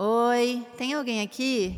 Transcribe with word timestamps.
Oi, 0.00 0.64
tem 0.76 0.94
alguém 0.94 1.22
aqui? 1.22 1.76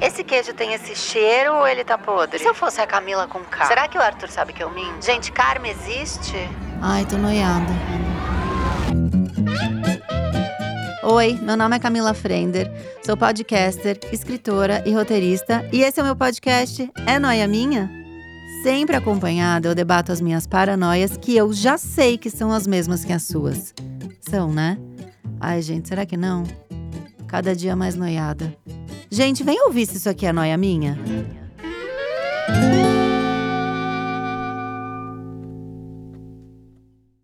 Esse 0.00 0.22
queijo 0.22 0.54
tem 0.54 0.72
esse 0.72 0.94
cheiro 0.94 1.52
ou 1.52 1.66
ele 1.66 1.82
tá 1.82 1.98
podre? 1.98 2.38
Se 2.38 2.46
eu 2.46 2.54
fosse 2.54 2.80
a 2.80 2.86
Camila 2.86 3.26
com 3.26 3.40
K, 3.40 3.64
será 3.64 3.88
que 3.88 3.98
o 3.98 4.00
Arthur 4.00 4.28
sabe 4.28 4.52
que 4.52 4.62
eu 4.62 4.70
minto? 4.70 5.04
Gente, 5.04 5.32
karma 5.32 5.66
existe? 5.66 6.36
Ai, 6.80 7.04
tô 7.06 7.18
noiada. 7.18 7.72
Oi, 11.02 11.40
meu 11.42 11.56
nome 11.56 11.74
é 11.74 11.80
Camila 11.80 12.14
Frender, 12.14 12.70
sou 13.04 13.16
podcaster, 13.16 13.98
escritora 14.12 14.80
e 14.86 14.92
roteirista, 14.92 15.68
e 15.72 15.82
esse 15.82 15.98
é 15.98 16.04
o 16.04 16.06
meu 16.06 16.14
podcast 16.14 16.88
É 17.04 17.18
Noia 17.18 17.48
Minha? 17.48 17.90
Sempre 18.62 18.94
acompanhada, 18.94 19.66
eu 19.66 19.74
debato 19.74 20.12
as 20.12 20.20
minhas 20.20 20.46
paranoias 20.46 21.16
que 21.16 21.36
eu 21.36 21.52
já 21.52 21.76
sei 21.76 22.16
que 22.16 22.30
são 22.30 22.52
as 22.52 22.64
mesmas 22.64 23.04
que 23.04 23.12
as 23.12 23.24
suas. 23.24 23.74
São, 24.20 24.52
né? 24.52 24.78
Ai, 25.46 25.60
gente, 25.60 25.88
será 25.88 26.06
que 26.06 26.16
não? 26.16 26.42
Cada 27.28 27.54
dia 27.54 27.76
mais 27.76 27.94
noiada. 27.94 28.56
Gente, 29.10 29.44
vem 29.44 29.60
ouvir 29.66 29.84
se 29.84 29.98
isso 29.98 30.08
aqui 30.08 30.24
é 30.24 30.32
noia 30.32 30.56
minha. 30.56 30.98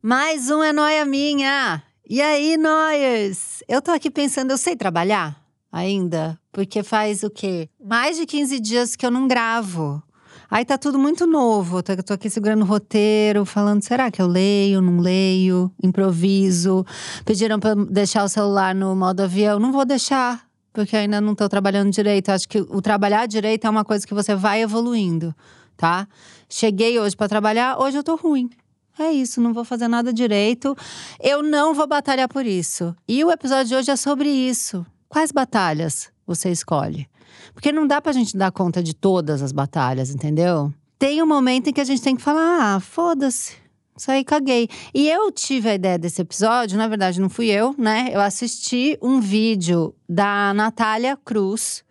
Mais 0.02 0.50
um 0.50 0.62
é 0.62 0.70
noia 0.70 1.06
minha. 1.06 1.82
E 2.06 2.20
aí, 2.20 2.58
noias? 2.58 3.62
Eu 3.66 3.80
tô 3.80 3.90
aqui 3.90 4.10
pensando, 4.10 4.50
eu 4.50 4.58
sei 4.58 4.76
trabalhar 4.76 5.42
ainda? 5.72 6.38
Porque 6.52 6.82
faz 6.82 7.22
o 7.22 7.30
quê? 7.30 7.70
Mais 7.82 8.18
de 8.18 8.26
15 8.26 8.60
dias 8.60 8.96
que 8.96 9.06
eu 9.06 9.10
não 9.10 9.26
gravo. 9.26 10.02
Aí 10.50 10.64
tá 10.64 10.76
tudo 10.76 10.98
muito 10.98 11.26
novo. 11.26 11.78
Eu 11.78 12.02
tô 12.02 12.12
aqui 12.12 12.28
segurando 12.28 12.62
o 12.62 12.64
roteiro, 12.64 13.44
falando: 13.44 13.82
será 13.82 14.10
que 14.10 14.20
eu 14.20 14.26
leio, 14.26 14.82
não 14.82 14.98
leio, 14.98 15.70
improviso? 15.80 16.84
Pediram 17.24 17.60
pra 17.60 17.74
deixar 17.74 18.24
o 18.24 18.28
celular 18.28 18.74
no 18.74 18.96
modo 18.96 19.20
avião. 19.20 19.60
Não 19.60 19.70
vou 19.70 19.84
deixar, 19.84 20.44
porque 20.72 20.96
ainda 20.96 21.20
não 21.20 21.36
tô 21.36 21.48
trabalhando 21.48 21.92
direito. 21.92 22.30
Acho 22.30 22.48
que 22.48 22.58
o 22.58 22.82
trabalhar 22.82 23.26
direito 23.26 23.66
é 23.66 23.70
uma 23.70 23.84
coisa 23.84 24.04
que 24.04 24.12
você 24.12 24.34
vai 24.34 24.60
evoluindo, 24.62 25.32
tá? 25.76 26.08
Cheguei 26.48 26.98
hoje 26.98 27.16
para 27.16 27.28
trabalhar, 27.28 27.78
hoje 27.78 27.96
eu 27.96 28.02
tô 28.02 28.16
ruim. 28.16 28.50
É 28.98 29.12
isso, 29.12 29.40
não 29.40 29.54
vou 29.54 29.64
fazer 29.64 29.86
nada 29.86 30.12
direito. 30.12 30.76
Eu 31.20 31.42
não 31.44 31.72
vou 31.72 31.86
batalhar 31.86 32.28
por 32.28 32.44
isso. 32.44 32.94
E 33.06 33.24
o 33.24 33.30
episódio 33.30 33.66
de 33.66 33.74
hoje 33.76 33.90
é 33.92 33.96
sobre 33.96 34.28
isso. 34.28 34.84
Quais 35.08 35.30
batalhas 35.30 36.10
você 36.26 36.50
escolhe? 36.50 37.08
Porque 37.52 37.72
não 37.72 37.86
dá 37.86 38.00
pra 38.00 38.12
gente 38.12 38.36
dar 38.36 38.50
conta 38.50 38.82
de 38.82 38.94
todas 38.94 39.42
as 39.42 39.52
batalhas, 39.52 40.10
entendeu? 40.10 40.72
Tem 40.98 41.22
um 41.22 41.26
momento 41.26 41.68
em 41.68 41.72
que 41.72 41.80
a 41.80 41.84
gente 41.84 42.02
tem 42.02 42.14
que 42.14 42.22
falar: 42.22 42.76
ah, 42.76 42.80
foda-se. 42.80 43.56
Isso 43.96 44.10
aí 44.10 44.24
caguei. 44.24 44.68
E 44.94 45.08
eu 45.08 45.30
tive 45.30 45.68
a 45.68 45.74
ideia 45.74 45.98
desse 45.98 46.22
episódio, 46.22 46.78
na 46.78 46.88
verdade, 46.88 47.20
não 47.20 47.28
fui 47.28 47.48
eu, 47.48 47.74
né? 47.76 48.08
Eu 48.12 48.20
assisti 48.20 48.98
um 49.02 49.20
vídeo 49.20 49.94
da 50.08 50.54
Natália 50.54 51.18
Cruz. 51.22 51.84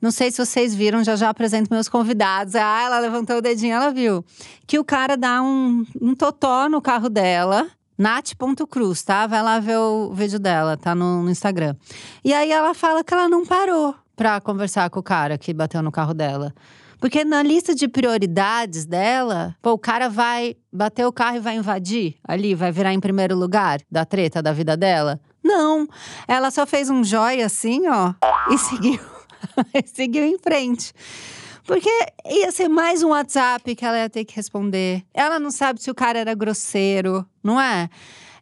Não 0.00 0.10
sei 0.10 0.30
se 0.30 0.44
vocês 0.44 0.74
viram, 0.74 1.02
já 1.02 1.16
já 1.16 1.28
apresento 1.28 1.72
meus 1.72 1.88
convidados. 1.88 2.54
Ah, 2.54 2.82
ela 2.84 2.98
levantou 2.98 3.36
o 3.36 3.40
dedinho, 3.40 3.74
ela 3.74 3.90
viu. 3.90 4.24
Que 4.66 4.78
o 4.78 4.84
cara 4.84 5.16
dá 5.16 5.42
um, 5.42 5.84
um 6.00 6.14
totó 6.14 6.68
no 6.68 6.80
carro 6.82 7.08
dela. 7.08 7.66
Nath.cruz, 7.96 9.02
tá? 9.02 9.26
Vai 9.26 9.42
lá 9.42 9.58
ver 9.58 9.76
o 9.76 10.12
vídeo 10.12 10.38
dela, 10.38 10.76
tá 10.76 10.94
no, 10.94 11.22
no 11.22 11.30
Instagram. 11.30 11.74
E 12.24 12.32
aí 12.32 12.52
ela 12.52 12.72
fala 12.72 13.02
que 13.02 13.12
ela 13.12 13.28
não 13.28 13.44
parou 13.44 13.94
pra 14.18 14.40
conversar 14.40 14.90
com 14.90 14.98
o 14.98 15.02
cara 15.02 15.38
que 15.38 15.54
bateu 15.54 15.80
no 15.80 15.92
carro 15.92 16.12
dela. 16.12 16.52
Porque 17.00 17.24
na 17.24 17.40
lista 17.40 17.72
de 17.72 17.86
prioridades 17.86 18.84
dela, 18.84 19.54
pô, 19.62 19.70
o 19.70 19.78
cara 19.78 20.08
vai 20.08 20.56
bater 20.72 21.06
o 21.06 21.12
carro 21.12 21.36
e 21.36 21.40
vai 21.40 21.54
invadir 21.54 22.16
ali, 22.26 22.52
vai 22.52 22.72
virar 22.72 22.92
em 22.92 22.98
primeiro 22.98 23.36
lugar 23.36 23.80
da 23.88 24.04
treta 24.04 24.42
da 24.42 24.52
vida 24.52 24.76
dela? 24.76 25.20
Não. 25.42 25.86
Ela 26.26 26.50
só 26.50 26.66
fez 26.66 26.90
um 26.90 27.04
joia 27.04 27.46
assim, 27.46 27.86
ó, 27.86 28.12
e 28.52 28.58
seguiu. 28.58 29.00
seguiu 29.86 30.24
em 30.24 30.36
frente. 30.36 30.92
Porque 31.64 31.90
ia 32.26 32.50
ser 32.50 32.66
mais 32.66 33.04
um 33.04 33.10
WhatsApp 33.10 33.76
que 33.76 33.84
ela 33.84 33.98
ia 33.98 34.10
ter 34.10 34.24
que 34.24 34.34
responder. 34.34 35.04
Ela 35.14 35.38
não 35.38 35.52
sabe 35.52 35.80
se 35.80 35.92
o 35.92 35.94
cara 35.94 36.18
era 36.18 36.34
grosseiro, 36.34 37.24
não 37.40 37.60
é? 37.60 37.88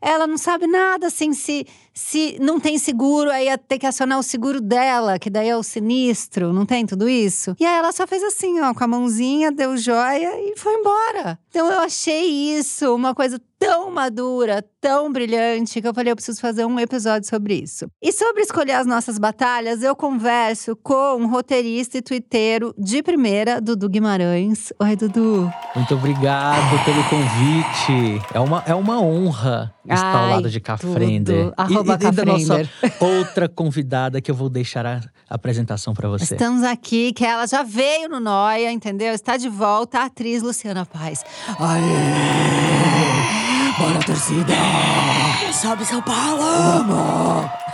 Ela 0.01 0.27
não 0.27 0.39
sabe 0.39 0.67
nada 0.67 1.09
assim, 1.09 1.35
se 1.35 1.67
se 1.97 2.37
não 2.39 2.61
tem 2.61 2.79
seguro, 2.79 3.31
aí 3.31 3.47
ia 3.47 3.57
ter 3.57 3.79
que 3.79 3.87
acionar 3.87 4.19
o 4.19 4.23
seguro 4.23 4.61
dela, 4.61 5.19
que 5.19 5.31
daí 5.31 5.49
é 5.49 5.57
o 5.57 5.63
sinistro, 5.63 6.53
não 6.53 6.67
tem 6.67 6.85
tudo 6.85 7.09
isso? 7.09 7.57
E 7.59 7.65
aí 7.65 7.79
ela 7.79 7.91
só 7.91 8.07
fez 8.07 8.23
assim, 8.23 8.61
ó, 8.61 8.75
com 8.75 8.85
a 8.85 8.87
mãozinha, 8.87 9.51
deu 9.51 9.79
joia 9.79 10.39
e 10.39 10.55
foi 10.59 10.75
embora. 10.75 11.39
Então 11.49 11.73
eu 11.73 11.81
achei 11.81 12.59
isso 12.59 12.95
uma 12.95 13.15
coisa 13.15 13.41
tão 13.59 13.91
madura, 13.91 14.63
tão 14.81 15.11
brilhante, 15.11 15.81
que 15.81 15.89
eu 15.89 15.95
falei, 15.95 16.13
eu 16.13 16.17
preciso 16.17 16.39
fazer 16.41 16.67
um 16.67 16.79
episódio 16.79 17.27
sobre 17.27 17.55
isso. 17.55 17.87
E 18.03 18.13
sobre 18.13 18.43
escolher 18.43 18.73
as 18.73 18.87
nossas 18.87 19.19
batalhas, 19.19 19.83
eu 19.83 19.97
converso 19.97 20.77
com 20.77 21.17
um 21.17 21.27
roteirista 21.27 21.97
e 21.97 22.03
twitteiro 22.03 22.75
de 22.77 23.03
primeira, 23.03 23.59
Dudu 23.59 23.89
Guimarães. 23.89 24.73
Oi, 24.79 24.97
Dudu. 24.97 25.51
Muito 25.75 25.95
obrigado 25.95 26.85
pelo 26.85 27.03
convite. 27.05 28.23
É 28.35 28.41
uma, 28.41 28.63
é 28.67 28.75
uma 28.75 29.01
honra 29.01 29.75
estar 29.85 30.15
Ai, 30.15 30.25
ao 30.25 30.31
lado 30.37 30.51
de 30.51 30.61
Cafrender. 30.61 31.53
Arroba 31.57 31.86
e, 31.87 32.07
e 32.07 32.13
da 32.13 32.25
nossa 32.25 32.69
outra 33.01 33.49
convidada 33.49 34.21
que 34.21 34.31
eu 34.31 34.35
vou 34.35 34.49
deixar 34.49 34.87
a 34.87 35.01
apresentação 35.29 35.95
para 35.95 36.09
você. 36.09 36.35
Estamos 36.35 36.63
aqui, 36.63 37.13
que 37.13 37.25
ela 37.25 37.47
já 37.47 37.63
veio 37.63 38.09
no 38.09 38.21
Noia, 38.21 38.71
entendeu? 38.73 39.13
Está 39.13 39.37
de 39.37 39.49
volta 39.49 40.01
a 40.01 40.05
atriz 40.07 40.43
Luciana 40.43 40.85
Paz. 40.87 41.25
Aê! 41.59 41.83
Bora, 43.79 44.01
torcida! 44.05 44.55
Sobe 45.53 45.85
São 45.85 46.03
Paulo! 46.03 46.41
Vamos! 46.41 47.51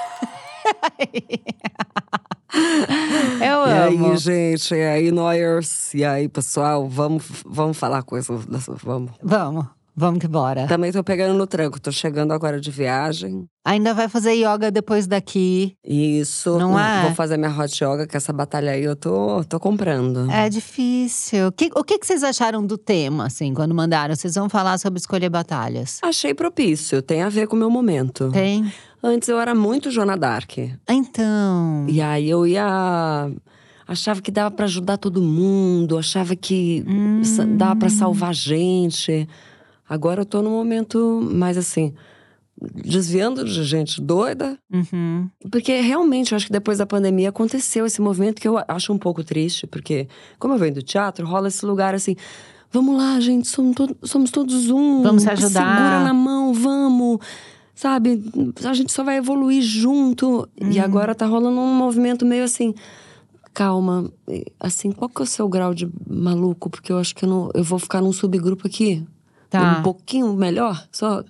Eu 3.41 3.67
e 3.67 3.71
amo. 3.71 4.09
E 4.09 4.11
aí, 4.11 4.17
gente, 4.19 4.75
e 4.75 4.83
aí, 4.83 5.11
Noyers? 5.11 5.95
E 5.95 6.05
aí, 6.05 6.29
pessoal, 6.29 6.89
vamos, 6.89 7.25
vamos 7.47 7.79
falar 7.79 8.03
coisas. 8.03 8.45
Vamos. 8.83 9.13
Vamos. 9.23 9.82
Vamos 9.95 10.21
que 10.21 10.29
bora. 10.29 10.67
Também 10.67 10.91
tô 10.91 11.05
pegando 11.05 11.35
no 11.35 11.47
tranco, 11.47 11.79
tô 11.79 11.93
chegando 11.93 12.33
agora 12.33 12.59
de 12.61 12.71
viagem. 12.71 13.47
Ainda 13.65 13.93
vai 13.93 14.09
fazer 14.09 14.33
yoga 14.33 14.71
depois 14.71 15.07
daqui. 15.07 15.77
Isso. 15.85 16.59
Não 16.59 16.79
é? 16.79 17.03
Vou 17.03 17.15
fazer 17.15 17.37
minha 17.37 17.51
hot 17.51 17.85
yoga, 17.85 18.07
que 18.07 18.17
essa 18.17 18.33
batalha 18.33 18.73
aí 18.73 18.83
eu 18.83 18.97
tô, 18.97 19.45
tô 19.45 19.61
comprando. 19.61 20.31
É 20.31 20.49
difícil. 20.49 21.53
Que, 21.53 21.71
o 21.77 21.85
que, 21.85 21.99
que 21.99 22.07
vocês 22.07 22.25
acharam 22.25 22.65
do 22.65 22.79
tema, 22.79 23.27
assim, 23.27 23.53
quando 23.53 23.75
mandaram? 23.75 24.17
Vocês 24.17 24.35
vão 24.35 24.49
falar 24.49 24.79
sobre 24.79 24.99
escolher 24.99 25.29
batalhas? 25.29 25.99
Achei 26.03 26.33
propício, 26.33 27.03
tem 27.03 27.23
a 27.23 27.29
ver 27.29 27.47
com 27.47 27.55
o 27.55 27.59
meu 27.59 27.71
momento. 27.71 28.31
Tem? 28.33 28.73
Antes 29.03 29.29
eu 29.29 29.39
era 29.39 29.55
muito 29.55 29.91
Joana 29.91 30.17
Dark. 30.17 30.59
Então. 30.89 31.87
E 31.89 32.01
aí 32.01 32.31
eu 32.31 32.47
ia 32.47 33.31
achava 33.87 34.23
que 34.23 34.31
dava 34.31 34.51
para 34.51 34.65
ajudar 34.65 34.97
todo 34.97 35.21
mundo, 35.21 35.99
achava 35.99 36.35
que 36.35 36.85
hum. 36.87 37.21
dava 37.57 37.77
para 37.77 37.91
salvar 37.91 38.35
gente. 38.35 39.29
Agora 39.93 40.23
eu 40.23 40.25
tô 40.25 40.41
num 40.41 40.53
momento 40.53 41.21
mais 41.23 41.59
assim, 41.59 41.93
desviando 42.59 43.45
de 43.45 43.63
gente 43.63 44.01
doida. 44.01 44.59
Uhum. 44.73 45.29
Porque 45.51 45.79
realmente 45.83 46.33
eu 46.33 46.37
acho 46.37 46.47
que 46.47 46.53
depois 46.53 46.79
da 46.79 46.87
pandemia 46.87 47.29
aconteceu 47.29 47.85
esse 47.85 48.01
movimento 48.01 48.41
que 48.41 48.49
eu 48.49 48.59
acho 48.67 48.91
um 48.91 48.97
pouco 48.97 49.23
triste, 49.23 49.67
porque, 49.67 50.09
como 50.39 50.55
eu 50.55 50.59
venho 50.59 50.77
do 50.77 50.83
teatro, 50.83 51.27
rola 51.27 51.49
esse 51.49 51.67
lugar 51.67 51.95
assim. 51.95 52.17
Vamos 52.71 52.97
lá, 52.97 53.21
gente, 53.21 53.49
somos, 53.49 53.75
to 53.75 53.95
somos 54.03 54.31
todos 54.31 54.71
um. 54.71 55.03
Vamos 55.03 55.25
se 55.25 55.31
ajudar. 55.31 55.77
Segura 55.77 56.05
na 56.05 56.15
mão, 56.15 56.55
vamos. 56.55 57.19
Sabe? 57.75 58.33
A 58.65 58.73
gente 58.73 58.91
só 58.91 59.05
vai 59.05 59.19
evoluir 59.19 59.61
junto. 59.61 60.49
Uhum. 60.59 60.71
E 60.71 60.81
agora 60.81 61.15
tá 61.15 61.27
rolando 61.27 61.61
um 61.61 61.75
movimento 61.75 62.25
meio 62.25 62.45
assim 62.45 62.75
calma, 63.53 64.11
assim, 64.59 64.91
qual 64.93 65.09
que 65.09 65.21
é 65.21 65.25
o 65.25 65.27
seu 65.27 65.49
grau 65.49 65.75
de 65.75 65.87
maluco? 66.09 66.71
Porque 66.71 66.91
eu 66.91 66.99
acho 66.99 67.15
que 67.15 67.25
eu, 67.25 67.29
não, 67.29 67.51
eu 67.55 67.63
vou 67.63 67.79
ficar 67.79 68.01
num 68.01 68.13
subgrupo 68.13 68.67
aqui. 68.67 69.07
Tá. 69.53 69.81
Um 69.81 69.83
pouquinho 69.83 70.33
melhor, 70.33 70.83
só 70.91 71.23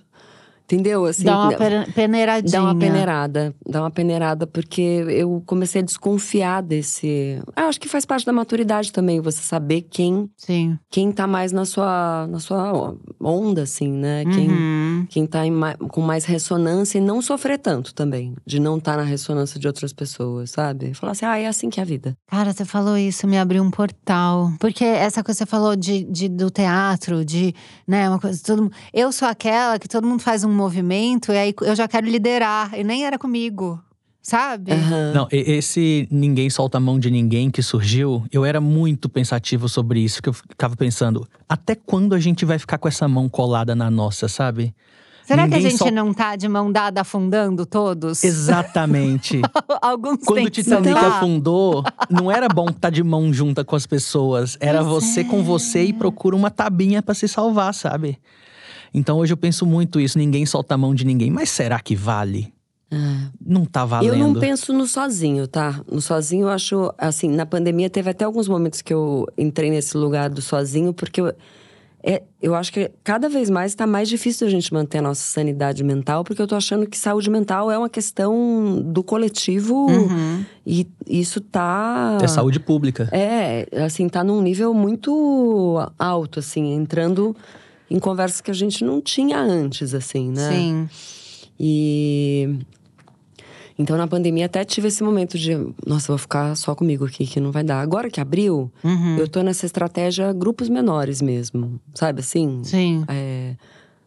Entendeu? 0.73 1.05
Assim, 1.05 1.23
dá 1.23 1.39
uma 1.39 1.57
peneiradinha. 1.93 2.51
Dá 2.51 2.63
uma 2.63 2.75
peneirada. 2.75 3.55
Dá 3.67 3.81
uma 3.81 3.91
peneirada, 3.91 4.47
porque 4.47 4.81
eu 4.81 5.43
comecei 5.45 5.81
a 5.81 5.85
desconfiar 5.85 6.61
desse. 6.61 7.39
Eu 7.55 7.67
acho 7.67 7.79
que 7.79 7.87
faz 7.87 8.05
parte 8.05 8.25
da 8.25 8.33
maturidade 8.33 8.91
também, 8.91 9.21
você 9.21 9.41
saber 9.41 9.81
quem. 9.81 10.29
Sim. 10.35 10.77
Quem 10.89 11.11
tá 11.11 11.27
mais 11.27 11.51
na 11.51 11.65
sua, 11.65 12.27
na 12.27 12.39
sua 12.39 12.95
onda, 13.21 13.63
assim, 13.63 13.91
né? 13.91 14.23
Uhum. 14.25 14.31
Quem, 14.31 15.07
quem 15.09 15.27
tá 15.27 15.41
com 15.89 16.01
mais 16.01 16.25
ressonância 16.25 16.97
e 16.97 17.01
não 17.01 17.21
sofrer 17.21 17.59
tanto 17.59 17.93
também. 17.93 18.33
De 18.45 18.59
não 18.59 18.77
estar 18.77 18.93
tá 18.93 18.97
na 18.97 19.03
ressonância 19.03 19.59
de 19.59 19.67
outras 19.67 19.93
pessoas, 19.93 20.49
sabe? 20.51 20.93
Falar 20.93 21.11
assim, 21.11 21.25
ah, 21.25 21.37
é 21.37 21.47
assim 21.47 21.69
que 21.69 21.79
é 21.79 21.83
a 21.83 21.85
vida. 21.85 22.17
Cara, 22.27 22.51
você 22.51 22.65
falou 22.65 22.97
isso, 22.97 23.27
me 23.27 23.37
abriu 23.37 23.63
um 23.63 23.71
portal. 23.71 24.51
Porque 24.59 24.83
essa 24.83 25.23
coisa 25.23 25.37
que 25.37 25.45
você 25.45 25.49
falou 25.49 25.75
de, 25.75 26.03
de, 26.05 26.29
do 26.29 26.49
teatro, 26.49 27.23
de, 27.23 27.53
né, 27.87 28.09
uma 28.09 28.19
coisa. 28.19 28.41
Todo, 28.43 28.71
eu 28.93 29.11
sou 29.11 29.27
aquela 29.27 29.77
que 29.77 29.87
todo 29.87 30.07
mundo 30.07 30.21
faz 30.21 30.43
um 30.43 30.51
movimento, 30.63 31.31
e 31.31 31.37
aí 31.37 31.53
eu 31.61 31.75
já 31.75 31.87
quero 31.87 32.07
liderar. 32.07 32.73
E 32.77 32.83
nem 32.83 33.05
era 33.05 33.17
comigo. 33.19 33.79
Sabe? 34.25 34.71
Uhum. 34.71 35.13
Não, 35.13 35.27
esse 35.29 36.07
ninguém 36.09 36.49
solta 36.49 36.77
a 36.77 36.79
mão 36.79 36.97
de 36.97 37.11
ninguém 37.11 37.51
que 37.51 37.61
surgiu, 37.61 38.23
eu 38.31 38.45
era 38.45 38.61
muito 38.61 39.09
pensativo 39.09 39.67
sobre 39.67 39.99
isso, 39.99 40.23
que 40.23 40.29
eu 40.29 40.33
ficava 40.33 40.77
pensando, 40.77 41.27
até 41.49 41.75
quando 41.75 42.15
a 42.15 42.19
gente 42.21 42.45
vai 42.45 42.57
ficar 42.57 42.77
com 42.77 42.87
essa 42.87 43.05
mão 43.05 43.27
colada 43.27 43.75
na 43.75 43.91
nossa, 43.91 44.29
sabe? 44.29 44.73
Será 45.25 45.45
que 45.45 45.55
a 45.55 45.57
Ninguém 45.57 45.71
gente 45.71 45.77
sol- 45.79 45.91
não 45.91 46.13
tá 46.13 46.37
de 46.37 46.47
mão 46.47 46.71
dada 46.71 47.01
afundando 47.01 47.65
todos? 47.65 48.23
Exatamente. 48.23 49.41
Alguns 49.81 50.19
Quando 50.25 50.47
o 50.47 50.51
que 50.51 50.63
Titanic 50.63 50.97
afundou, 50.97 51.83
não 52.09 52.31
era 52.31 52.47
bom 52.47 52.67
estar 52.69 52.89
de 52.89 53.03
mão 53.03 53.33
junta 53.33 53.65
com 53.65 53.75
as 53.75 53.85
pessoas. 53.85 54.57
Era 54.61 54.83
Pois 54.83 55.03
você 55.03 55.19
é. 55.19 55.23
com 55.25 55.43
você 55.43 55.83
e 55.83 55.91
procura 55.93 56.33
uma 56.35 56.49
tabinha 56.49 57.01
pra 57.01 57.13
se 57.13 57.27
salvar, 57.27 57.73
sabe? 57.73 58.17
Então 58.93 59.17
hoje 59.17 59.33
eu 59.33 59.37
penso 59.37 59.65
muito 59.65 59.99
isso. 59.99 60.17
Ninguém 60.17 60.45
solta 60.45 60.75
a 60.75 60.77
mão 60.77 60.93
de 60.93 61.05
ninguém. 61.05 61.31
Mas 61.31 61.49
será 61.49 61.79
que 61.79 61.95
vale? 61.95 62.53
Não 63.43 63.65
tá 63.65 63.85
valendo. 63.85 64.13
Eu 64.13 64.17
não 64.19 64.33
penso 64.35 64.71
no 64.71 64.85
sozinho, 64.85 65.47
tá? 65.47 65.81
No 65.91 65.99
sozinho, 65.99 66.43
eu 66.43 66.49
acho. 66.49 66.93
Assim, 66.97 67.27
na 67.27 67.45
pandemia 67.45 67.89
teve 67.89 68.09
até 68.09 68.23
alguns 68.23 68.47
momentos 68.47 68.81
que 68.81 68.93
eu 68.93 69.27
entrei 69.37 69.69
nesse 69.71 69.97
lugar 69.97 70.29
do 70.29 70.41
sozinho, 70.41 70.93
porque 70.93 71.19
eu, 71.21 71.33
é, 72.03 72.21
eu 72.41 72.53
acho 72.53 72.71
que 72.71 72.91
cada 73.03 73.27
vez 73.27 73.49
mais 73.49 73.73
tá 73.73 73.87
mais 73.87 74.07
difícil 74.07 74.45
a 74.45 74.49
gente 74.49 74.71
manter 74.73 74.99
a 74.99 75.01
nossa 75.01 75.21
sanidade 75.23 75.83
mental, 75.83 76.23
porque 76.23 76.41
eu 76.41 76.47
tô 76.47 76.55
achando 76.55 76.85
que 76.85 76.97
saúde 76.97 77.29
mental 77.29 77.71
é 77.71 77.77
uma 77.77 77.89
questão 77.89 78.79
do 78.85 79.03
coletivo 79.03 79.87
Uhum. 79.89 80.45
e 80.65 80.87
isso 81.07 81.41
tá. 81.41 82.19
É 82.21 82.27
saúde 82.27 82.59
pública. 82.59 83.09
É, 83.11 83.65
assim, 83.83 84.07
tá 84.07 84.23
num 84.23 84.41
nível 84.41 84.71
muito 84.73 85.79
alto, 85.97 86.39
assim, 86.39 86.73
entrando 86.73 87.35
em 87.93 87.99
conversas 87.99 88.41
que 88.41 88.49
a 88.49 88.53
gente 88.55 88.83
não 88.83 88.99
tinha 88.99 89.39
antes, 89.39 89.93
assim, 89.93 90.31
né? 90.31 90.49
Sim. 90.51 90.89
E. 91.59 92.57
Então, 93.77 93.97
na 93.97 94.07
pandemia, 94.07 94.45
até 94.45 94.63
tive 94.63 94.87
esse 94.87 95.03
momento 95.03 95.37
de, 95.37 95.51
nossa, 95.85 96.07
vou 96.09 96.17
ficar 96.17 96.55
só 96.55 96.75
comigo 96.75 97.05
aqui, 97.05 97.25
que 97.25 97.39
não 97.39 97.51
vai 97.51 97.63
dar. 97.63 97.81
Agora 97.81 98.09
que 98.09 98.21
abriu, 98.21 98.71
Uhum. 98.83 99.17
eu 99.17 99.27
tô 99.27 99.41
nessa 99.41 99.65
estratégia 99.65 100.31
grupos 100.31 100.69
menores 100.69 101.21
mesmo, 101.21 101.79
sabe 101.93 102.19
assim? 102.19 102.61
Sim. 102.63 103.03
É, 103.07 103.55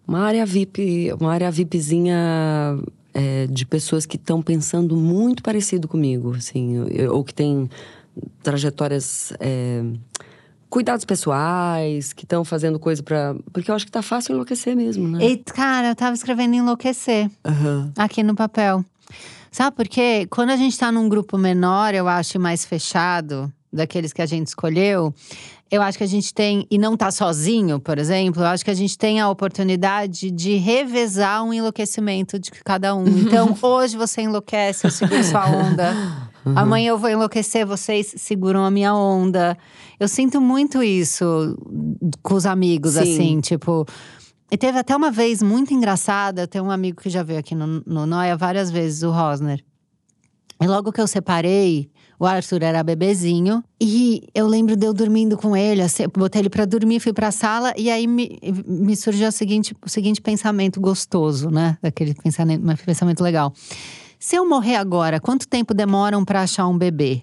uma 0.07 0.21
área 0.21 0.47
VIP, 0.47 1.13
uma 1.21 1.33
área 1.33 1.51
VIPzinha 1.51 2.79
é, 3.13 3.47
de 3.49 3.67
pessoas 3.67 4.07
que 4.07 4.17
estão 4.17 4.41
pensando 4.41 4.97
muito 4.97 5.43
parecido 5.43 5.89
comigo, 5.89 6.35
assim, 6.37 6.77
ou 7.11 7.25
que 7.25 7.35
têm 7.35 7.69
trajetórias. 8.45 9.33
é, 9.41 9.83
cuidados 10.69 11.05
pessoais, 11.05 12.13
que 12.13 12.25
estão 12.25 12.45
fazendo 12.45 12.79
coisa 12.79 13.03
pra. 13.03 13.35
Porque 13.53 13.71
eu 13.71 13.75
acho 13.75 13.87
que 13.87 13.93
tá 13.93 14.03
fácil 14.03 14.33
enlouquecer 14.35 14.77
mesmo, 14.77 15.09
né? 15.09 15.25
E, 15.25 15.37
cara, 15.37 15.89
eu 15.89 15.95
tava 15.95 16.15
escrevendo 16.15 16.55
enlouquecer 16.55 17.31
Aham. 17.45 17.93
aqui 17.97 18.23
no 18.23 18.35
papel. 18.35 18.85
Sabe 19.51 19.75
por 19.75 19.89
quê? 19.89 20.27
Quando 20.29 20.51
a 20.51 20.57
gente 20.57 20.77
tá 20.79 20.93
num 20.93 21.09
grupo 21.09 21.39
menor, 21.39 21.95
eu 21.95 22.07
acho, 22.07 22.39
mais 22.39 22.65
fechado, 22.65 23.51
daqueles 23.73 24.13
que 24.13 24.21
a 24.21 24.27
gente 24.27 24.49
escolheu, 24.49 25.15
eu 25.71 25.83
acho 25.83 25.99
que 25.99 26.05
a 26.05 26.09
gente 26.09 26.33
tem, 26.33 26.67
e 26.71 26.79
não 26.79 26.97
tá 26.97 27.11
sozinho, 27.11 27.81
por 27.81 27.99
exemplo, 27.99 28.43
eu 28.43 28.47
acho 28.47 28.65
que 28.65 28.71
a 28.71 28.75
gente 28.75 28.97
tem 28.97 29.21
a 29.21 29.29
oportunidade 29.29 30.31
de 30.31 30.57
revezar 30.57 31.43
um 31.43 31.53
enlouquecimento 31.53 32.39
de 32.39 32.51
cada 32.51 32.95
um. 32.95 33.07
Então, 33.07 33.57
hoje 33.61 33.97
você 33.97 34.23
enlouquece, 34.23 34.87
eu 34.87 34.91
seguro 34.91 35.25
sua 35.25 35.49
onda. 35.49 35.93
Amanhã 36.55 36.91
eu 36.91 36.99
vou 36.99 37.11
enlouquecer, 37.11 37.67
vocês 37.67 38.15
seguram 38.17 38.65
a 38.65 38.71
minha 38.71 38.95
onda. 38.95 39.59
Eu 39.99 40.07
sinto 40.07 40.41
muito 40.41 40.81
isso 40.81 41.59
com 42.23 42.35
os 42.35 42.47
amigos, 42.47 42.93
Sim. 42.93 43.01
assim, 43.01 43.41
tipo. 43.41 43.85
E 44.49 44.57
teve 44.57 44.79
até 44.79 44.95
uma 44.95 45.11
vez 45.11 45.43
muito 45.43 45.75
engraçada, 45.75 46.47
tem 46.47 46.61
um 46.61 46.71
amigo 46.71 47.01
que 47.03 47.11
já 47.11 47.25
veio 47.25 47.41
aqui 47.41 47.53
no, 47.53 47.83
no 47.85 48.07
Noia 48.07 48.37
várias 48.37 48.71
vezes, 48.71 49.03
o 49.03 49.11
Rosner. 49.11 49.65
E 50.61 50.67
logo 50.69 50.93
que 50.93 51.01
eu 51.01 51.07
separei, 51.09 51.91
o 52.19 52.27
Arthur 52.27 52.63
era 52.63 52.83
bebezinho. 52.83 53.63
E 53.81 54.27
eu 54.35 54.47
lembro 54.47 54.77
de 54.77 54.87
eu 54.87 54.95
dormindo 54.95 55.37
com 55.37 55.57
ele, 55.57 55.83
assim, 55.83 56.05
botei 56.09 56.43
ele 56.43 56.51
pra 56.51 56.65
dormir, 56.65 57.01
fui 57.01 57.13
pra 57.13 57.31
sala. 57.31 57.73
E 57.77 57.91
aí 57.91 58.07
me, 58.07 58.39
me 58.67 58.97
surgiu 58.97 59.29
o 59.29 59.33
seguinte, 59.33 59.75
o 59.85 59.89
seguinte 59.89 60.21
pensamento 60.21 60.81
gostoso, 60.81 61.51
né? 61.51 61.77
Daquele 61.83 62.15
pensamento, 62.15 62.85
pensamento 62.85 63.23
legal. 63.23 63.53
Se 64.19 64.37
eu 64.37 64.49
morrer 64.49 64.77
agora, 64.77 65.21
quanto 65.21 65.47
tempo 65.47 65.75
demoram 65.75 66.25
pra 66.25 66.43
achar 66.43 66.67
um 66.67 66.77
bebê? 66.77 67.21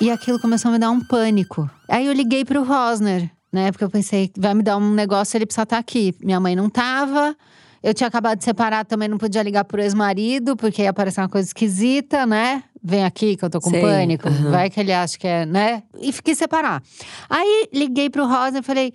E 0.00 0.10
aquilo 0.10 0.40
começou 0.40 0.70
a 0.70 0.72
me 0.72 0.78
dar 0.78 0.90
um 0.90 1.00
pânico. 1.00 1.68
Aí 1.88 2.06
eu 2.06 2.12
liguei 2.12 2.44
pro 2.44 2.62
Rosner, 2.62 3.30
né? 3.52 3.70
Porque 3.72 3.84
eu 3.84 3.90
pensei, 3.90 4.30
vai 4.36 4.54
me 4.54 4.62
dar 4.62 4.76
um 4.76 4.94
negócio, 4.94 5.36
ele 5.36 5.44
precisa 5.44 5.64
estar 5.64 5.78
aqui. 5.78 6.14
Minha 6.22 6.40
mãe 6.40 6.54
não 6.56 6.70
tava. 6.70 7.36
Eu 7.82 7.94
tinha 7.94 8.08
acabado 8.08 8.38
de 8.38 8.44
separar, 8.44 8.84
também 8.84 9.08
não 9.08 9.18
podia 9.18 9.42
ligar 9.42 9.64
pro 9.64 9.80
ex-marido, 9.80 10.56
porque 10.56 10.82
ia 10.82 10.90
aparecer 10.90 11.20
uma 11.20 11.28
coisa 11.28 11.46
esquisita, 11.46 12.26
né? 12.26 12.64
Vem 12.88 13.04
aqui 13.04 13.36
que 13.36 13.44
eu 13.44 13.50
tô 13.50 13.60
com 13.60 13.68
Sei, 13.70 13.80
pânico. 13.82 14.28
aham. 14.28 14.50
Vai 14.50 14.70
que 14.70 14.80
ele 14.80 14.92
acha 14.92 15.18
que 15.18 15.26
é, 15.26 15.44
né? 15.44 15.82
E 16.00 16.10
fiquei 16.12 16.34
separar. 16.34 16.82
Aí 17.28 17.68
liguei 17.72 18.08
pro 18.08 18.26
Rosner 18.26 18.60
e 18.62 18.64
falei, 18.64 18.92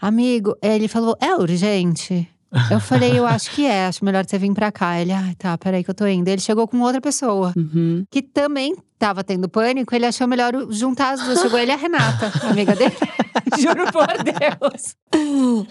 amigo, 0.00 0.56
ele 0.62 0.88
falou, 0.88 1.14
é 1.20 1.34
urgente? 1.34 2.26
Eu 2.70 2.80
falei, 2.80 3.16
eu 3.18 3.26
acho 3.26 3.50
que 3.52 3.64
é, 3.66 3.86
acho 3.86 4.04
melhor 4.04 4.24
você 4.26 4.38
vir 4.38 4.52
pra 4.54 4.72
cá. 4.72 4.98
Ele, 5.00 5.12
ah, 5.12 5.32
tá, 5.38 5.56
peraí 5.58 5.84
que 5.84 5.90
eu 5.90 5.94
tô 5.94 6.06
indo. 6.06 6.26
Ele 6.28 6.40
chegou 6.40 6.66
com 6.66 6.80
outra 6.80 7.00
pessoa 7.00 7.52
Uhum. 7.56 8.04
que 8.10 8.22
também 8.22 8.74
tava 9.00 9.24
tendo 9.24 9.48
pânico, 9.48 9.94
ele 9.94 10.04
achou 10.06 10.28
melhor 10.28 10.52
juntar 10.70 11.14
as 11.14 11.20
duas. 11.22 11.40
Chegou 11.40 11.58
ele 11.58 11.72
e 11.72 11.74
a 11.74 11.76
Renata, 11.76 12.30
amiga 12.48 12.76
dele. 12.76 12.94
Juro 13.58 13.90
por 13.90 14.06
Deus. 14.22 14.94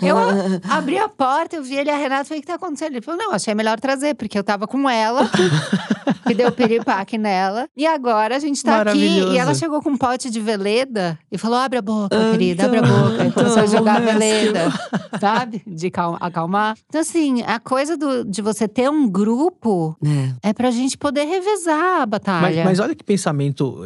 Eu 0.02 0.18
a- 0.18 0.78
abri 0.78 0.98
a 0.98 1.08
porta, 1.08 1.56
eu 1.56 1.64
vi 1.64 1.76
ele 1.76 1.90
e 1.90 1.94
a 1.94 1.98
Renata, 1.98 2.26
falei, 2.26 2.40
o 2.40 2.42
que 2.42 2.48
tá 2.48 2.56
acontecendo? 2.56 2.92
Ele 2.94 3.02
falou, 3.02 3.20
não, 3.24 3.32
achei 3.34 3.54
melhor 3.54 3.80
trazer, 3.80 4.16
porque 4.16 4.38
eu 4.38 4.44
tava 4.44 4.68
com 4.68 4.90
ela, 4.90 5.30
que 6.28 6.34
deu 6.34 6.52
piripaque 6.52 7.18
nela. 7.18 7.68
E 7.78 7.86
agora 7.86 8.36
a 8.36 8.40
gente 8.40 8.62
tá 8.64 8.82
aqui. 8.82 8.98
E 9.32 9.38
ela 9.38 9.54
chegou 9.54 9.82
com 9.82 9.92
um 9.92 9.98
pote 9.98 10.30
de 10.30 10.40
veleda 10.42 11.18
e 11.32 11.38
falou, 11.38 11.58
abre 11.60 11.78
a 11.78 11.82
boca, 11.82 12.18
Ah, 12.18 12.32
querida, 12.32 12.66
abre 12.66 12.80
a 12.80 12.82
então, 12.82 13.02
boca. 13.12 13.26
E 13.26 13.32
começou 13.32 13.62
a 13.62 13.66
então, 13.66 13.78
jogar 13.78 14.02
Messi. 14.02 14.18
veleda, 14.18 14.74
sabe? 15.20 15.62
De 15.68 15.90
cal- 15.92 16.18
acalmar. 16.20 16.76
Então 16.88 17.00
assim, 17.02 17.42
a 17.44 17.60
coisa 17.60 17.96
do- 17.96 18.26
de 18.26 18.42
você 18.42 18.68
ter 18.68 18.90
um 18.90 19.08
grupo 19.08 19.96
É. 20.44 20.50
é 20.50 20.54
pra 20.54 20.72
gente 20.72 20.98
poder 20.98 21.24
revezar 21.26 21.78
a 21.80 22.00
Mas, 22.00 22.10
batalha. 22.10 22.64
mas 22.66 22.80
olha 22.80 22.96
que 22.96 23.04
pensamento 23.04 23.19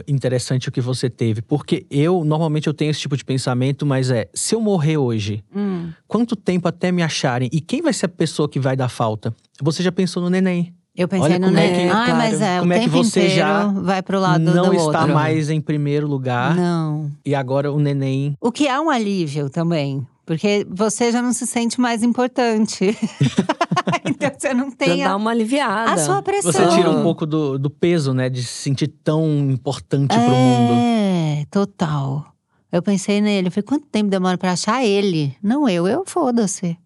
interessante 0.07 0.69
o 0.69 0.71
que 0.71 0.81
você 0.81 1.09
teve. 1.09 1.41
Porque 1.41 1.85
eu, 1.89 2.23
normalmente, 2.23 2.67
eu 2.67 2.73
tenho 2.73 2.91
esse 2.91 2.99
tipo 2.99 3.17
de 3.17 3.25
pensamento, 3.25 3.85
mas 3.85 4.11
é: 4.11 4.29
se 4.33 4.53
eu 4.55 4.61
morrer 4.61 4.97
hoje, 4.97 5.43
Hum. 5.55 5.89
quanto 6.07 6.35
tempo 6.35 6.67
até 6.67 6.91
me 6.91 7.01
acharem? 7.01 7.49
E 7.51 7.59
quem 7.59 7.81
vai 7.81 7.93
ser 7.93 8.05
a 8.05 8.09
pessoa 8.09 8.47
que 8.47 8.59
vai 8.59 8.75
dar 8.75 8.89
falta? 8.89 9.33
Você 9.61 9.81
já 9.83 9.91
pensou 9.91 10.21
no 10.21 10.29
neném? 10.29 10.73
Eu 10.95 11.07
pensei 11.07 11.25
Olha 11.25 11.39
no 11.39 11.47
como 11.47 11.57
é 11.57 11.71
neném. 11.71 11.87
que- 11.87 11.91
Ai, 11.91 12.05
claro, 12.05 12.17
mas 12.19 12.41
é, 12.41 12.59
como 12.59 12.71
o 12.71 12.75
é 12.75 12.79
que 12.81 12.89
você 12.89 13.29
já 13.29 13.65
vai 13.65 14.03
pro 14.03 14.19
lado 14.19 14.43
não 14.43 14.65
do 14.69 14.73
está 14.75 14.99
outro. 15.01 15.13
mais 15.15 15.49
em 15.49 15.59
primeiro 15.59 16.07
lugar. 16.07 16.55
Não. 16.55 17.09
E 17.25 17.33
agora 17.33 17.71
o 17.71 17.79
neném. 17.79 18.35
O 18.39 18.51
que 18.51 18.67
é 18.67 18.79
um 18.79 18.91
alívio 18.91 19.49
também. 19.49 20.05
Porque 20.25 20.65
você 20.69 21.11
já 21.11 21.21
não 21.21 21.33
se 21.33 21.45
sente 21.45 21.79
mais 21.79 22.01
importante. 22.01 22.97
então 24.05 24.31
você 24.37 24.53
não 24.53 24.69
Já 24.69 24.75
tem 24.75 25.03
dá 25.03 25.11
a, 25.11 25.15
uma 25.15 25.31
aliviada. 25.31 25.91
a 25.91 25.97
sua 25.97 26.21
pressão. 26.21 26.51
Você 26.51 26.67
tira 26.69 26.89
um 26.89 27.03
pouco 27.03 27.25
do, 27.25 27.57
do 27.57 27.69
peso, 27.69 28.13
né? 28.13 28.29
De 28.29 28.41
se 28.43 28.63
sentir 28.63 28.87
tão 28.87 29.25
importante 29.49 30.13
pro 30.13 30.19
mundo. 30.19 30.73
É, 30.77 31.45
total. 31.51 32.25
Eu 32.71 32.81
pensei 32.81 33.21
nele, 33.21 33.47
eu 33.47 33.51
falei, 33.51 33.63
quanto 33.63 33.85
tempo 33.85 34.09
demora 34.09 34.37
pra 34.37 34.53
achar 34.53 34.83
ele? 34.83 35.35
Não 35.43 35.69
eu, 35.69 35.87
eu 35.87 36.03
foda-se. 36.07 36.77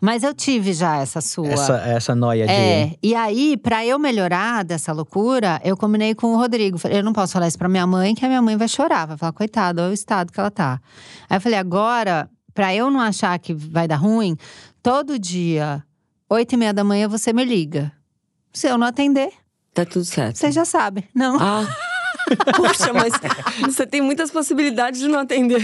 Mas 0.00 0.24
eu 0.24 0.34
tive 0.34 0.72
já 0.72 0.96
essa 0.96 1.20
sua. 1.20 1.46
Essa, 1.46 1.76
essa 1.76 2.14
noia 2.14 2.44
de. 2.44 2.52
É, 2.52 2.96
e 3.00 3.14
aí, 3.14 3.56
pra 3.56 3.86
eu 3.86 4.00
melhorar 4.00 4.64
dessa 4.64 4.92
loucura, 4.92 5.60
eu 5.62 5.76
combinei 5.76 6.12
com 6.12 6.34
o 6.34 6.36
Rodrigo. 6.36 6.76
Falei, 6.76 6.98
eu 6.98 7.04
não 7.04 7.12
posso 7.12 7.34
falar 7.34 7.46
isso 7.46 7.58
pra 7.58 7.68
minha 7.68 7.86
mãe, 7.86 8.12
que 8.12 8.24
a 8.24 8.28
minha 8.28 8.42
mãe 8.42 8.56
vai 8.56 8.66
chorar. 8.66 9.06
Vai 9.06 9.16
falar, 9.16 9.32
coitada, 9.32 9.82
olha 9.82 9.90
o 9.90 9.94
estado 9.94 10.32
que 10.32 10.40
ela 10.40 10.50
tá. 10.50 10.80
Aí 11.30 11.36
eu 11.36 11.40
falei, 11.40 11.56
agora, 11.56 12.28
pra 12.54 12.74
eu 12.74 12.90
não 12.90 13.00
achar 13.00 13.38
que 13.38 13.52
vai 13.54 13.86
dar 13.88 13.96
ruim, 13.96 14.36
todo 14.82 15.18
dia, 15.18 15.82
oito 16.28 16.52
e 16.54 16.56
meia 16.56 16.72
da 16.74 16.84
manhã, 16.84 17.08
você 17.08 17.32
me 17.32 17.44
liga. 17.44 17.92
Se 18.52 18.66
eu 18.66 18.76
não 18.78 18.86
atender, 18.86 19.30
Tá 19.74 19.84
tudo 19.86 20.04
certo. 20.04 20.36
você 20.36 20.52
já 20.52 20.64
sabe. 20.64 21.04
Não. 21.14 21.38
Ah. 21.40 21.66
Poxa, 22.56 22.92
mas 22.92 23.12
você 23.64 23.86
tem 23.86 24.00
muitas 24.00 24.30
possibilidades 24.30 25.00
de 25.00 25.08
não 25.08 25.20
atender. 25.20 25.60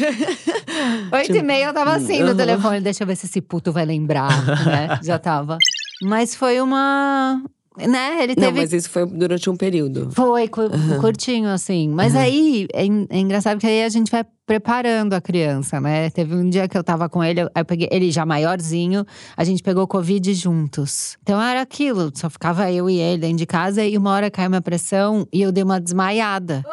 Oito 1.13 1.37
e 1.37 1.43
meia 1.43 1.67
eu 1.67 1.75
tava 1.75 1.93
assim 1.95 2.21
no 2.21 2.29
Aham. 2.29 2.37
telefone. 2.37 2.81
Deixa 2.81 3.03
eu 3.05 3.07
ver 3.07 3.17
se 3.17 3.27
esse 3.27 3.41
puto 3.41 3.73
vai 3.73 3.85
lembrar, 3.87 4.29
né? 4.67 4.99
Já 5.03 5.19
tava. 5.19 5.57
Mas 6.03 6.35
foi 6.35 6.61
uma… 6.61 7.43
Né, 7.77 8.25
ele 8.25 8.35
Não, 8.37 8.49
teve… 8.49 8.59
mas 8.61 8.73
isso 8.73 8.91
foi 8.91 9.07
durante 9.07 9.49
um 9.49 9.57
período. 9.57 10.11
Foi, 10.13 10.49
cu- 10.49 10.69
curtinho, 11.01 11.49
assim. 11.49 11.89
Mas 11.89 12.17
aí, 12.17 12.67
é, 12.75 12.83
é 12.83 13.19
engraçado 13.21 13.59
que 13.61 13.67
aí 13.67 13.85
a 13.85 13.89
gente 13.89 14.11
vai 14.11 14.25
preparando 14.49 15.13
a 15.13 15.21
criança, 15.21 15.79
né? 15.79 16.09
Teve 16.09 16.35
um 16.35 16.49
dia 16.49 16.67
que 16.67 16.77
eu 16.77 16.83
tava 16.83 17.07
com 17.07 17.23
ele, 17.23 17.43
eu 17.43 17.65
peguei 17.67 17.87
ele 17.93 18.11
já 18.11 18.25
maiorzinho, 18.25 19.05
a 19.37 19.45
gente 19.45 19.63
pegou 19.63 19.87
Covid 19.87 20.33
juntos. 20.33 21.19
Então 21.23 21.41
era 21.41 21.61
aquilo, 21.61 22.11
só 22.15 22.31
ficava 22.31 22.73
eu 22.73 22.89
e 22.89 22.99
ele 22.99 23.21
dentro 23.21 23.37
de 23.37 23.45
casa, 23.45 23.85
e 23.85 23.99
uma 23.99 24.11
hora 24.11 24.31
caiu 24.31 24.49
minha 24.49 24.63
pressão 24.63 25.29
e 25.31 25.43
eu 25.43 25.53
dei 25.53 25.63
uma 25.63 25.79
desmaiada. 25.79 26.65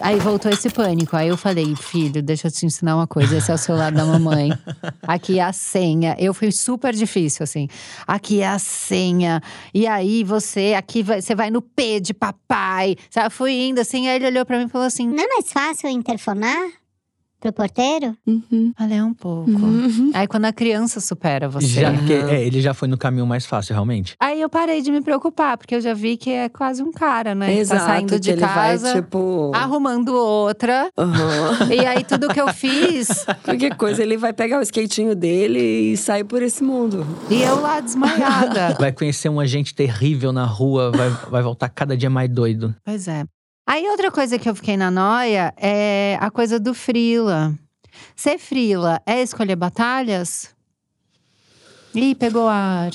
Aí 0.00 0.18
voltou 0.18 0.50
esse 0.50 0.68
pânico. 0.70 1.16
Aí 1.16 1.28
eu 1.28 1.36
falei, 1.36 1.76
filho, 1.76 2.20
deixa 2.20 2.48
eu 2.48 2.50
te 2.50 2.66
ensinar 2.66 2.96
uma 2.96 3.06
coisa: 3.06 3.36
esse 3.36 3.48
é 3.48 3.54
o 3.54 3.58
celular 3.58 3.92
da 3.92 4.04
mamãe. 4.04 4.50
Aqui 5.02 5.38
é 5.38 5.42
a 5.42 5.52
senha. 5.52 6.16
Eu 6.18 6.34
fui 6.34 6.50
super 6.50 6.92
difícil, 6.92 7.44
assim. 7.44 7.68
Aqui 8.08 8.40
é 8.40 8.48
a 8.48 8.58
senha. 8.58 9.40
E 9.72 9.86
aí 9.86 10.24
você, 10.24 10.74
aqui 10.76 11.02
vai, 11.02 11.22
você 11.22 11.34
vai 11.34 11.48
no 11.48 11.62
P 11.62 12.00
de 12.00 12.12
papai. 12.12 12.96
Sabe? 13.08 13.26
Eu 13.26 13.30
fui 13.30 13.52
indo 13.52 13.80
assim, 13.80 14.08
aí 14.08 14.16
ele 14.16 14.26
olhou 14.26 14.44
pra 14.44 14.58
mim 14.58 14.64
e 14.64 14.68
falou 14.68 14.86
assim: 14.88 15.06
Não 15.06 15.22
é 15.22 15.28
mais 15.28 15.52
fácil 15.52 15.88
interfonar? 15.88 16.79
Pro 17.40 17.52
porteiro? 17.52 18.14
Uhum. 18.26 18.72
É 18.78 19.02
um 19.02 19.14
pouco. 19.14 19.50
Uhum. 19.50 20.10
Aí 20.14 20.26
quando 20.26 20.44
a 20.44 20.52
criança 20.52 21.00
supera 21.00 21.48
você. 21.48 21.66
Já, 21.66 21.92
que, 21.92 22.12
é, 22.12 22.44
ele 22.44 22.60
já 22.60 22.74
foi 22.74 22.86
no 22.86 22.98
caminho 22.98 23.26
mais 23.26 23.46
fácil, 23.46 23.72
realmente. 23.72 24.14
Aí 24.20 24.40
eu 24.40 24.48
parei 24.48 24.82
de 24.82 24.92
me 24.92 25.00
preocupar, 25.00 25.56
porque 25.56 25.74
eu 25.74 25.80
já 25.80 25.94
vi 25.94 26.16
que 26.16 26.30
é 26.30 26.48
quase 26.48 26.82
um 26.82 26.92
cara, 26.92 27.34
né? 27.34 27.46
que 27.46 27.58
Exato, 27.58 27.80
tá 27.80 27.86
saindo 27.86 28.20
de 28.20 28.30
ele 28.30 28.40
casa, 28.40 28.92
vai, 28.92 29.02
tipo… 29.02 29.50
arrumando 29.54 30.14
outra. 30.14 30.90
Aham. 30.98 31.70
E 31.70 31.86
aí 31.86 32.04
tudo 32.04 32.28
que 32.28 32.40
eu 32.40 32.48
fiz, 32.52 33.24
Qualquer 33.44 33.74
coisa, 33.76 34.02
ele 34.02 34.16
vai 34.16 34.32
pegar 34.32 34.58
o 34.58 34.62
skatinho 34.62 35.14
dele 35.14 35.92
e 35.92 35.96
sair 35.96 36.24
por 36.24 36.42
esse 36.42 36.62
mundo. 36.62 37.06
e 37.30 37.40
eu 37.42 37.60
lá 37.60 37.80
desmaiada. 37.80 38.74
Vai 38.78 38.92
conhecer 38.92 39.28
um 39.28 39.40
agente 39.40 39.74
terrível 39.74 40.32
na 40.32 40.44
rua, 40.44 40.90
vai, 40.90 41.08
vai 41.30 41.42
voltar 41.42 41.68
cada 41.68 41.96
dia 41.96 42.10
mais 42.10 42.28
doido. 42.28 42.74
Pois 42.84 43.08
é. 43.08 43.24
Aí 43.70 43.88
outra 43.88 44.10
coisa 44.10 44.36
que 44.36 44.48
eu 44.48 44.54
fiquei 44.56 44.76
na 44.76 44.90
noia 44.90 45.54
é 45.56 46.18
a 46.20 46.28
coisa 46.28 46.58
do 46.58 46.74
frila. 46.74 47.54
Ser 48.16 48.36
frila 48.36 49.00
é 49.06 49.22
escolher 49.22 49.54
batalhas? 49.54 50.52
Ih, 51.94 52.16
pegou 52.16 52.48
ar. 52.48 52.90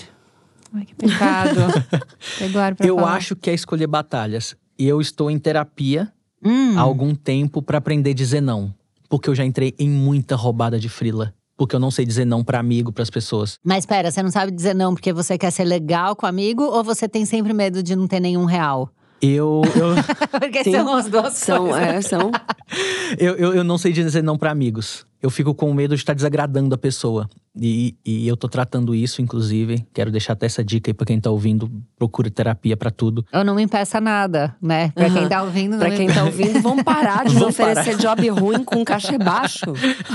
Ai, 0.74 0.84
que 0.84 0.94
pecado. 0.94 1.62
pegou 2.38 2.62
ar 2.62 2.76
pra 2.76 2.86
Eu 2.86 2.98
falar. 2.98 3.14
acho 3.14 3.38
que 3.38 3.50
é 3.50 3.54
escolher 3.54 3.88
batalhas. 3.88 4.54
E 4.78 4.86
eu 4.86 5.00
estou 5.00 5.32
em 5.32 5.40
terapia 5.40 6.12
Hum, 6.44 6.78
há 6.78 6.82
algum 6.82 7.16
tempo 7.16 7.62
pra 7.62 7.78
aprender 7.78 8.10
a 8.10 8.14
dizer 8.14 8.42
não. 8.42 8.76
Porque 9.08 9.30
eu 9.30 9.36
já 9.36 9.46
entrei 9.46 9.74
em 9.80 9.90
muita 9.90 10.36
roubada 10.36 10.78
de 10.78 10.90
frila. 10.90 11.34
Porque 11.56 11.74
eu 11.74 11.80
não 11.80 11.90
sei 11.90 12.06
dizer 12.06 12.26
não 12.26 12.44
pra 12.44 12.60
amigo, 12.60 12.92
pras 12.92 13.10
pessoas. 13.10 13.58
Mas 13.64 13.86
pera, 13.86 14.12
você 14.12 14.22
não 14.22 14.30
sabe 14.30 14.52
dizer 14.52 14.74
não 14.74 14.94
porque 14.94 15.14
você 15.14 15.38
quer 15.38 15.52
ser 15.52 15.64
legal 15.64 16.18
com 16.18 16.26
amigo 16.26 16.64
ou 16.64 16.84
você 16.84 17.08
tem 17.08 17.24
sempre 17.24 17.54
medo 17.54 17.82
de 17.82 17.96
não 17.96 18.10
ter 18.10 18.20
nenhum 18.20 18.44
real? 18.44 18.90
Eu, 19.22 19.62
eu, 19.76 19.96
Porque 20.40 20.64
Sim, 20.64 20.72
são 20.74 20.94
as 20.94 21.10
duas 21.10 21.34
São, 21.34 21.68
coisas. 21.70 21.82
é, 21.82 22.02
são. 22.02 22.32
eu, 23.18 23.36
eu, 23.36 23.54
eu 23.56 23.64
não 23.64 23.78
sei 23.78 23.92
dizer 23.92 24.22
não 24.24 24.38
pra 24.38 24.52
amigos. 24.52 25.06
Eu 25.22 25.30
fico 25.32 25.56
com 25.56 25.74
medo 25.74 25.96
de 25.96 26.02
estar 26.02 26.14
desagradando 26.14 26.76
a 26.76 26.78
pessoa. 26.78 27.28
E, 27.60 27.96
e 28.06 28.28
eu 28.28 28.38
tô 28.38 28.48
tratando 28.48 28.94
isso, 28.94 29.22
inclusive. 29.24 29.84
Quero 29.94 30.12
deixar 30.12 30.34
até 30.34 30.46
essa 30.46 30.64
dica 30.64 30.90
aí 30.92 30.94
pra 30.94 31.06
quem 31.06 31.20
tá 31.20 31.32
ouvindo. 31.32 31.72
Procura 31.98 32.30
terapia 32.30 32.78
pra 32.78 32.92
tudo. 32.92 33.26
Eu 33.34 33.44
não 33.44 33.56
me 33.56 33.64
impeça 33.64 34.00
nada, 34.00 34.56
né? 34.62 34.92
Pra 34.94 35.10
quem 35.10 35.20
Aham. 35.22 35.30
tá 35.30 35.42
ouvindo, 35.44 35.72
não 35.72 35.80
Pra 35.80 35.92
quem 35.92 36.08
tá 36.08 36.26
ouvindo, 36.26 36.62
vão 36.62 36.84
parar 36.84 37.26
de 37.26 37.34
Vamos 37.34 37.50
oferecer 37.58 37.98
job 37.98 38.28
ruim 38.30 38.64
com 38.64 38.84
cachê 38.86 39.18
baixo. 39.18 39.66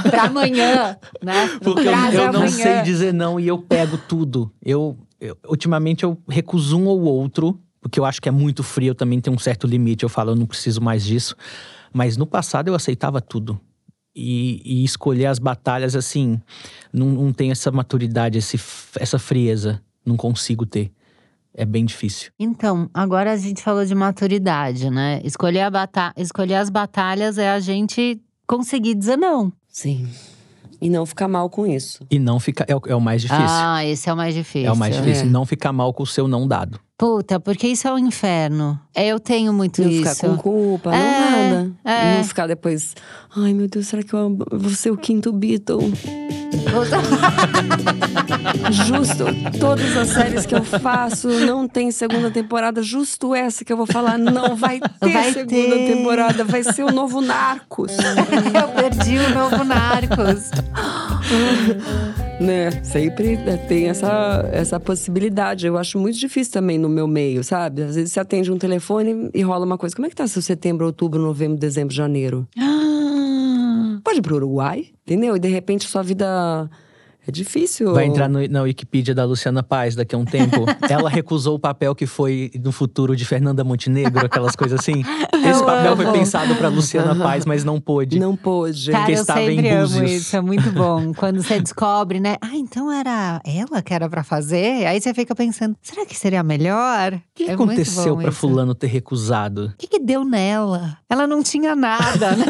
pra 0.02 0.24
amanhã, 0.24 0.96
né? 1.24 1.48
Porque 1.62 1.88
eu, 1.88 1.92
eu 1.92 2.32
não 2.32 2.40
amanhã. 2.42 2.48
sei 2.48 2.82
dizer 2.82 3.12
não 3.12 3.40
e 3.40 3.48
eu 3.48 3.58
pego 3.58 3.98
tudo. 3.98 4.52
Eu, 4.62 4.96
eu- 5.20 5.36
ultimamente 5.48 6.04
eu 6.04 6.16
recuso 6.28 6.78
um 6.78 6.86
ou 6.86 7.00
outro, 7.00 7.58
porque 7.80 7.98
eu 7.98 8.04
acho 8.04 8.20
que 8.20 8.28
é 8.28 8.32
muito 8.32 8.62
frio, 8.62 8.90
eu 8.90 8.94
também 8.94 9.20
tenho 9.20 9.34
um 9.34 9.38
certo 9.38 9.66
limite. 9.66 10.02
Eu 10.02 10.08
falo, 10.08 10.32
eu 10.32 10.36
não 10.36 10.46
preciso 10.46 10.80
mais 10.80 11.04
disso. 11.04 11.34
Mas 11.92 12.16
no 12.16 12.26
passado 12.26 12.68
eu 12.68 12.74
aceitava 12.74 13.20
tudo. 13.20 13.60
E, 14.14 14.60
e 14.64 14.84
escolher 14.84 15.26
as 15.26 15.38
batalhas, 15.38 15.94
assim, 15.96 16.40
não, 16.92 17.06
não 17.06 17.32
tenho 17.32 17.52
essa 17.52 17.70
maturidade, 17.70 18.38
esse, 18.38 18.60
essa 18.98 19.18
frieza. 19.18 19.80
Não 20.04 20.16
consigo 20.16 20.66
ter. 20.66 20.90
É 21.54 21.64
bem 21.64 21.84
difícil. 21.84 22.30
Então, 22.38 22.88
agora 22.94 23.32
a 23.32 23.36
gente 23.36 23.62
falou 23.62 23.84
de 23.84 23.94
maturidade, 23.94 24.88
né? 24.90 25.20
Escolher, 25.24 25.62
a 25.62 25.70
bata 25.70 26.12
escolher 26.16 26.54
as 26.54 26.70
batalhas 26.70 27.38
é 27.38 27.50
a 27.50 27.58
gente 27.60 28.20
conseguir 28.46 28.94
dizer 28.94 29.16
não. 29.16 29.52
Sim. 29.68 30.08
E 30.80 30.88
não 30.88 31.04
ficar 31.04 31.28
mal 31.28 31.50
com 31.50 31.66
isso. 31.66 32.04
E 32.10 32.18
não 32.18 32.40
ficar. 32.40 32.64
É, 32.68 32.74
o- 32.74 32.80
é 32.86 32.94
o 32.94 33.00
mais 33.00 33.20
difícil. 33.22 33.44
Ah, 33.46 33.84
esse 33.84 34.08
é 34.08 34.12
o 34.12 34.16
mais 34.16 34.34
difícil. 34.34 34.68
é 34.68 34.72
o 34.72 34.76
mais 34.76 34.96
difícil. 34.96 35.26
É. 35.26 35.28
Não 35.28 35.44
ficar 35.44 35.72
mal 35.72 35.92
com 35.92 36.02
o 36.02 36.06
seu 36.06 36.26
não 36.26 36.48
dado. 36.48 36.80
Puta, 37.00 37.40
porque 37.40 37.66
isso 37.66 37.88
é 37.88 37.92
o 37.94 37.98
inferno. 37.98 38.78
É, 38.94 39.06
Eu 39.06 39.18
tenho 39.18 39.54
muito 39.54 39.80
Não 39.80 39.88
isso. 39.88 40.14
ficar 40.14 40.28
com 40.28 40.36
culpa, 40.36 40.90
não 40.90 40.98
É, 40.98 41.50
nada. 41.50 41.72
é. 41.82 42.16
Não 42.18 42.24
ficar 42.24 42.46
depois. 42.46 42.94
Ai, 43.34 43.54
meu 43.54 43.66
Deus, 43.68 43.86
será 43.86 44.02
que 44.02 44.12
eu 44.12 44.36
vou 44.52 44.70
ser 44.72 44.90
o 44.90 44.98
quinto 44.98 45.32
Beatle? 45.32 45.80
Justo, 48.70 49.24
todas 49.58 49.96
as 49.96 50.08
séries 50.08 50.44
que 50.44 50.54
eu 50.54 50.62
faço 50.62 51.28
não 51.28 51.66
tem 51.66 51.90
segunda 51.90 52.30
temporada. 52.30 52.82
Justo 52.82 53.34
essa 53.34 53.64
que 53.64 53.72
eu 53.72 53.78
vou 53.78 53.86
falar, 53.86 54.18
não 54.18 54.54
vai 54.54 54.78
ter 54.78 55.10
Vai 55.10 55.32
segunda 55.32 55.76
ter. 55.76 55.96
temporada. 55.96 56.44
Vai 56.44 56.62
ser 56.62 56.84
o 56.84 56.92
novo 56.92 57.22
Narcos. 57.22 57.92
Eu 58.54 58.68
perdi 58.74 59.16
o 59.16 59.30
novo 59.34 59.64
Narcos. 59.64 60.50
né? 62.40 62.70
Sempre 62.82 63.36
né, 63.36 63.56
tem 63.68 63.88
essa, 63.88 64.48
essa 64.50 64.80
possibilidade. 64.80 65.66
Eu 65.66 65.76
acho 65.76 65.98
muito 65.98 66.18
difícil 66.18 66.52
também 66.52 66.78
no 66.78 66.88
meu 66.88 67.06
meio, 67.06 67.44
sabe? 67.44 67.82
Às 67.82 67.94
vezes 67.94 68.12
você 68.12 68.20
atende 68.20 68.50
um 68.50 68.58
telefone 68.58 69.30
e 69.34 69.42
rola 69.42 69.66
uma 69.66 69.76
coisa. 69.76 69.94
Como 69.94 70.06
é 70.06 70.08
que 70.08 70.16
tá 70.16 70.26
seu 70.26 70.40
setembro, 70.40 70.86
outubro, 70.86 71.20
novembro, 71.20 71.58
dezembro, 71.58 71.94
janeiro? 71.94 72.48
Pode 74.02 74.18
ir 74.18 74.22
pro 74.22 74.36
Uruguai, 74.36 74.86
entendeu? 75.06 75.36
E 75.36 75.38
de 75.38 75.48
repente 75.48 75.86
sua 75.86 76.02
vida 76.02 76.68
é 77.26 77.30
difícil. 77.30 77.92
Vai 77.92 78.04
entrar 78.06 78.28
no- 78.28 78.46
na 78.48 78.62
Wikipedia 78.62 79.14
da 79.14 79.24
Luciana 79.24 79.62
Paz 79.62 79.94
daqui 79.94 80.14
a 80.14 80.18
um 80.18 80.24
tempo. 80.24 80.64
Ela 80.88 81.08
recusou 81.10 81.56
o 81.56 81.58
papel 81.58 81.94
que 81.94 82.06
foi 82.06 82.50
no 82.62 82.72
futuro 82.72 83.14
de 83.16 83.24
Fernanda 83.24 83.62
Montenegro, 83.64 84.26
aquelas 84.26 84.56
coisas 84.56 84.80
assim. 84.80 85.02
Esse 85.40 85.60
Eu 85.60 85.64
papel 85.66 85.96
foi 85.96 86.04
amo. 86.06 86.14
pensado 86.14 86.54
pra 86.56 86.68
Luciana 86.68 87.14
Paz, 87.14 87.44
mas 87.46 87.64
não 87.64 87.80
pôde. 87.80 88.18
Não 88.18 88.36
pôde. 88.36 88.90
Cara, 88.90 89.10
eu 89.10 89.14
estava 89.20 89.42
em 89.42 89.56
sempre 89.56 89.68
amo 89.70 89.80
Búzios. 89.82 90.10
isso, 90.10 90.36
é 90.36 90.40
muito 90.40 90.70
bom. 90.72 91.12
Quando 91.16 91.42
você 91.42 91.60
descobre, 91.60 92.20
né? 92.20 92.36
Ah, 92.40 92.54
então 92.56 92.90
era 92.92 93.40
ela 93.44 93.80
que 93.82 93.92
era 93.94 94.08
pra 94.08 94.22
fazer? 94.22 94.86
Aí 94.86 95.00
você 95.00 95.12
fica 95.14 95.34
pensando, 95.34 95.76
será 95.82 96.04
que 96.06 96.16
seria 96.16 96.42
melhor? 96.42 97.14
O 97.14 97.20
que 97.34 97.44
É 97.44 97.52
aconteceu 97.52 98.20
isso. 98.20 98.32
fulano 98.32 98.74
ter 98.74 98.86
recusado? 98.88 99.66
O 99.74 99.78
que, 99.78 99.86
que 99.86 99.98
deu 99.98 100.24
nela? 100.24 100.96
Ela 101.08 101.26
não 101.26 101.42
tinha 101.42 101.74
nada, 101.74 102.36
né? 102.36 102.46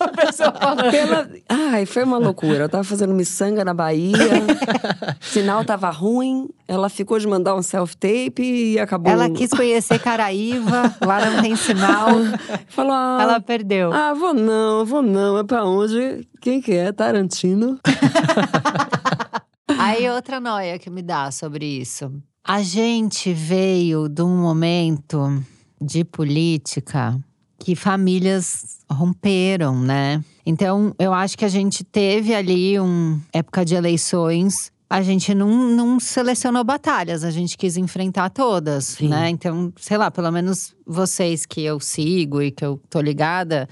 A 0.00 0.08
pessoa 0.08 0.52
falando. 0.52 0.94
Ela... 0.94 1.28
Ai, 1.48 1.86
foi 1.86 2.04
uma 2.04 2.18
loucura. 2.18 2.64
Eu 2.64 2.68
tava 2.68 2.84
fazendo 2.84 3.12
miçanga 3.14 3.64
na 3.64 3.74
Bahia, 3.74 4.15
sinal 5.20 5.64
tava 5.64 5.90
ruim. 5.90 6.48
Ela 6.66 6.88
ficou 6.88 7.18
de 7.18 7.26
mandar 7.26 7.54
um 7.54 7.62
self-tape 7.62 8.42
e 8.42 8.78
acabou. 8.78 9.12
Ela 9.12 9.30
quis 9.30 9.50
conhecer 9.50 9.98
Caraíva, 9.98 10.94
lá 11.00 11.30
não 11.30 11.42
tem 11.42 11.56
sinal. 11.56 12.08
Falou: 12.68 12.92
ah, 12.92 13.18
Ela 13.20 13.40
perdeu. 13.40 13.92
ah, 13.92 14.14
vou 14.14 14.34
não, 14.34 14.84
vou 14.84 15.02
não. 15.02 15.38
É 15.38 15.44
pra 15.44 15.64
onde? 15.64 16.26
Quem 16.40 16.60
que 16.60 16.72
é? 16.72 16.92
Tarantino? 16.92 17.78
Aí 19.78 20.08
outra 20.10 20.40
noia 20.40 20.78
que 20.78 20.90
me 20.90 21.02
dá 21.02 21.30
sobre 21.30 21.64
isso. 21.66 22.12
A 22.44 22.62
gente 22.62 23.32
veio 23.32 24.08
de 24.08 24.22
um 24.22 24.36
momento 24.36 25.42
de 25.80 26.04
política 26.04 27.18
que 27.66 27.74
famílias 27.74 28.78
romperam, 28.88 29.76
né? 29.76 30.22
Então, 30.46 30.94
eu 31.00 31.12
acho 31.12 31.36
que 31.36 31.44
a 31.44 31.48
gente 31.48 31.82
teve 31.82 32.32
ali 32.32 32.78
uma 32.78 33.20
época 33.32 33.64
de 33.64 33.74
eleições. 33.74 34.70
A 34.88 35.02
gente 35.02 35.34
não, 35.34 35.50
não 35.50 35.98
selecionou 35.98 36.62
batalhas, 36.62 37.24
a 37.24 37.30
gente 37.32 37.58
quis 37.58 37.76
enfrentar 37.76 38.30
todas, 38.30 38.84
Sim. 38.84 39.08
né? 39.08 39.30
Então, 39.30 39.72
sei 39.80 39.96
lá, 39.96 40.12
pelo 40.12 40.30
menos 40.30 40.76
vocês 40.86 41.44
que 41.44 41.60
eu 41.60 41.80
sigo 41.80 42.40
e 42.40 42.52
que 42.52 42.64
eu 42.64 42.80
tô 42.88 43.00
ligada, 43.00 43.68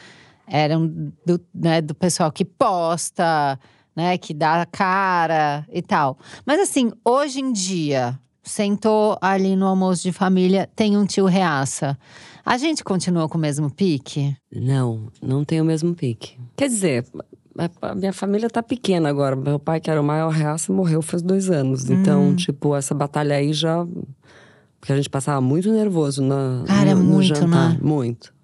eram 0.49 0.89
do, 1.25 1.41
né, 1.55 1.81
do 1.81 1.95
pessoal 1.95 2.33
que 2.33 2.45
posta, 2.45 3.57
né, 3.95 4.19
que 4.19 4.35
dá 4.35 4.63
a 4.63 4.67
cara 4.67 5.65
e 5.73 5.81
tal. 5.81 6.19
Mas 6.45 6.59
assim, 6.59 6.91
hoje 7.05 7.39
em 7.39 7.53
dia, 7.53 8.19
sentou 8.43 9.17
ali 9.21 9.55
no 9.55 9.67
almoço 9.67 10.03
de 10.03 10.11
família, 10.11 10.69
tem 10.75 10.97
um 10.97 11.07
tio 11.07 11.27
reaça. 11.27 11.97
A 12.45 12.59
gente 12.59 12.85
continua 12.85 13.29
com 13.29 13.39
o 13.39 13.41
mesmo 13.41 13.71
pique? 13.71 14.37
Não, 14.55 15.09
não 15.23 15.45
tem 15.45 15.61
o 15.61 15.65
mesmo 15.65 15.95
pique. 15.95 16.39
Quer 16.57 16.69
dizer, 16.69 17.07
a- 17.81 17.95
minha 17.95 18.13
família 18.13 18.51
tá 18.51 18.63
pequena 18.63 19.09
agora. 19.09 19.35
Meu 19.35 19.59
pai, 19.59 19.81
que 19.81 19.91
era 19.91 20.01
o 20.01 20.05
maior 20.05 20.29
reaça, 20.31 20.73
morreu 20.73 21.01
faz 21.01 21.23
dois 21.23 21.51
anos. 21.51 21.89
Então, 21.89 22.35
tipo, 22.37 22.75
essa 22.77 22.95
batalha 22.95 23.37
aí 23.37 23.53
já. 23.53 23.87
Porque 24.79 24.93
a 24.93 24.97
gente 24.97 25.09
passava 25.09 25.41
muito 25.41 25.73
nervoso 25.73 26.23
na, 26.23 26.63
Cara, 26.67 26.91
é 26.91 26.95
no, 26.95 27.03
no 27.03 27.13
muito, 27.15 27.35
jantar. 27.35 27.73
né? 27.75 27.79
Muito. 27.83 28.35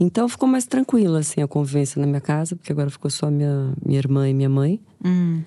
Então 0.00 0.28
ficou 0.28 0.48
mais 0.48 0.66
tranquila, 0.66 1.20
assim, 1.20 1.42
a 1.42 1.46
convivência 1.46 2.00
na 2.00 2.06
minha 2.06 2.20
casa, 2.22 2.56
porque 2.56 2.72
agora 2.72 2.90
ficou 2.90 3.10
só 3.10 3.30
minha, 3.30 3.72
minha 3.84 3.98
irmã 3.98 4.28
e 4.28 4.34
minha 4.34 4.48
mãe. 4.48 4.80
Hum, 5.04 5.42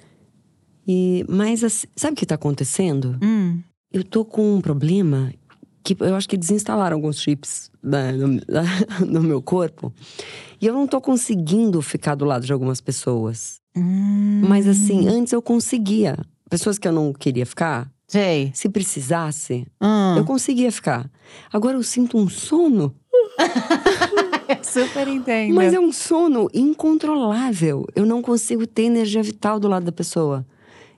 E, 0.87 1.25
mas, 1.27 1.63
assim, 1.63 1.87
sabe 1.95 2.13
o 2.13 2.15
que 2.15 2.25
tá 2.25 2.35
acontecendo? 2.35 3.17
hum. 3.21 3.61
Eu 3.91 4.03
tô 4.03 4.23
com 4.25 4.55
um 4.55 4.61
problema 4.61 5.31
que 5.83 5.95
eu 5.99 6.15
acho 6.15 6.29
que 6.29 6.37
desinstalaram 6.37 6.95
alguns 6.95 7.19
chips 7.21 7.69
né, 7.81 8.11
no, 8.13 8.39
no 9.05 9.21
meu 9.21 9.41
corpo. 9.41 9.93
E 10.61 10.65
eu 10.65 10.73
não 10.73 10.87
tô 10.87 11.01
conseguindo 11.01 11.81
ficar 11.81 12.15
do 12.15 12.23
lado 12.25 12.45
de 12.45 12.53
algumas 12.53 12.79
pessoas. 12.79 13.59
Hum. 13.75 14.41
Mas 14.47 14.67
assim, 14.67 15.07
antes 15.07 15.33
eu 15.33 15.41
conseguia. 15.41 16.17
Pessoas 16.49 16.77
que 16.77 16.87
eu 16.87 16.91
não 16.91 17.11
queria 17.11 17.45
ficar, 17.45 17.91
Sei. 18.07 18.51
se 18.53 18.69
precisasse, 18.69 19.65
Hum. 19.81 20.15
eu 20.17 20.23
conseguia 20.25 20.71
ficar. 20.71 21.09
Agora 21.51 21.75
eu 21.75 21.83
sinto 21.83 22.17
um 22.17 22.29
sono, 22.29 22.95
Eu 24.47 24.63
super 24.63 25.07
entendo. 25.07 25.55
mas 25.55 25.73
é 25.73 25.79
um 25.79 25.91
sono 25.91 26.47
incontrolável. 26.53 27.85
Eu 27.95 28.05
não 28.05 28.21
consigo 28.21 28.67
ter 28.67 28.83
energia 28.83 29.23
vital 29.23 29.59
do 29.59 29.67
lado 29.67 29.85
da 29.85 29.91
pessoa. 29.91 30.45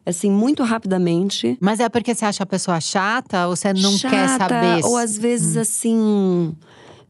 Assim, 0.05 0.29
muito 0.29 0.61
rapidamente. 0.63 1.57
Mas 1.59 1.79
é 1.79 1.89
porque 1.89 2.13
você 2.13 2.25
acha 2.25 2.43
a 2.43 2.45
pessoa 2.45 2.79
chata 2.79 3.47
ou 3.47 3.55
você 3.55 3.73
não 3.73 3.97
quer 3.97 4.27
chata, 4.29 4.47
saber? 4.49 4.85
Ou 4.85 4.97
às 4.97 5.17
vezes 5.17 5.57
assim, 5.57 6.53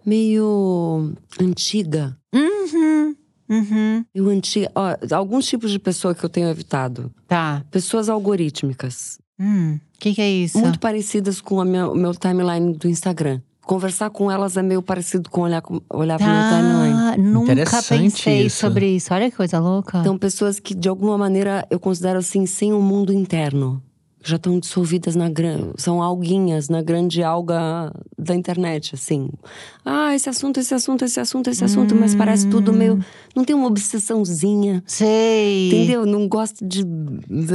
meio 0.06 1.14
antiga. 1.40 2.18
Uhum. 2.34 3.16
Uhum. 3.50 4.06
Eu 4.14 4.30
anti... 4.30 4.68
ó, 4.74 4.96
alguns 5.16 5.46
tipos 5.46 5.70
de 5.72 5.78
pessoa 5.78 6.16
que 6.16 6.24
eu 6.24 6.30
tenho 6.30 6.50
evitado. 6.50 7.12
Tá. 7.28 7.64
Pessoas 7.70 8.10
algorítmicas. 8.10 9.20
Hum. 9.40 9.76
O 9.96 10.00
que, 10.00 10.14
que 10.16 10.22
é 10.22 10.30
isso? 10.30 10.58
Muito 10.58 10.80
parecidas 10.80 11.42
com 11.42 11.64
minha- 11.64 11.90
o 11.90 11.96
meu 11.96 12.14
timeline 12.16 12.74
do 12.74 12.88
Instagram. 12.88 13.42
Conversar 13.66 14.10
com 14.12 14.30
elas 14.32 14.56
é 14.58 14.62
meio 14.62 14.82
parecido 14.82 15.30
com 15.30 15.42
olhar, 15.42 15.62
com- 15.62 15.82
olhar 15.90 16.18
pro 16.18 16.28
meu 16.28 16.36
timeline. 16.50 16.94
Tá. 17.12 17.18
Nunca 17.18 17.52
Interessante 17.54 18.00
pensei 18.24 18.46
isso. 18.46 18.60
sobre 18.60 18.88
isso. 18.88 19.14
Olha 19.14 19.30
que 19.32 19.36
coisa 19.36 19.60
louca. 19.60 20.00
Então, 20.00 20.18
pessoas 20.18 20.60
que 20.60 20.76
de 20.76 20.88
alguma 20.88 21.18
maneira 21.18 21.66
eu 21.70 21.80
considero 21.80 22.20
assim, 22.20 22.46
sem 22.46 22.72
um 22.74 22.82
mundo 22.82 23.12
interno. 23.12 23.82
Já 24.28 24.38
estão 24.38 24.60
dissolvidas 24.60 25.16
na. 25.16 25.26
São 25.78 26.02
alguinhas 26.02 26.68
na 26.68 26.82
grande 26.82 27.22
alga 27.22 27.94
da 28.18 28.34
internet, 28.34 28.96
assim. 28.96 29.30
Ah, 29.86 30.16
esse 30.16 30.28
assunto, 30.28 30.60
esse 30.60 30.74
assunto, 30.74 31.06
esse 31.06 31.20
assunto, 31.20 31.48
esse 31.50 31.64
assunto, 31.64 31.94
mas 31.94 32.16
parece 32.16 32.48
tudo 32.50 32.74
meio. 32.74 33.00
Não 33.36 33.44
tem 33.46 33.56
uma 33.56 33.68
obsessãozinha. 33.68 34.84
Sei. 34.88 35.68
Entendeu? 35.68 36.06
Não 36.08 36.28
gosto 36.28 36.66
de. 36.66 36.84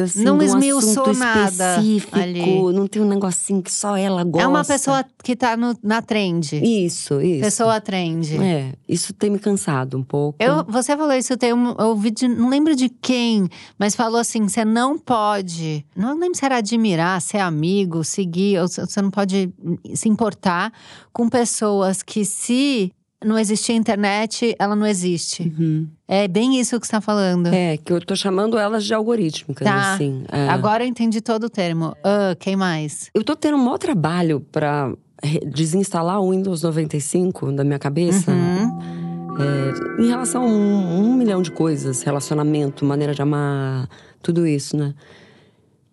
Assim, 0.04 0.22
Não 0.22 0.38
de 0.38 0.44
um 0.44 0.46
esmiuçou 0.46 1.12
nada 1.14 1.76
específico. 1.78 2.16
ali. 2.18 2.62
Não 2.72 2.86
tem 2.86 3.02
um 3.02 3.08
negocinho 3.08 3.62
que 3.62 3.72
só 3.72 3.96
ela 3.96 4.22
gosta. 4.22 4.44
É 4.44 4.48
uma 4.48 4.64
pessoa 4.64 5.04
que 5.24 5.34
tá 5.34 5.56
no- 5.56 5.76
na 5.82 6.00
trend. 6.00 6.52
Isso, 6.64 7.20
isso. 7.20 7.40
Pessoa 7.42 7.80
trend. 7.80 8.36
É, 8.36 8.74
isso 8.88 9.12
tem 9.12 9.28
me 9.30 9.38
cansado 9.40 9.98
um 9.98 10.02
pouco. 10.04 10.36
Eu, 10.40 10.64
você 10.64 10.96
falou 10.96 11.14
isso, 11.14 11.32
eu, 11.32 11.36
tenho, 11.36 11.74
eu 11.78 11.86
ouvi 11.88 12.12
de, 12.12 12.28
não 12.28 12.48
lembro 12.48 12.76
de 12.76 12.88
quem, 12.88 13.48
mas 13.76 13.96
falou 13.96 14.20
assim: 14.20 14.46
você 14.48 14.64
não 14.64 14.96
pode. 14.96 15.84
Não 15.96 16.16
lembro 16.18 16.36
se 16.38 16.44
era 16.44 16.59
admirar, 16.60 17.20
ser 17.20 17.38
amigo, 17.38 18.02
seguir, 18.04 18.58
você 18.60 19.02
não 19.02 19.10
pode 19.10 19.52
se 19.94 20.08
importar 20.08 20.72
com 21.12 21.28
pessoas 21.28 22.02
que, 22.02 22.24
se 22.24 22.92
não 23.22 23.38
existir 23.38 23.72
internet, 23.74 24.54
ela 24.58 24.74
não 24.74 24.86
existe. 24.86 25.52
Uhum. 25.58 25.86
É 26.08 26.26
bem 26.26 26.58
isso 26.58 26.80
que 26.80 26.86
você 26.86 26.92
tá 26.92 27.00
falando. 27.02 27.48
É, 27.48 27.76
que 27.76 27.92
eu 27.92 28.00
tô 28.00 28.16
chamando 28.16 28.56
elas 28.56 28.84
de 28.84 28.94
algorítmicas, 28.94 29.66
Tá. 29.66 29.94
assim. 29.94 30.24
é. 30.32 30.48
Agora 30.48 30.84
eu 30.84 30.88
entendi 30.88 31.20
todo 31.20 31.44
o 31.44 31.50
termo. 31.50 31.94
Ah, 32.02 32.34
quem 32.38 32.56
mais? 32.56 33.10
Eu 33.12 33.22
tô 33.22 33.36
tendo 33.36 33.56
um 33.58 33.62
maior 33.64 33.76
trabalho 33.78 34.40
pra 34.50 34.90
re- 35.22 35.40
desinstalar 35.40 36.18
o 36.20 36.30
Windows 36.30 36.62
95 36.62 37.52
da 37.52 37.62
minha 37.62 37.78
cabeça. 37.78 38.30
Uhum. 38.32 39.00
É, 39.38 40.02
em 40.02 40.08
relação 40.08 40.42
a 40.42 40.46
um, 40.46 41.00
um 41.10 41.14
milhão 41.14 41.40
de 41.42 41.50
coisas, 41.50 42.02
relacionamento, 42.02 42.84
maneira 42.84 43.14
de 43.14 43.22
amar, 43.22 43.88
tudo 44.22 44.46
isso, 44.46 44.76
né? 44.76 44.94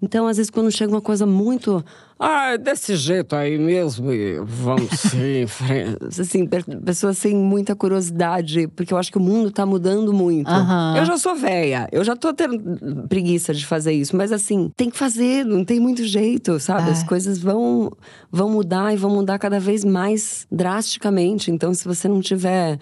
Então, 0.02 0.28
às 0.28 0.38
vezes, 0.38 0.52
quando 0.52 0.72
chega 0.72 0.92
uma 0.92 1.02
coisa 1.02 1.26
muito. 1.26 1.84
Ah, 2.20 2.54
é 2.54 2.58
desse 2.58 2.96
jeito 2.96 3.36
aí 3.36 3.58
mesmo, 3.58 4.12
e 4.12 4.40
vamos 4.40 4.90
seguir 5.00 5.44
em 5.44 5.48
frente. 5.48 5.98
Assim, 6.20 6.48
pessoas 6.84 7.18
sem 7.18 7.36
muita 7.36 7.76
curiosidade, 7.76 8.68
porque 8.70 8.94
eu 8.94 8.98
acho 8.98 9.12
que 9.12 9.18
o 9.18 9.22
mundo 9.22 9.52
tá 9.52 9.66
mudando 9.66 10.14
muito. 10.14 10.50
Eu 10.98 11.06
já 11.06 11.18
sou 11.18 11.36
velha, 11.36 11.88
eu 11.92 12.04
já 12.04 12.16
tô 12.16 12.34
tendo 12.34 13.08
preguiça 13.08 13.54
de 13.54 13.66
fazer 13.66 13.94
isso, 13.94 14.16
mas 14.16 14.32
assim, 14.32 14.72
tem 14.76 14.90
que 14.90 14.98
fazer, 14.98 15.46
não 15.46 15.66
tem 15.66 15.80
muito 15.80 16.04
jeito, 16.04 16.60
sabe? 16.60 16.90
É. 16.90 16.92
As 16.92 17.04
coisas 17.04 17.40
vão, 17.40 17.92
vão 18.32 18.50
mudar 18.50 18.94
e 18.94 18.98
vão 18.98 19.12
mudar 19.12 19.40
cada 19.40 19.60
vez 19.60 19.84
mais 19.84 20.48
drasticamente. 20.52 21.52
Então, 21.52 21.74
se 21.74 21.86
você 21.86 22.08
não 22.08 22.22
tiver 22.22 22.80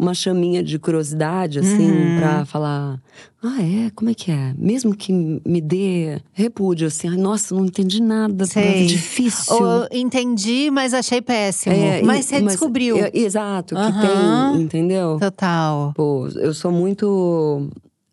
uma 0.00 0.14
chaminha 0.14 0.62
de 0.62 0.78
curiosidade, 0.78 1.58
assim, 1.58 1.90
Uhum. 1.90 2.16
pra 2.16 2.44
falar. 2.46 2.98
Ah, 3.42 3.62
é? 3.62 3.90
Como 3.94 4.10
é 4.10 4.14
que 4.14 4.30
é? 4.30 4.54
Mesmo 4.56 4.94
que 4.96 5.12
me 5.12 5.60
dê 5.60 6.20
repúdio, 6.32 6.86
assim, 6.86 7.08
ai, 7.08 7.16
nossa, 7.16 7.54
não 7.54 7.66
entendi 7.66 8.00
nada, 8.02 8.46
Sei. 8.46 8.86
difícil. 8.86 9.54
Ou 9.54 9.86
entendi, 9.92 10.70
mas 10.70 10.94
achei 10.94 11.20
péssimo. 11.20 11.74
É, 11.74 12.02
mas 12.02 12.24
você 12.26 12.40
descobriu. 12.40 12.96
é, 12.96 13.10
exato, 13.12 13.74
que 13.74 13.80
Aham. 13.80 14.52
tem, 14.54 14.62
entendeu? 14.62 15.18
Total. 15.20 15.92
Pô, 15.94 16.26
eu 16.28 16.54
sou 16.54 16.72
muito. 16.72 17.68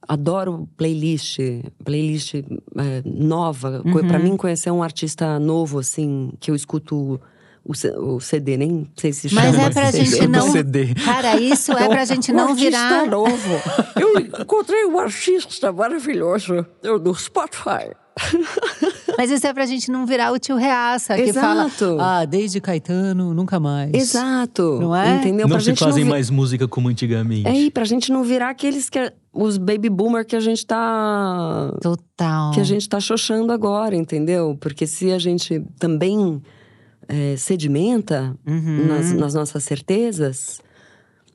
Adoro 0.09 0.69
playlist, 0.77 1.37
playlist 1.83 2.35
é, 2.35 2.43
nova. 3.05 3.81
Uhum. 3.85 4.07
Pra 4.07 4.17
mim, 4.19 4.37
conhecer 4.37 4.71
um 4.71 4.81
artista 4.81 5.37
novo, 5.37 5.79
assim, 5.79 6.31
que 6.39 6.49
eu 6.49 6.55
escuto 6.55 7.19
o, 7.67 8.19
CD, 8.19 8.57
nem 8.57 8.87
sei 8.95 9.11
se 9.13 9.29
chama. 9.29 9.41
Mas 9.43 9.57
é 9.59 9.69
pra 9.69 9.87
assim. 9.89 10.05
gente 10.05 10.27
não. 10.27 10.51
CD. 10.51 10.93
Cara, 10.95 11.39
isso 11.39 11.71
é 11.73 11.87
pra 11.87 12.05
gente 12.05 12.31
não 12.31 12.49
artista 12.49 12.69
virar. 12.69 13.05
novo. 13.07 13.61
Eu 13.99 14.19
encontrei 14.19 14.85
um 14.85 14.97
artista 14.99 15.71
maravilhoso 15.71 16.65
eu, 16.81 16.97
no 16.99 17.13
Spotify. 17.13 17.91
Mas 19.17 19.29
isso 19.31 19.45
é 19.45 19.53
pra 19.53 19.65
gente 19.65 19.91
não 19.91 20.05
virar 20.05 20.31
o 20.31 20.39
tio 20.39 20.55
Reaça, 20.55 21.15
que 21.15 21.21
Exato. 21.23 21.69
fala. 21.97 22.19
Ah, 22.21 22.25
desde 22.25 22.59
Caetano, 22.59 23.33
nunca 23.33 23.59
mais. 23.59 23.91
Exato. 23.93 24.79
Não 24.79 24.95
é? 24.95 25.17
Entendeu? 25.17 25.47
Não 25.47 25.49
pra 25.55 25.59
se 25.59 25.67
gente 25.67 25.79
fazem 25.83 26.03
vi- 26.03 26.09
mais 26.09 26.29
música 26.29 26.67
como 26.67 26.87
antigamente. 26.89 27.47
É 27.47 27.51
aí, 27.51 27.71
pra 27.71 27.83
gente 27.85 28.11
não 28.11 28.23
virar 28.23 28.49
aqueles 28.49 28.89
que. 28.89 29.11
Os 29.33 29.57
baby 29.57 29.87
boomer 29.87 30.25
que 30.25 30.35
a 30.35 30.39
gente 30.39 30.65
tá. 30.65 31.71
Total. 31.79 32.51
que 32.53 32.59
a 32.59 32.63
gente 32.63 32.89
tá 32.89 32.99
xoxando 32.99 33.53
agora, 33.53 33.95
entendeu? 33.95 34.57
Porque 34.59 34.87
se 34.87 35.11
a 35.11 35.19
gente 35.19 35.63
também 35.77 36.41
é, 37.07 37.35
sedimenta 37.37 38.35
Uhum. 38.45 38.85
nas, 38.87 39.13
nas 39.13 39.33
nossas 39.33 39.63
certezas. 39.63 40.59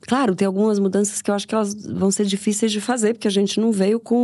Claro, 0.05 0.35
tem 0.35 0.45
algumas 0.45 0.79
mudanças 0.79 1.21
que 1.21 1.31
eu 1.31 1.35
acho 1.35 1.47
que 1.47 1.55
elas 1.55 1.73
vão 1.73 2.11
ser 2.11 2.25
difíceis 2.25 2.73
de 2.73 2.81
fazer, 2.81 3.13
porque 3.13 3.27
a 3.27 3.31
gente 3.31 3.57
não 3.57 3.71
veio 3.71 4.01
com 4.01 4.15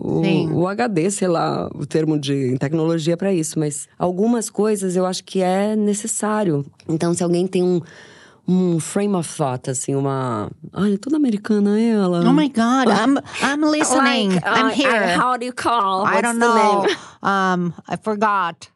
o, 0.00 0.22
o, 0.22 0.54
o 0.60 0.68
HD, 0.68 1.10
sei 1.10 1.26
lá, 1.26 1.68
o 1.74 1.84
termo 1.84 2.16
de 2.16 2.56
tecnologia 2.58 3.16
para 3.16 3.32
isso. 3.34 3.58
Mas 3.58 3.88
algumas 3.98 4.48
coisas 4.48 4.94
eu 4.94 5.04
acho 5.04 5.24
que 5.24 5.40
é 5.42 5.74
necessário. 5.74 6.64
Então, 6.88 7.12
se 7.12 7.24
alguém 7.24 7.44
tem 7.44 7.60
um, 7.64 7.80
um 8.46 8.78
frame 8.78 9.16
of 9.16 9.36
thought, 9.36 9.68
assim, 9.68 9.96
uma. 9.96 10.48
Ai, 10.72 10.96
toda 10.96 11.16
americana 11.16 11.80
ela. 11.80 12.20
Oh 12.24 12.32
my 12.32 12.48
God, 12.48 12.86
I'm, 12.88 13.18
I'm 13.42 13.64
listening. 13.68 14.34
Like, 14.34 14.46
I'm 14.46 14.66
uh, 14.66 14.70
here. 14.70 15.18
How 15.20 15.36
do 15.36 15.44
you 15.44 15.52
call? 15.52 16.06
I 16.06 16.14
What's 16.14 16.22
don't 16.22 16.38
the 16.38 16.46
know. 16.46 16.86
Um, 17.20 17.72
I 17.88 17.96
forgot. 18.00 18.68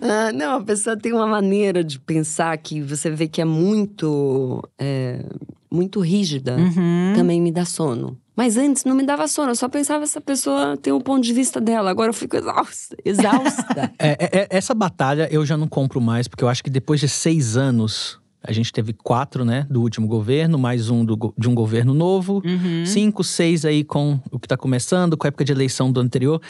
Ah, 0.00 0.32
não, 0.32 0.56
a 0.56 0.62
pessoa 0.62 0.96
tem 0.96 1.12
uma 1.12 1.26
maneira 1.26 1.84
de 1.84 1.98
pensar 1.98 2.56
que 2.58 2.80
você 2.80 3.10
vê 3.10 3.28
que 3.28 3.40
é 3.40 3.44
muito, 3.44 4.62
é, 4.78 5.24
muito 5.70 6.00
rígida. 6.00 6.56
Uhum. 6.56 7.12
Também 7.14 7.40
me 7.40 7.52
dá 7.52 7.64
sono. 7.64 8.16
Mas 8.36 8.56
antes 8.56 8.84
não 8.84 8.94
me 8.94 9.04
dava 9.04 9.28
sono, 9.28 9.50
eu 9.50 9.54
só 9.54 9.68
pensava 9.68 10.02
essa 10.04 10.20
pessoa 10.20 10.76
tem 10.76 10.92
um 10.92 11.00
ponto 11.00 11.22
de 11.22 11.32
vista 11.32 11.60
dela. 11.60 11.90
Agora 11.90 12.08
eu 12.08 12.14
fico 12.14 12.36
exausta. 12.36 12.96
exausta. 13.04 13.92
É, 13.98 14.08
é, 14.18 14.38
é, 14.42 14.46
essa 14.50 14.72
batalha 14.74 15.28
eu 15.30 15.44
já 15.44 15.56
não 15.56 15.68
compro 15.68 16.00
mais, 16.00 16.26
porque 16.26 16.42
eu 16.42 16.48
acho 16.48 16.64
que 16.64 16.70
depois 16.70 17.00
de 17.00 17.08
seis 17.08 17.56
anos, 17.58 18.18
a 18.42 18.50
gente 18.52 18.72
teve 18.72 18.94
quatro, 18.94 19.44
né, 19.44 19.66
do 19.68 19.82
último 19.82 20.06
governo, 20.06 20.58
mais 20.58 20.88
um 20.88 21.04
do 21.04 21.34
de 21.36 21.46
um 21.48 21.54
governo 21.54 21.92
novo, 21.92 22.40
Uhum. 22.44 22.86
cinco, 22.86 23.22
seis 23.22 23.66
aí 23.66 23.84
com 23.84 24.18
o 24.30 24.38
que 24.38 24.48
tá 24.48 24.56
começando, 24.56 25.16
com 25.18 25.26
a 25.26 25.28
época 25.28 25.44
de 25.44 25.52
eleição 25.52 25.92
do 25.92 26.00
anterior. 26.00 26.40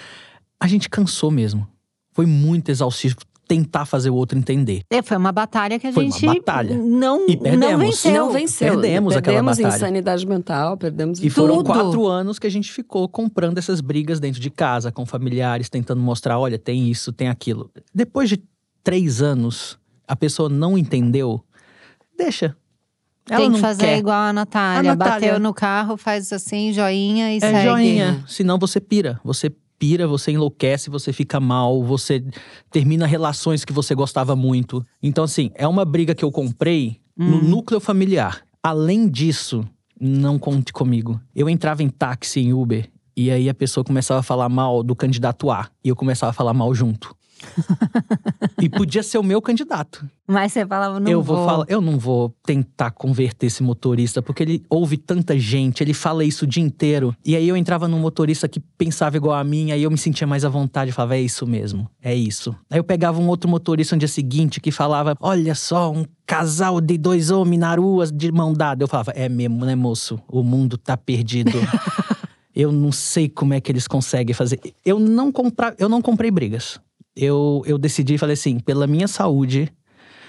A 0.60 0.68
gente 0.68 0.88
cansou 0.88 1.30
mesmo. 1.32 1.66
Foi 2.12 2.26
muito 2.26 2.70
exaustivo 2.70 3.16
tentar 3.46 3.84
fazer 3.84 4.10
o 4.10 4.14
outro 4.14 4.38
entender. 4.38 4.82
É, 4.88 5.02
foi 5.02 5.16
uma 5.16 5.32
batalha 5.32 5.76
que 5.78 5.86
a 5.88 5.92
Foi 5.92 6.04
uma 6.04 6.12
gente 6.12 6.24
batalha. 6.26 6.76
não, 6.76 7.28
E 7.28 7.36
perdemos. 7.36 7.70
não 7.72 7.78
venceu. 7.78 8.12
não 8.14 8.30
venceu. 8.32 8.72
Perdemos 8.74 9.16
aquela 9.16 9.34
perdemos 9.38 9.58
em 9.58 9.62
batalha. 9.64 9.80
sanidade 9.80 10.24
mental, 10.26 10.76
perdemos 10.76 11.20
em 11.20 11.26
E 11.26 11.30
foram 11.30 11.56
Tudo. 11.56 11.66
quatro 11.66 12.06
anos 12.06 12.38
que 12.38 12.46
a 12.46 12.50
gente 12.50 12.70
ficou 12.72 13.08
comprando 13.08 13.58
essas 13.58 13.80
brigas 13.80 14.20
dentro 14.20 14.40
de 14.40 14.50
casa, 14.50 14.92
com 14.92 15.04
familiares, 15.04 15.68
tentando 15.68 16.00
mostrar: 16.00 16.38
olha, 16.38 16.58
tem 16.60 16.88
isso, 16.88 17.12
tem 17.12 17.28
aquilo. 17.28 17.68
Depois 17.92 18.28
de 18.28 18.40
três 18.84 19.20
anos, 19.20 19.76
a 20.06 20.14
pessoa 20.14 20.48
não 20.48 20.78
entendeu, 20.78 21.42
deixa. 22.16 22.56
Ela 23.28 23.40
Tem 23.40 23.48
que 23.50 23.52
não 23.56 23.60
fazer 23.60 23.84
quer. 23.84 23.98
igual 23.98 24.16
a 24.16 24.32
Natália. 24.32 24.92
A 24.92 24.94
Natália- 24.96 25.28
Bateu 25.28 25.40
no 25.40 25.52
carro, 25.54 25.96
faz 25.96 26.32
assim, 26.32 26.72
joinha 26.72 27.32
e 27.32 27.36
É 27.36 27.40
segue. 27.40 27.62
joinha. 27.64 28.24
Senão 28.26 28.58
você 28.58 28.80
pira. 28.80 29.20
Você 29.24 29.52
pira, 29.80 30.06
você 30.06 30.30
enlouquece, 30.32 30.90
você 30.90 31.10
fica 31.12 31.40
mal, 31.40 31.82
você 31.82 32.22
termina 32.70 33.06
relações 33.06 33.64
que 33.64 33.72
você 33.72 33.94
gostava 33.94 34.36
muito. 34.36 34.84
Então, 35.02 35.24
assim, 35.24 35.50
é 35.54 35.66
uma 35.66 35.86
briga 35.86 36.14
que 36.14 36.22
eu 36.24 36.30
comprei 36.30 37.00
no 37.16 37.38
Hum. 37.38 37.40
núcleo 37.48 37.80
familiar. 37.80 38.42
Além 38.62 39.08
disso, 39.08 39.66
não 39.98 40.38
conte 40.38 40.70
comigo. 40.70 41.18
Eu 41.34 41.48
entrava 41.48 41.82
em 41.82 41.88
táxi, 41.88 42.40
em 42.40 42.52
Uber, 42.52 42.90
e 43.16 43.30
aí 43.30 43.48
a 43.48 43.54
pessoa 43.54 43.82
começava 43.82 44.20
a 44.20 44.22
falar 44.22 44.50
mal 44.50 44.82
do 44.82 44.94
candidato 44.94 45.50
A. 45.50 45.68
E 45.82 45.88
eu 45.88 45.96
começava 45.96 46.28
a 46.30 46.34
falar 46.34 46.52
mal 46.52 46.74
junto. 46.74 47.16
E 48.60 48.68
podia 48.68 49.02
ser 49.02 49.18
o 49.18 49.22
meu 49.22 49.40
candidato. 49.40 50.06
Mas 50.26 50.52
você 50.52 50.64
falava, 50.64 51.00
não 51.00 51.10
eu 51.10 51.20
vou, 51.20 51.36
vou. 51.36 51.46
falar, 51.46 51.64
eu 51.68 51.80
não 51.80 51.98
vou 51.98 52.32
tentar 52.44 52.92
converter 52.92 53.46
esse 53.46 53.62
motorista, 53.62 54.22
porque 54.22 54.42
ele 54.44 54.62
ouve 54.70 54.96
tanta 54.96 55.36
gente, 55.38 55.82
ele 55.82 55.92
fala 55.92 56.24
isso 56.24 56.44
o 56.44 56.48
dia 56.48 56.62
inteiro. 56.62 57.14
E 57.24 57.34
aí 57.34 57.48
eu 57.48 57.56
entrava 57.56 57.88
num 57.88 57.98
motorista 57.98 58.48
que 58.48 58.60
pensava 58.60 59.16
igual 59.16 59.36
a 59.36 59.42
mim, 59.42 59.72
aí 59.72 59.82
eu 59.82 59.90
me 59.90 59.98
sentia 59.98 60.26
mais 60.26 60.44
à 60.44 60.48
vontade, 60.48 60.90
eu 60.90 60.94
falava, 60.94 61.16
é 61.16 61.20
isso 61.20 61.46
mesmo, 61.46 61.90
é 62.00 62.14
isso. 62.14 62.54
Aí 62.70 62.78
eu 62.78 62.84
pegava 62.84 63.20
um 63.20 63.26
outro 63.26 63.50
motorista 63.50 63.96
no 63.96 64.00
dia 64.00 64.08
seguinte 64.08 64.60
que 64.60 64.70
falava, 64.70 65.16
olha 65.20 65.54
só, 65.54 65.90
um 65.90 66.04
casal 66.24 66.80
de 66.80 66.96
dois 66.96 67.32
homens 67.32 67.58
na 67.58 67.74
rua 67.74 68.06
de 68.06 68.30
mão 68.30 68.52
dada. 68.52 68.84
Eu 68.84 68.88
falava, 68.88 69.10
é 69.12 69.28
mesmo, 69.28 69.64
né, 69.64 69.74
moço? 69.74 70.20
O 70.28 70.44
mundo 70.44 70.78
tá 70.78 70.96
perdido. 70.96 71.58
eu 72.54 72.70
não 72.70 72.92
sei 72.92 73.28
como 73.28 73.54
é 73.54 73.60
que 73.60 73.72
eles 73.72 73.88
conseguem 73.88 74.34
fazer. 74.34 74.60
Eu 74.84 75.00
não, 75.00 75.32
compra, 75.32 75.74
eu 75.78 75.88
não 75.88 76.00
comprei 76.00 76.30
brigas. 76.30 76.80
Eu, 77.16 77.62
eu 77.66 77.76
decidi 77.78 78.14
e 78.14 78.18
falei 78.18 78.34
assim, 78.34 78.58
pela 78.58 78.86
minha 78.86 79.08
saúde, 79.08 79.70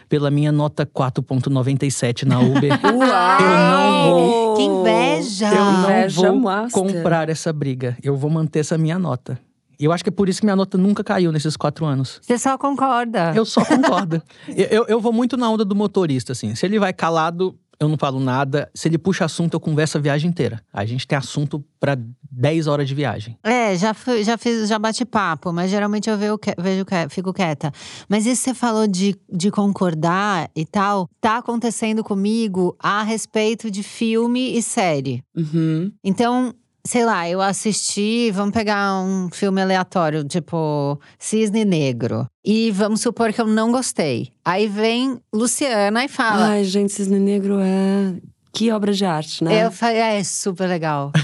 pela 0.10 0.30
minha 0.32 0.52
nota 0.52 0.86
4.97 0.86 2.24
na 2.24 2.40
Uber. 2.40 2.72
Uau! 2.84 3.42
Eu 3.42 3.48
não 3.48 4.20
vou. 4.20 4.56
Que 4.56 4.64
inveja! 4.64 5.48
Eu 5.48 5.56
não 5.64 5.84
Inveja 5.84 6.32
vou 6.32 6.40
master. 6.40 6.84
comprar 6.84 7.30
essa 7.30 7.54
briga. 7.54 7.98
Eu 8.04 8.16
vou 8.18 8.30
manter 8.30 8.60
essa 8.60 8.78
minha 8.78 9.00
nota. 9.00 9.40
E 9.80 9.86
eu 9.86 9.92
acho 9.92 10.04
que 10.04 10.10
é 10.10 10.12
por 10.12 10.30
isso 10.30 10.42
que 10.42 10.46
minha 10.46 10.56
nota 10.56 10.78
nunca 10.78 11.04
caiu 11.04 11.32
nesses 11.32 11.58
quatro 11.58 11.86
anos. 11.86 12.20
Você 12.22 12.38
só 12.38 12.56
concorda. 12.58 13.34
Eu 13.36 13.46
só 13.46 13.66
concordo. 13.66 14.22
eu, 14.50 14.66
eu, 14.68 14.86
eu 14.88 15.00
vou 15.00 15.12
muito 15.12 15.36
na 15.38 15.50
onda 15.50 15.66
do 15.66 15.76
motorista, 15.76 16.34
assim. 16.34 16.54
Se 16.54 16.66
ele 16.68 16.78
vai 16.78 16.94
calado, 16.94 17.58
eu 17.82 17.90
não 17.90 17.98
falo 17.98 18.20
nada. 18.20 18.70
Se 18.76 18.88
ele 18.88 18.98
puxa 18.98 19.26
assunto, 19.26 19.56
eu 19.56 19.60
converso 19.60 19.98
a 19.98 20.02
viagem 20.02 20.30
inteira. 20.30 20.62
A 20.72 20.86
gente 20.86 21.08
tem 21.08 21.18
assunto 21.18 21.62
pra 21.80 21.98
10 22.32 22.68
horas 22.68 22.88
de 22.88 22.94
viagem. 22.94 23.36
É, 23.44 23.76
já, 23.76 23.94
fui- 23.94 24.24
já 24.24 24.38
fiz, 24.38 24.70
já 24.70 24.78
bate 24.78 25.04
papo, 25.04 25.52
mas 25.52 25.72
geralmente 25.72 26.08
eu 26.10 26.18
vejo, 26.18 26.38
que- 26.38 26.54
vejo 26.60 26.86
que- 26.86 27.10
fico 27.10 27.34
quieta. 27.34 27.72
Mas 28.08 28.26
isso 28.28 28.44
você 28.44 28.54
falou 28.54 28.86
de, 28.88 29.16
de 29.28 29.50
concordar 29.50 30.50
e 30.56 30.64
tal, 30.66 31.10
tá 31.20 31.38
acontecendo 31.38 32.04
comigo 32.04 32.76
a 32.80 33.02
respeito 33.04 33.72
de 33.72 33.82
filme 33.82 34.56
e 34.56 34.62
série. 34.62 35.24
Uhum. 35.36 35.92
Então, 36.04 36.54
sei 36.86 37.06
lá, 37.06 37.30
eu 37.30 37.42
assisti, 37.42 38.32
vamos 38.32 38.54
pegar 38.54 39.02
um 39.02 39.30
filme 39.32 39.62
aleatório, 39.62 40.24
tipo 40.24 41.00
Cisne 41.20 41.64
Negro. 41.66 42.28
E 42.44 42.72
vamos 42.72 43.02
supor 43.02 43.32
que 43.32 43.40
eu 43.42 43.48
não 43.48 43.72
gostei. 43.72 44.32
Aí 44.44 44.68
vem 44.68 45.20
Luciana 45.34 46.04
e 46.04 46.08
fala. 46.08 46.48
Ai, 46.48 46.64
gente, 46.64 46.92
Cisne 46.92 47.20
Negro 47.20 47.60
é. 47.62 48.16
Que 48.54 48.70
obra 48.72 48.92
de 48.94 49.06
arte, 49.06 49.44
né? 49.44 49.66
Eu 49.66 49.72
falei, 49.72 49.98
é 49.98 50.24
super 50.24 50.68
legal. 50.68 51.12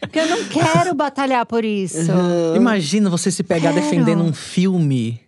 Porque 0.00 0.18
eu 0.18 0.26
não 0.28 0.44
quero 0.44 0.94
batalhar 0.94 1.44
por 1.46 1.64
isso. 1.64 2.10
Imagina 2.56 3.10
você 3.10 3.30
se 3.30 3.42
pegar 3.42 3.72
Quero. 3.72 3.82
defendendo 3.84 4.22
um 4.22 4.32
filme 4.32 5.20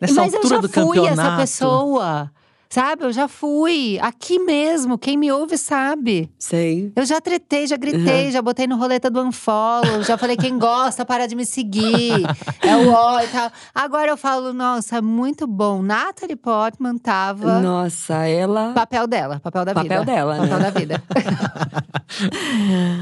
nessa 0.00 0.14
Mas 0.22 0.32
eu 0.32 0.38
altura 0.38 0.56
já 0.56 0.60
do 0.60 0.68
fui 0.68 0.96
campeonato. 0.98 1.20
essa 1.20 1.36
pessoa. 1.36 2.30
Sabe? 2.74 3.04
Eu 3.04 3.12
já 3.12 3.28
fui. 3.28 4.00
Aqui 4.02 4.36
mesmo. 4.40 4.98
Quem 4.98 5.16
me 5.16 5.30
ouve 5.30 5.56
sabe. 5.56 6.28
Sei. 6.36 6.92
Eu 6.96 7.06
já 7.06 7.20
tretei, 7.20 7.68
já 7.68 7.76
gritei, 7.76 8.32
já 8.32 8.42
botei 8.42 8.66
no 8.66 8.76
roleta 8.76 9.08
do 9.08 9.20
unfollow. 9.22 10.02
já 10.02 10.18
falei, 10.18 10.36
quem 10.36 10.58
gosta, 10.58 11.04
para 11.04 11.28
de 11.28 11.36
me 11.36 11.46
seguir. 11.46 12.24
é 12.60 12.76
o 12.76 12.90
ó 12.90 13.20
e 13.20 13.28
tal. 13.28 13.48
Agora 13.72 14.10
eu 14.10 14.16
falo, 14.16 14.52
nossa, 14.52 15.00
muito 15.00 15.46
bom. 15.46 15.82
Natalie 15.82 16.34
Portman 16.34 16.98
tava… 16.98 17.60
Nossa, 17.60 18.26
ela. 18.26 18.72
Papel 18.72 19.06
dela, 19.06 19.38
papel 19.38 19.64
da 19.64 19.72
Papel 19.72 20.00
vida. 20.00 20.12
dela, 20.12 20.36
Papel 20.38 20.58
né? 20.58 20.64
da 20.64 20.70
vida. 20.70 21.02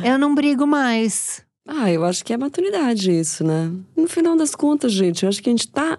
eu 0.05 0.19
não 0.19 0.35
brigo 0.35 0.67
mais. 0.67 1.43
Ah, 1.67 1.91
eu 1.91 2.05
acho 2.05 2.23
que 2.23 2.35
é 2.35 2.37
maturidade 2.37 3.11
isso, 3.11 3.43
né? 3.43 3.73
No 3.97 4.07
final 4.07 4.37
das 4.37 4.55
contas, 4.55 4.93
gente, 4.93 5.23
eu 5.23 5.31
acho 5.31 5.43
que 5.43 5.49
a 5.49 5.53
gente 5.53 5.69
tá. 5.69 5.97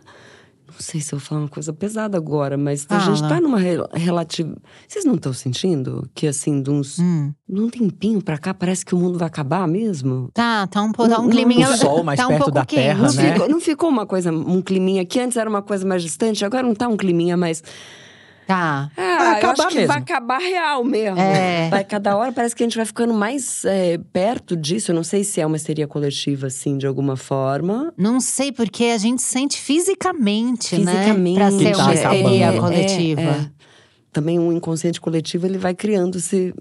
Não 0.84 0.92
sei 0.92 1.00
se 1.00 1.14
eu 1.14 1.18
vou 1.20 1.26
falar 1.26 1.42
uma 1.42 1.48
coisa 1.48 1.72
pesada 1.72 2.18
agora, 2.18 2.58
mas 2.58 2.86
a 2.90 3.00
gente 3.00 3.22
tá 3.22 3.40
numa 3.40 3.58
rel- 3.58 3.88
relativa. 3.94 4.54
Vocês 4.86 5.06
não 5.06 5.16
estão 5.16 5.32
sentindo 5.32 6.06
que, 6.14 6.28
assim, 6.28 6.62
de 6.62 6.70
uns. 6.70 7.00
Hum. 7.00 7.32
de 7.48 7.62
um 7.62 7.70
tempinho 7.70 8.22
pra 8.22 8.38
cá, 8.38 8.54
parece 8.54 8.86
que 8.86 8.94
o 8.94 8.98
mundo 8.98 9.18
vai 9.18 9.28
acabar 9.28 9.66
mesmo? 9.66 10.30
Tá, 10.34 10.68
tá 10.68 10.82
um, 10.82 10.92
tá 10.92 11.20
um 11.22 11.30
climinha. 11.30 11.70
o 11.70 11.78
sol 11.78 12.04
mais 12.04 12.20
tá 12.20 12.26
um 12.26 12.30
perto 12.30 12.40
pouco 12.40 12.52
da 12.52 12.66
quente. 12.66 12.82
terra, 12.82 13.02
Não, 13.08 13.14
né? 13.14 13.32
ficou, 13.34 13.50
não 13.50 13.62
ficou 13.62 13.90
uma 13.90 14.06
coisa, 14.06 14.30
um 14.30 14.62
climinha 14.62 15.06
que 15.06 15.22
antes 15.22 15.38
era 15.38 15.50
uma 15.50 15.62
coisa 15.62 15.88
mais 15.88 16.04
distante, 16.04 16.44
agora 16.44 16.64
não 16.68 16.76
tá 16.76 16.88
um 16.90 16.98
climinha 16.98 17.38
mais. 17.38 17.64
Tá. 18.48 18.92
É, 18.98 19.02
Vai 19.18 19.28
eu 19.28 19.38
acabar 19.38 19.52
acho 19.54 19.68
que 19.70 19.76
mesmo. 19.76 19.88
vai 19.88 19.98
acabar 19.98 20.38
real 20.40 20.84
mesmo. 20.84 21.20
É. 21.20 21.70
Vai, 21.70 21.84
cada 21.84 22.16
hora 22.18 22.32
parece 22.32 22.56
que 22.56 22.64
a 22.64 22.66
gente 22.66 22.76
vai 22.76 22.86
ficando 22.86 23.14
mais 23.14 23.64
é, 23.66 23.98
perto 24.12 24.56
disso. 24.58 24.92
Eu 24.92 24.96
não 24.96 25.04
sei 25.04 25.24
se 25.24 25.40
é 25.40 25.46
uma 25.46 25.56
histeria 25.56 25.88
coletiva, 25.88 26.48
assim, 26.48 26.78
de 26.78 26.86
alguma 26.86 27.16
forma. 27.16 27.94
Não 27.98 28.20
sei, 28.20 28.52
porque 28.52 28.86
a 28.86 28.98
gente 28.98 29.22
sente 29.22 29.60
fisicamente, 29.60 30.76
Fisicamente. 30.76 31.40
né? 31.40 31.50
Pra 31.50 31.52
ser 31.52 31.72
tá 31.76 31.84
uma 31.84 31.94
histeria 31.94 32.54
coletiva. 32.60 33.22
é, 33.22 33.26
é. 33.26 33.50
Também 34.12 34.38
um 34.40 34.52
inconsciente 34.52 35.00
coletivo, 35.02 35.46
ele 35.48 35.58
vai 35.58 35.74
criando-se… 35.74 36.54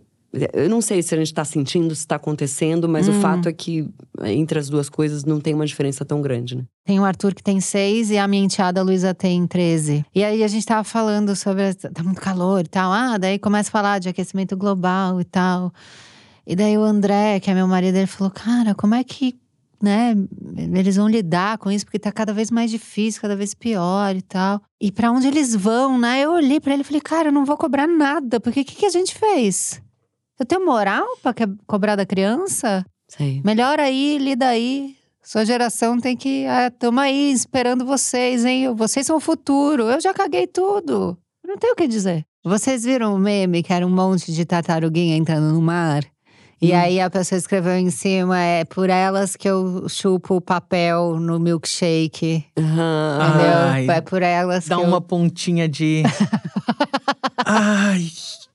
Eu 0.55 0.71
não 0.71 0.81
sei 0.81 1.03
se 1.03 1.15
a 1.15 1.19
gente 1.19 1.35
tá 1.35 1.45
sentindo, 1.45 1.95
se 1.95 2.01
está 2.01 2.17
acontecendo, 2.17 2.89
mas 2.89 3.07
Hum. 3.07 3.19
o 3.19 3.21
fato 3.21 3.49
é 3.51 3.53
que 3.53 3.87
entre 4.25 4.59
as 4.59 4.71
duas 4.71 4.89
coisas 4.89 5.25
não 5.27 5.39
tem 5.39 5.53
uma 5.53 5.67
diferença 5.67 6.07
tão 6.07 6.23
grande, 6.23 6.57
né? 6.57 6.65
Tem 6.87 6.99
o 6.99 7.05
Arthur 7.05 7.35
que 7.35 7.43
tem 7.43 7.61
seis 7.61 8.11
e 8.11 8.17
a 8.17 8.27
minha 8.27 8.43
enteada 8.43 8.83
Luísa 8.83 9.13
tem 9.13 9.47
13. 9.47 10.05
E 10.15 10.25
aí 10.25 10.43
a 10.43 10.49
gente 10.49 10.65
tava 10.65 10.85
falando 10.85 11.37
sobre. 11.37 11.75
Tá 11.75 12.03
muito 12.03 12.21
calor 12.21 12.65
e 12.65 12.69
tal. 12.69 12.91
Ah, 12.91 13.19
daí 13.19 13.39
começa 13.39 13.69
a 13.69 13.73
falar 13.73 13.99
de 13.99 14.09
aquecimento 14.09 14.57
global 14.57 15.21
e 15.21 15.25
tal. 15.25 15.71
E 16.47 16.57
daí 16.57 16.79
o 16.79 16.83
André, 16.83 17.39
que 17.39 17.51
é 17.51 17.55
meu 17.55 17.69
marido, 17.69 17.97
ele 17.97 18.07
falou: 18.07 18.31
Cara, 18.31 18.75
como 18.75 18.95
é 18.95 19.05
que. 19.05 19.37
Né, 19.83 20.15
eles 20.77 20.95
vão 20.95 21.09
lidar 21.09 21.59
com 21.59 21.69
isso, 21.69 21.85
porque 21.85 21.99
tá 21.99 22.13
cada 22.13 22.33
vez 22.33 22.53
mais 22.53 22.71
difícil, 22.71 23.21
cada 23.21 23.35
vez 23.35 23.53
pior 23.53 24.15
e 24.15 24.23
tal. 24.23 24.63
E 24.81 24.93
pra 24.93 25.11
onde 25.11 25.27
eles 25.27 25.57
vão, 25.57 25.99
né? 25.99 26.21
Eu 26.21 26.31
olhei 26.35 26.61
pra 26.61 26.73
ele 26.73 26.83
e 26.83 26.85
falei, 26.85 27.01
cara, 27.01 27.29
eu 27.29 27.33
não 27.33 27.45
vou 27.45 27.57
cobrar 27.57 27.89
nada, 27.89 28.39
porque 28.39 28.61
o 28.61 28.65
que, 28.65 28.77
que 28.77 28.87
a 28.87 28.91
gente 28.91 29.13
fez? 29.13 29.83
Eu 30.43 30.47
tenho 30.47 30.67
moral 30.67 31.07
pra 31.23 31.33
que- 31.33 31.47
cobrar 31.69 31.95
da 31.95 32.05
criança? 32.05 32.85
Sei. 33.07 33.41
Melhor 33.45 33.79
aí, 33.79 34.19
lida 34.19 34.49
aí. 34.49 34.97
Sua 35.23 35.45
geração 35.45 36.01
tem 36.01 36.17
que. 36.17 36.45
Ah, 36.47 36.69
tamo 36.77 36.99
aí 36.99 37.31
esperando 37.31 37.87
vocês, 37.87 38.45
hein? 38.45 38.75
Vocês 38.75 39.07
são 39.07 39.19
o 39.19 39.21
futuro. 39.21 39.85
Eu 39.85 40.01
já 40.01 40.13
caguei 40.13 40.49
tudo. 40.49 41.17
Não 41.47 41.57
tenho 41.57 41.75
o 41.75 41.77
que 41.77 41.87
dizer. 41.87 42.25
Vocês 42.45 42.83
viram 42.83 43.15
o 43.15 43.19
meme 43.21 43.63
que 43.63 43.73
era 43.73 43.87
um 43.87 43.91
monte 43.91 44.33
de 44.33 44.45
tartaruguinha 44.45 45.17
entrando 45.17 45.53
no 45.55 45.63
mar? 45.63 46.03
E 46.61 46.73
Hum. 46.73 46.77
aí 46.77 47.01
a 47.01 47.09
pessoa 47.09 47.39
escreveu 47.39 47.77
em 47.77 47.91
cima: 47.91 48.37
é 48.41 48.65
por 48.65 48.91
elas 48.91 49.37
que 49.37 49.49
eu 49.49 49.89
chupo 49.89 50.35
o 50.39 50.41
papel 50.41 51.21
no 51.21 51.39
milkshake. 51.39 52.45
Ai, 52.57 53.83
Entendeu? 53.85 53.95
É 53.95 54.01
por 54.01 54.23
elas 54.23 54.67
Dá 54.67 54.75
que 54.77 54.83
uma 54.83 54.97
eu... 54.97 55.01
pontinha 55.03 55.69
de. 55.69 56.03
Ai, 57.47 58.09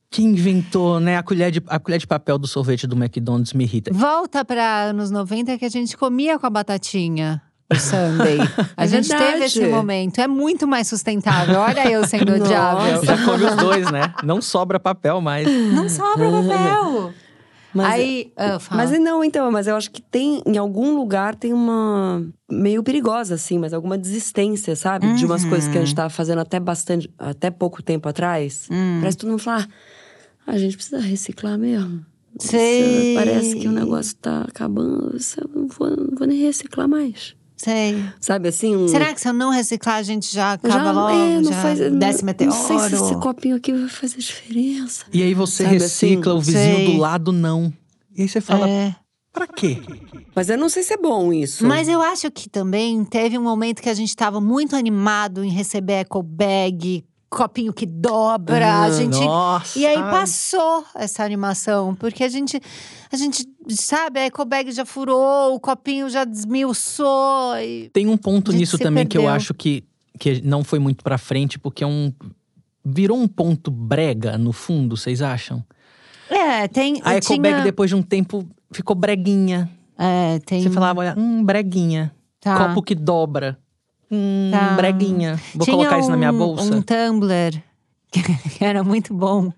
quem 0.10 0.28
inventou, 0.28 1.00
né? 1.00 1.17
A 1.17 1.24
colher, 1.24 1.52
de, 1.52 1.62
a 1.67 1.80
colher 1.80 2.00
de 2.00 2.08
papel 2.08 2.38
do 2.38 2.48
sorvete 2.48 2.88
do 2.88 2.96
McDonald's 2.96 3.54
me 3.54 3.63
irrita. 3.65 3.91
Volta 3.93 4.43
para 4.46 4.86
anos 4.86 5.12
90 5.12 5.58
que 5.58 5.65
a 5.65 5.70
gente 5.70 5.98
comia 5.98 6.39
com 6.39 6.46
a 6.48 6.50
batatinha. 6.50 7.41
O 7.70 7.76
Sunday. 7.76 8.38
A 8.78 8.86
É 8.86 8.88
gente 8.88 9.10
teve 9.10 9.20
verdade. 9.24 9.43
esse 9.43 9.67
momento. 9.67 10.20
É 10.22 10.28
muito 10.28 10.65
mais 10.65 10.88
sustentável. 10.88 11.60
Olha 11.60 11.91
eu 11.91 12.08
sendo 12.08 12.34
odiável. 12.36 13.04
Já 13.04 13.26
come 13.26 13.43
os 13.43 13.56
dois, 13.58 13.91
né? 13.91 14.13
Não 14.24 14.41
sobra 14.41 14.80
papel 14.80 15.20
mais. 15.20 15.46
Não 15.74 15.89
sobra 15.89 16.32
papel. 16.32 17.13
Mas, 17.74 17.93
Aí, 17.93 18.32
ah, 18.38 18.58
fala. 18.58 18.82
mas 18.88 18.98
não, 18.98 19.22
então, 19.22 19.52
mas 19.52 19.67
eu 19.67 19.76
acho 19.76 19.91
que 19.91 20.02
tem, 20.02 20.41
em 20.46 20.58
algum 20.58 20.96
lugar, 20.96 21.36
tem 21.36 21.52
uma. 21.52 22.26
meio 22.50 22.82
perigosa, 22.82 23.36
assim, 23.36 23.60
mas 23.60 23.74
alguma 23.74 23.98
desistência, 23.98 24.74
sabe? 24.74 25.13
De 25.15 25.26
umas 25.26 25.43
Uhum. 25.43 25.50
coisas 25.50 25.70
que 25.70 25.78
a 25.78 25.82
gente 25.84 25.93
tava 25.93 26.10
fazendo 26.10 26.39
até 26.39 26.62
bastante, 26.62 27.13
até 27.20 27.52
pouco 27.52 27.84
tempo 27.84 28.08
atrás. 28.08 28.67
Hum. 28.72 28.98
Parece 29.02 29.17
que 29.17 29.22
todo 29.22 29.32
mundo 29.32 29.41
fala, 29.43 29.63
ah, 29.63 29.67
a 30.48 30.58
gente 30.58 30.76
precisa 30.76 31.00
reciclar 31.00 31.58
mesmo. 31.58 32.06
Sei. 32.40 33.14
Nossa, 33.16 33.26
Parece 33.26 33.56
que 33.56 33.68
o 33.68 33.72
negócio 33.72 34.16
tá 34.16 34.42
acabando, 34.42 35.16
eu 35.38 35.50
não 35.54 35.68
vou, 35.68 35.90
não 35.90 36.16
vou 36.18 36.28
nem 36.28 36.40
reciclar 36.42 36.88
mais. 36.88 37.36
Sei. 37.56 38.04
Sabe 38.22 38.50
assim? 38.50 38.76
Um, 38.76 38.88
Será 38.88 39.12
que 39.14 39.20
se 39.20 39.28
eu 39.28 39.34
não 39.34 39.50
reciclar, 39.50 39.96
a 39.96 40.04
gente 40.04 40.32
já 40.32 40.54
acaba 40.54 40.74
já, 40.76 40.92
logo? 40.92 41.10
é, 41.18 41.36
não 41.42 41.52
já 41.52 41.60
faz, 41.62 41.80
desce 41.80 42.20
não, 42.22 42.26
meteoro? 42.28 42.54
não 42.56 42.68
sei 42.68 42.80
se 42.80 42.96
esse 42.96 43.16
copinho 43.16 43.56
aqui 43.56 43.74
vai 43.74 43.90
fazer 43.90 44.18
diferença. 44.20 45.06
E 45.12 45.24
aí 45.24 45.34
você 45.34 45.64
Sabe 45.64 45.78
recicla, 45.80 46.34
assim? 46.34 46.40
o 46.40 46.42
vizinho 46.42 46.76
Sei. 46.78 46.86
do 46.86 46.98
lado 46.98 47.32
não. 47.32 47.74
E 48.16 48.22
aí 48.22 48.30
você 48.30 48.40
fala, 48.40 48.70
É. 48.70 48.96
pra 49.34 49.48
quê? 49.48 49.82
Mas 50.36 50.50
eu 50.50 50.58
não 50.60 50.70
sei 50.70 50.84
se 50.84 50.94
é 50.94 50.98
bom 50.98 51.34
isso. 51.34 51.66
Mas 51.66 51.88
eu 51.90 52.00
acho 52.00 52.30
que 52.30 52.48
também 52.48 53.04
teve 53.04 53.40
um 53.40 53.44
momento 53.44 53.82
que 53.82 53.90
a 53.90 53.94
gente 53.96 54.16
tava 54.16 54.40
muito 54.40 54.76
animado 54.76 55.44
em 55.44 55.50
receber 55.50 55.94
eco 55.94 56.22
bag, 56.22 57.04
copinho 57.30 57.74
que 57.74 57.86
dobra. 57.86 58.84
a 58.84 58.92
gente 58.92 59.20
Nossa. 59.20 59.78
E 59.78 59.86
aí 59.86 59.98
passou 59.98 60.86
essa 60.96 61.24
animação, 61.24 61.96
porque 61.96 62.24
a 62.24 62.30
gente, 62.30 62.60
a 63.12 63.18
gente 63.18 63.48
sabe, 63.70 64.20
a 64.20 64.26
ecobag 64.26 64.72
já 64.72 64.86
furou, 64.86 65.56
o 65.56 65.60
copinho 65.60 66.10
já 66.10 66.24
desmiuçou. 66.24 67.58
E... 67.58 67.90
Tem 67.90 68.08
um 68.08 68.18
ponto 68.18 68.52
nisso 68.52 68.78
também 68.78 69.06
que 69.06 69.18
eu 69.18 69.24
perdeu. 69.24 69.36
acho 69.36 69.54
que, 69.54 69.84
que 70.20 70.42
não 70.42 70.63
foi 70.63 70.80
muito 70.80 71.04
pra 71.04 71.18
frente, 71.18 71.60
porque 71.60 71.84
é 71.84 71.88
um. 71.88 72.13
Virou 72.84 73.18
um 73.18 73.28
ponto 73.28 73.70
brega 73.70 74.38
no 74.38 74.54
fundo, 74.54 74.96
vocês 74.96 75.22
acham? 75.22 75.63
É, 76.30 76.68
tem. 76.68 77.02
A 77.04 77.20
tinha, 77.20 77.38
ecobag, 77.38 77.63
depois 77.63 77.90
de 77.90 77.96
um 77.96 78.02
tempo, 78.02 78.48
ficou 78.72 78.96
breguinha. 78.96 79.70
É, 79.98 80.40
tem. 80.40 80.62
Você 80.62 80.70
falava, 80.70 81.02
olha, 81.02 81.16
hum, 81.18 81.44
breguinha. 81.44 82.13
tá. 82.40 82.68
Copo 82.70 82.82
que 82.82 82.96
dobra. 82.96 83.58
Hum, 84.12 84.50
Tá. 84.52 84.76
breguinha. 84.76 85.39
Vou 85.54 85.65
Tinha 85.65 85.76
colocar 85.78 86.00
isso 86.00 86.10
na 86.10 86.17
minha 86.17 86.32
um- 86.32 86.38
bolsa. 86.38 86.63
Um 86.76 86.82
Tumblr, 86.82 87.62
que 88.12 88.63
era 88.63 88.84
muito 88.84 89.13
bom, 89.13 89.52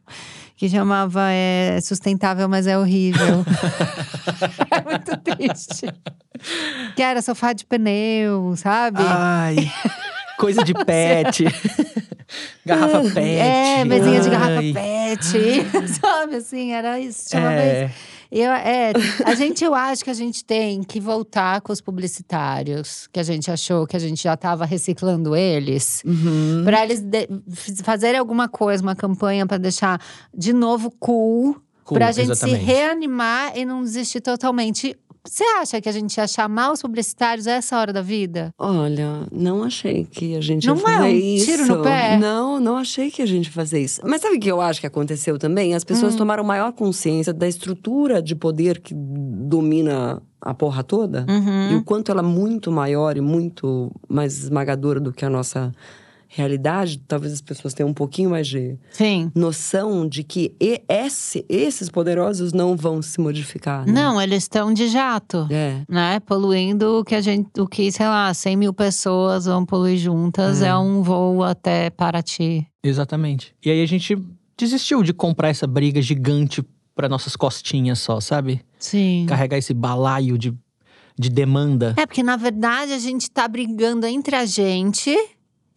que 0.55 0.67
chamava 0.67 1.29
é, 1.31 1.79
Sustentável, 1.81 2.49
mas 2.49 2.65
é 2.67 2.77
horrível. 2.77 3.45
é 4.71 4.81
muito 4.89 5.17
triste. 5.17 5.85
Que 6.95 7.01
era 7.03 7.21
sofá 7.21 7.53
de 7.53 7.65
pneu, 7.65 8.53
sabe? 8.55 8.99
Ai, 9.01 9.71
coisa 10.37 10.63
de 10.63 10.73
pet. 10.85 11.43
garrafa 12.65 13.01
pet. 13.01 13.19
É, 13.19 13.83
mesinha 13.85 14.21
de 14.21 14.29
garrafa 14.29 14.59
Ai. 14.59 14.73
pet. 14.73 15.99
sabe 15.99 16.35
assim, 16.37 16.71
era 16.71 16.99
isso. 16.99 17.29
Vez 17.31 17.43
É, 17.43 17.91
Eu, 18.31 18.51
é, 18.51 18.93
a 19.25 19.33
gente, 19.33 19.63
eu 19.63 19.73
acho 19.73 20.03
que 20.03 20.09
a 20.09 20.13
gente 20.13 20.45
tem 20.45 20.83
que 20.83 20.99
voltar 20.99 21.61
com 21.61 21.73
os 21.73 21.81
publicitários, 21.81 23.07
que 23.11 23.19
a 23.19 23.23
gente 23.23 23.49
achou 23.49 23.87
que 23.87 23.95
a 23.95 23.99
gente 23.99 24.21
já 24.21 24.35
estava 24.35 24.65
reciclando 24.65 25.35
eles, 25.35 26.03
Uhum. 26.05 26.61
para 26.63 26.83
eles 26.85 27.03
fazerem 27.83 28.19
alguma 28.19 28.47
coisa, 28.47 28.83
uma 28.83 28.95
campanha 28.95 29.47
para 29.47 29.57
deixar 29.57 29.99
de 30.31 30.53
novo 30.53 30.91
cool, 30.99 31.59
Cool, 31.83 31.97
pra 31.97 32.11
gente 32.11 32.31
exatamente. 32.31 32.59
se 32.59 32.65
reanimar 32.65 33.57
e 33.57 33.65
não 33.65 33.81
desistir 33.83 34.21
totalmente. 34.21 34.95
Você 35.29 35.43
acha 35.61 35.79
que 35.79 35.87
a 35.87 35.91
gente 35.91 36.17
ia 36.17 36.27
chamar 36.27 36.71
os 36.71 36.81
publicitários 36.81 37.45
a 37.45 37.51
essa 37.51 37.77
hora 37.79 37.93
da 37.93 38.01
vida? 38.01 38.51
Olha, 38.57 39.27
não 39.31 39.63
achei 39.63 40.03
que 40.03 40.35
a 40.35 40.41
gente 40.41 40.65
Não 40.65 40.75
ia 40.75 40.81
é 40.81 40.83
fazer 40.83 41.03
um 41.03 41.07
isso. 41.07 41.45
tiro 41.45 41.65
no 41.67 41.83
pé? 41.83 42.17
Não, 42.17 42.59
não 42.59 42.75
achei 42.77 43.11
que 43.11 43.21
a 43.21 43.25
gente 43.27 43.45
ia 43.45 43.51
fazer 43.51 43.79
isso. 43.79 44.01
Mas 44.03 44.21
sabe 44.21 44.37
o 44.37 44.39
que 44.39 44.49
eu 44.51 44.59
acho 44.59 44.79
que 44.81 44.87
aconteceu 44.87 45.37
também? 45.37 45.75
As 45.75 45.83
Hum. 45.83 45.85
pessoas 45.85 46.15
tomaram 46.15 46.43
maior 46.43 46.71
consciência 46.73 47.31
da 47.31 47.47
estrutura 47.47 48.21
de 48.23 48.35
poder 48.35 48.79
que 48.79 48.93
domina 48.95 50.21
a 50.41 50.53
porra 50.53 50.83
toda. 50.83 51.25
Uhum. 51.29 51.71
E 51.73 51.75
o 51.75 51.83
quanto 51.83 52.11
ela 52.11 52.21
é 52.21 52.23
muito 52.25 52.71
maior 52.71 53.15
e 53.15 53.21
muito 53.21 53.91
mais 54.07 54.35
esmagadora 54.43 54.99
do 54.99 55.13
que 55.13 55.25
a 55.25 55.29
nossa 55.29 55.71
realidade. 56.29 56.99
Talvez 57.07 57.33
as 57.33 57.41
pessoas 57.41 57.73
tenham 57.73 57.89
um 57.89 57.93
pouquinho 57.93 58.29
mais 58.29 58.47
de 58.47 58.77
Sim. 58.91 59.31
noção 59.35 60.07
de 60.07 60.23
que 60.23 60.55
e- 60.61 60.81
esse- 60.87 61.43
esses 61.49 61.89
poderosos 61.89 62.53
não 62.53 62.75
vão 62.77 63.01
se 63.01 63.19
modificar. 63.19 63.85
né? 63.85 63.91
Não, 63.91 64.21
eles 64.21 64.43
estão 64.43 64.73
de 64.73 64.87
jato. 64.87 65.47
É. 65.51 65.81
Né? 65.89 66.19
Poluindo 66.21 66.99
o 66.99 67.03
que 67.03 67.15
a 67.15 67.21
gente, 67.21 67.49
o 67.59 67.67
que, 67.67 67.91
sei 67.91 68.05
lá, 68.05 68.33
100 68.33 68.55
mil 68.55 68.73
pessoas 68.73 69.45
vão 69.45 69.65
poluir 69.65 69.97
juntas. 69.97 70.61
É, 70.61 70.75
um 70.77 71.01
voo 71.01 71.43
até 71.43 71.89
Paraty. 71.89 72.65
Exatamente. 72.83 73.53
E 73.65 73.69
aí 73.71 73.81
a 73.81 73.85
gente 73.87 74.15
desistiu 74.57 75.01
de 75.03 75.13
comprar 75.13 75.49
essa 75.49 75.65
briga 75.65 76.01
gigante 76.01 76.63
para 76.95 77.09
nossas 77.09 77.35
costinhas 77.35 77.99
só, 77.99 78.19
sabe? 78.19 78.61
Sim. 78.77 79.25
Carregar 79.27 79.57
esse 79.57 79.73
balaio 79.73 80.37
de, 80.37 80.53
de 81.17 81.29
demanda. 81.29 81.93
É, 81.97 82.05
porque 82.05 82.21
na 82.21 82.35
verdade 82.35 82.93
a 82.93 82.99
gente 82.99 83.31
tá 83.31 83.47
brigando 83.47 84.05
entre 84.05 84.35
a 84.35 84.45
gente. 84.45 85.15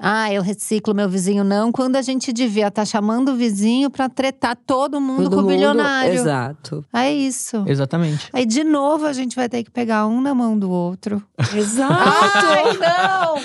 Ah, 0.04 0.32
eu 0.32 0.42
reciclo 0.42 0.92
meu 0.92 1.08
vizinho, 1.08 1.44
não. 1.44 1.70
Quando 1.70 1.94
a 1.94 2.02
gente 2.02 2.32
devia 2.32 2.66
estar 2.66 2.84
chamando 2.84 3.30
o 3.30 3.36
vizinho 3.36 3.88
pra 3.88 4.08
tretar 4.08 4.56
todo 4.66 5.00
mundo 5.00 5.22
Todo 5.24 5.30
com 5.30 5.36
o 5.36 5.42
mundo- 5.42 5.52
bilionário. 5.52 6.12
Exato. 6.14 6.84
É 6.92 7.12
isso. 7.12 7.62
Exatamente. 7.68 8.28
Aí 8.32 8.44
de 8.44 8.64
novo 8.64 9.06
a 9.06 9.12
gente 9.12 9.36
vai 9.36 9.48
ter 9.48 9.62
que 9.62 9.70
pegar 9.70 10.06
um 10.08 10.20
na 10.20 10.34
mão 10.34 10.58
do 10.58 10.68
outro. 10.70 11.22
Exato. 11.54 11.94
Ai, 11.94 12.76
não! 12.78 13.42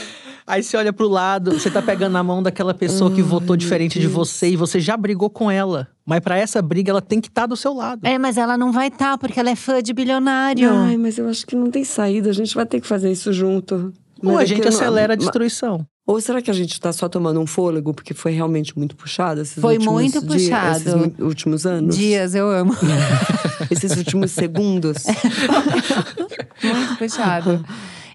Aí 0.48 0.64
você 0.64 0.78
olha 0.78 0.94
pro 0.94 1.08
lado, 1.10 1.52
você 1.60 1.70
tá 1.70 1.82
pegando 1.82 2.14
na 2.14 2.24
mão 2.24 2.42
daquela 2.42 2.74
pessoa 2.74 3.12
que 3.12 3.22
votou 3.22 3.56
diferente 3.58 4.00
de 4.00 4.08
você 4.08 4.50
e 4.50 4.56
você 4.56 4.80
já 4.80 4.96
brigou 4.96 5.30
com 5.30 5.52
ela. 5.52 5.90
Mas 6.06 6.22
pra 6.22 6.38
essa 6.38 6.62
briga, 6.62 6.90
ela 6.90 7.02
tem 7.02 7.20
que 7.20 7.28
estar 7.28 7.46
do 7.46 7.56
seu 7.58 7.74
lado. 7.74 8.00
É, 8.08 8.18
mas 8.18 8.38
ela 8.38 8.58
não 8.58 8.72
vai 8.72 8.88
estar, 8.88 9.18
porque 9.18 9.38
ela 9.40 9.50
é 9.50 9.56
fã 9.58 9.84
de 9.84 9.92
bilionário. 9.92 10.72
Ai, 10.74 10.96
mas 10.96 11.18
eu 11.18 11.28
acho 11.28 11.46
que 11.46 11.54
não 11.54 11.70
tem 11.70 11.84
saída. 11.84 12.30
A 12.30 12.34
gente 12.34 12.56
vai 12.56 12.66
ter 12.66 12.80
que 12.80 12.88
fazer 12.88 13.12
isso 13.12 13.34
junto. 13.34 13.94
Ou 14.24 14.38
a 14.38 14.46
gente 14.46 14.60
eu 14.62 14.72
não- 14.72 14.78
acelera 14.78 15.14
a 15.14 15.16
destruição. 15.18 15.86
Ou 16.08 16.22
será 16.22 16.42
que 16.42 16.50
a 16.50 16.54
gente 16.54 16.80
tá 16.80 16.94
só 16.94 17.10
tomando 17.10 17.38
um 17.42 17.46
fôlego 17.46 17.94
porque 17.94 18.14
foi 18.14 18.32
realmente 18.32 18.76
muito 18.78 18.96
puxado 18.96 19.42
esses 19.42 19.60
Foi 19.62 19.74
últimos 19.76 19.94
muito 19.94 20.22
dias- 20.26 20.44
puxado. 20.44 20.78
esses 21.06 21.20
últimos 21.20 21.66
anos? 21.66 21.98
Dias, 21.98 22.34
eu 22.34 22.50
amo. 22.50 22.74
Esses 23.70 23.98
últimos 23.98 24.32
segundos? 24.32 25.04
Muito 26.64 26.98
puxado. 26.98 27.66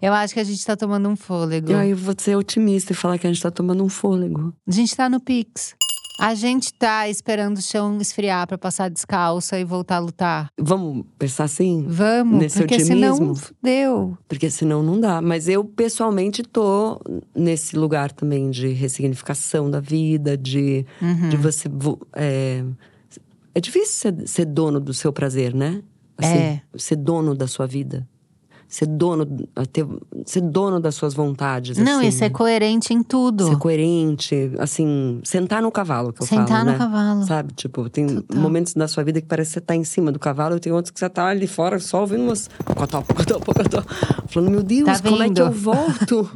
Eu 0.01 0.13
acho 0.15 0.35
que 0.35 0.41
a 0.41 0.45
gente 0.45 0.65
tá 0.65 0.75
tomando 0.77 1.09
um 1.09 1.15
fôlego. 1.17 1.71
e 1.71 1.75
aí 1.75 1.91
eu 1.91 1.97
vou 1.97 2.15
ser 2.17 2.37
otimista 2.37 2.93
e 2.93 2.97
falar 2.97 3.19
que 3.19 3.27
a 3.27 3.31
gente 3.33 3.43
tá 3.43 3.51
tomando 3.51 3.85
um 3.85 3.89
fôlego. 3.89 4.53
A 4.67 4.71
gente 4.73 4.97
tá 4.97 5.09
no 5.09 5.21
Pix. 5.21 5.75
A 6.25 6.35
gente 6.37 6.73
tá 6.73 7.09
esperando 7.09 7.57
o 7.57 7.61
chão 7.63 7.99
esfriar 8.01 8.47
pra 8.47 8.57
passar 8.57 8.89
descalça 8.89 9.59
e 9.59 9.65
voltar 9.65 9.97
a 9.97 9.99
lutar. 9.99 10.49
Vamos 10.57 11.05
pensar 11.19 11.45
assim? 11.45 11.85
Vamos, 11.89 12.39
Nesse 12.39 12.59
porque 12.61 12.77
otimismo? 12.77 13.17
senão 13.17 13.35
fudeu. 13.35 14.19
Porque 14.29 14.49
senão 14.49 14.85
não 14.85 15.01
dá. 15.01 15.21
Mas 15.21 15.49
eu, 15.49 15.65
pessoalmente, 15.65 16.45
tô 16.45 17.01
nesse 17.35 17.77
lugar 17.77 18.13
também 18.13 18.51
de 18.51 18.69
ressignificação 18.69 19.69
da 19.69 19.81
vida, 19.81 20.37
de, 20.37 20.87
Uhum. 21.03 21.29
de 21.29 21.37
você. 21.37 21.69
vo- 21.69 21.99
É, 22.13 22.63
é 23.53 23.61
difícil 23.61 24.13
ser, 24.13 24.29
ser 24.29 24.45
dono 24.45 24.79
do 24.79 24.95
seu 24.95 25.13
prazer, 25.13 25.53
né? 25.53 25.83
É. 26.23 26.61
Ser 26.77 26.97
dono 26.97 27.35
da 27.35 27.49
sua 27.49 27.67
vida. 27.67 28.07
Ser 28.73 28.87
dono, 28.87 29.27
ter, 29.71 29.87
ser 30.25 30.41
dono 30.41 30.81
das 30.81 30.95
suas 30.95 31.13
vontades. 31.13 31.77
Não, 31.77 31.99
assim. 31.99 32.07
e 32.09 32.13
ser 32.13 32.31
coerente 32.31 32.95
em 32.95 33.03
tudo. 33.03 33.47
Ser 33.47 33.59
coerente, 33.59 34.51
assim, 34.59 35.21
sentar 35.25 35.61
no 35.61 35.71
cavalo, 35.71 36.11
que 36.11 36.23
eu 36.23 36.27
Sentar 36.27 36.49
falo, 36.49 36.65
no 36.65 36.71
né? 36.73 36.79
cavalo. 36.79 37.23
Sabe? 37.27 37.53
Tipo, 37.53 37.91
tem 37.91 38.07
Total. 38.07 38.41
momentos 38.41 38.73
da 38.73 38.89
sua 38.89 39.05
vida 39.05 39.21
que 39.21 39.27
parece 39.27 39.51
que 39.51 39.55
você 39.55 39.61
tá 39.61 39.77
em 39.77 39.85
cima 39.85 40.11
do 40.11 40.19
cavalo, 40.19 40.57
e 40.57 40.59
tem 40.59 40.73
outros 40.73 40.91
que 40.91 40.99
você 40.99 41.07
tá 41.11 41.27
ali 41.27 41.47
fora 41.47 41.79
só 41.79 42.01
ouvindo 42.01 42.23
umas 42.23 42.49
pocotó, 42.65 43.03
pocotó, 43.03 43.39
pocotó. 43.41 43.85
Falando, 44.29 44.51
meu 44.51 44.63
Deus, 44.63 44.87
Tá 44.87 44.99
como 45.07 45.23
é 45.23 45.29
que 45.29 45.43
eu 45.43 45.51
volto 45.53 46.31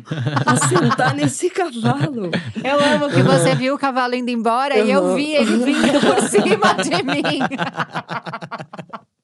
a 0.44 0.56
sentar 0.68 1.14
nesse 1.14 1.48
cavalo? 1.48 2.30
Eu 2.62 2.78
amo 2.96 3.08
que 3.08 3.22
você 3.22 3.54
viu 3.54 3.74
o 3.76 3.78
cavalo 3.78 4.14
indo 4.14 4.28
embora 4.30 4.78
e 4.78 4.90
eu 4.90 5.02
Uhum. 5.02 5.14
vi 5.14 5.30
ele 5.32 5.56
vindo 5.64 6.00
por 6.00 6.20
cima 6.28 6.74
de 6.84 6.90
mim. 7.02 7.38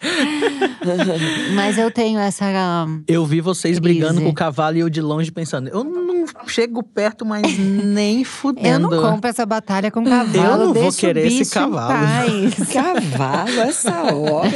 Mas 1.54 1.76
eu 1.78 1.90
tenho 1.90 2.18
essa. 2.18 2.44
um, 2.88 3.02
Eu 3.06 3.24
vi 3.26 3.40
vocês 3.40 3.78
Crise. 3.78 3.80
brigando 4.00 4.20
com 4.22 4.28
o 4.28 4.34
cavalo 4.34 4.76
e 4.76 4.80
eu 4.80 4.88
de 4.88 5.00
longe 5.00 5.30
pensando, 5.30 5.68
eu 5.68 5.82
não 5.84 6.24
chego 6.46 6.82
perto, 6.82 7.24
mas 7.24 7.58
nem 7.58 8.20
Eu 8.20 8.24
fudendo. 8.24 8.88
não 8.90 9.02
compro 9.02 9.28
essa 9.28 9.44
batalha 9.46 9.90
com 9.90 10.04
cavalo. 10.04 10.36
Eu 10.62 10.66
não 10.66 10.74
vou 10.74 10.92
querer 10.92 11.26
esse 11.26 11.50
cavalo. 11.52 11.88
Cavalo, 12.72 13.60
essa 13.60 14.14
hora. 14.14 14.50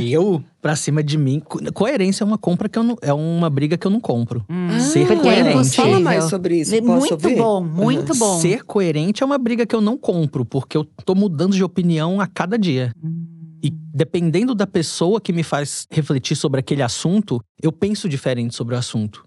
Eu, 0.00 0.42
pra 0.62 0.76
cima 0.76 1.02
de 1.02 1.18
mim. 1.18 1.40
co- 1.44 1.58
Coerência 1.72 2.22
é 2.22 2.26
uma 2.26 2.38
compra 2.38 2.68
que 2.68 2.78
eu 2.78 2.82
não. 2.82 2.96
É 3.02 3.12
uma 3.12 3.50
briga 3.50 3.76
que 3.76 3.86
eu 3.86 3.90
não 3.90 4.00
compro. 4.00 4.44
Ser 4.80 5.06
porque 5.06 5.12
é 5.28 5.32
coerente. 5.32 5.48
impossível. 5.50 5.84
Fala 5.84 6.00
mais 6.00 6.24
sobre 6.24 6.60
isso, 6.60 6.70
posso 6.82 6.92
muito 6.92 7.12
ouvir? 7.12 7.36
bom, 7.36 7.62
muito 7.62 8.14
bom. 8.14 8.38
Ser 8.40 8.64
coerente 8.64 9.22
é 9.22 9.26
uma 9.26 9.38
briga 9.38 9.66
que 9.66 9.74
eu 9.74 9.80
não 9.80 9.96
compro, 9.96 10.44
porque 10.44 10.76
eu 10.76 10.84
tô 11.04 11.14
mudando 11.14 11.54
de 11.54 11.64
opinião 11.64 12.20
a 12.20 12.26
cada 12.26 12.58
dia. 12.58 12.92
Hum. 13.02 13.24
E 13.66 13.70
dependendo 13.70 14.54
da 14.54 14.66
pessoa 14.66 15.20
que 15.20 15.32
me 15.32 15.42
faz 15.42 15.86
refletir 15.90 16.36
sobre 16.36 16.60
aquele 16.60 16.82
assunto, 16.82 17.40
eu 17.60 17.72
penso 17.72 18.08
diferente 18.08 18.54
sobre 18.54 18.74
o 18.74 18.78
assunto. 18.78 19.24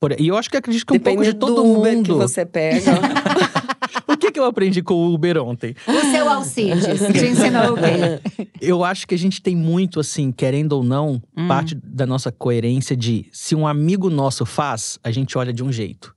Por- 0.00 0.18
E 0.20 0.26
eu 0.28 0.36
acho 0.36 0.50
que 0.50 0.56
acredito 0.56 0.86
que 0.86 0.94
um 0.94 0.98
pouco 0.98 1.22
de 1.22 1.32
todo 1.34 1.54
do 1.62 1.78
Uber 1.78 1.94
mundo. 1.94 2.06
que 2.06 2.12
você 2.18 2.44
pega. 2.44 2.90
O 4.08 4.16
que, 4.16 4.30
que 4.32 4.38
eu 4.40 4.44
aprendi 4.44 4.82
com 4.82 4.94
o 4.94 5.12
Uber 5.14 5.38
ontem? 5.42 5.74
O 5.86 6.00
seu 6.10 6.28
Alcides 6.28 6.84
te 7.12 7.26
ensinou 7.26 7.74
o 7.74 7.76
quê? 7.76 8.48
Eu 8.60 8.84
acho 8.84 9.06
que 9.06 9.14
a 9.14 9.18
gente 9.18 9.42
tem 9.42 9.54
muito, 9.56 10.00
assim, 10.00 10.32
querendo 10.32 10.72
ou 10.72 10.82
não, 10.84 11.20
Hum. 11.36 11.46
parte 11.48 11.74
da 11.74 12.06
nossa 12.06 12.30
coerência 12.32 12.96
de 12.96 13.26
se 13.32 13.54
um 13.54 13.66
amigo 13.66 14.08
nosso 14.08 14.46
faz, 14.46 14.98
a 15.02 15.10
gente 15.10 15.36
olha 15.36 15.52
de 15.52 15.62
um 15.62 15.70
jeito. 15.72 16.14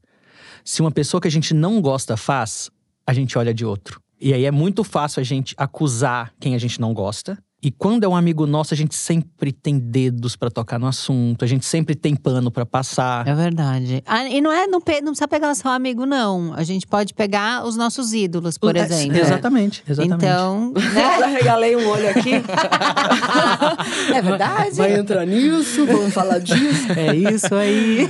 Se 0.64 0.82
uma 0.82 0.92
pessoa 0.92 1.20
que 1.20 1.28
a 1.28 1.32
gente 1.32 1.54
não 1.54 1.82
gosta 1.82 2.16
faz, 2.16 2.70
a 3.06 3.14
gente 3.14 3.38
olha 3.38 3.54
de 3.54 3.66
outro. 3.66 4.00
E 4.20 4.34
aí 4.34 4.46
é 4.46 4.52
muito 4.52 4.84
fácil 4.84 5.20
a 5.20 5.24
gente 5.24 5.54
acusar 5.58 6.32
quem 6.40 6.56
a 6.56 6.58
gente 6.58 6.80
não 6.80 6.94
gosta. 6.94 7.38
E 7.64 7.72
quando 7.72 8.04
é 8.04 8.08
um 8.08 8.16
amigo 8.16 8.46
nosso, 8.46 8.76
a 8.76 8.78
gente 8.78 8.94
sempre 8.94 9.52
tem 9.52 9.80
dedos 9.80 10.36
pra 10.36 10.52
tocar 10.52 10.78
no 10.78 10.86
assunto, 10.86 11.44
a 11.44 11.48
gente 11.48 11.66
sempre 11.66 11.96
tem 11.96 12.16
pano 12.16 12.52
pra 12.52 12.64
passar. 12.64 13.28
É 13.28 13.34
verdade. 13.34 14.04
Ah, 14.06 14.24
e 14.30 14.40
não 14.40 14.52
é, 14.52 14.68
não, 14.68 14.80
pe- 14.80 15.02
não 15.02 15.14
precisa 15.14 15.28
pegar 15.28 15.56
só 15.56 15.70
amigo, 15.70 16.06
não. 16.06 16.54
A 16.54 16.64
gente 16.64 16.86
pode 16.86 17.16
pegar 17.16 17.66
os 17.66 17.76
nossos 17.76 18.14
ídolos, 18.14 18.56
por 18.60 18.76
É, 18.76 18.82
exemplo. 18.82 19.18
Exatamente, 19.18 19.84
exatamente. 19.90 20.16
Então, 20.26 20.74
Já 20.78 21.18
né? 21.28 21.28
regalei 21.38 21.76
um 21.76 21.88
olho 21.90 22.08
aqui. 22.10 22.34
é 24.14 24.22
verdade. 24.22 24.76
Vai 24.76 24.94
entrar 25.00 25.26
nisso, 25.26 25.86
vamos 25.88 26.14
falar 26.14 26.40
disso. 26.40 26.92
É 26.96 27.16
isso 27.16 27.56
aí. 27.56 28.10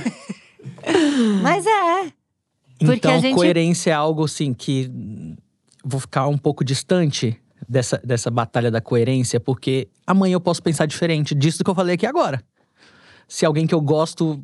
Mas 1.42 1.64
é. 1.66 2.12
Porque 2.78 2.94
então, 2.96 3.14
a 3.14 3.18
gente- 3.18 3.34
coerência 3.34 3.90
é 3.90 3.94
algo 3.94 4.24
assim 4.24 4.52
que 4.52 4.90
vou 5.88 6.00
ficar 6.00 6.26
um 6.26 6.36
pouco 6.36 6.64
distante 6.64 7.40
dessa, 7.68 7.98
dessa 8.04 8.30
batalha 8.30 8.70
da 8.70 8.80
coerência, 8.80 9.38
porque 9.38 9.88
amanhã 10.06 10.34
eu 10.34 10.40
posso 10.40 10.60
pensar 10.62 10.86
diferente 10.86 11.34
disso 11.34 11.62
que 11.62 11.70
eu 11.70 11.74
falei 11.74 11.94
aqui 11.94 12.04
agora. 12.06 12.42
Se 13.28 13.46
alguém 13.46 13.66
que 13.66 13.74
eu 13.74 13.80
gosto 13.80 14.42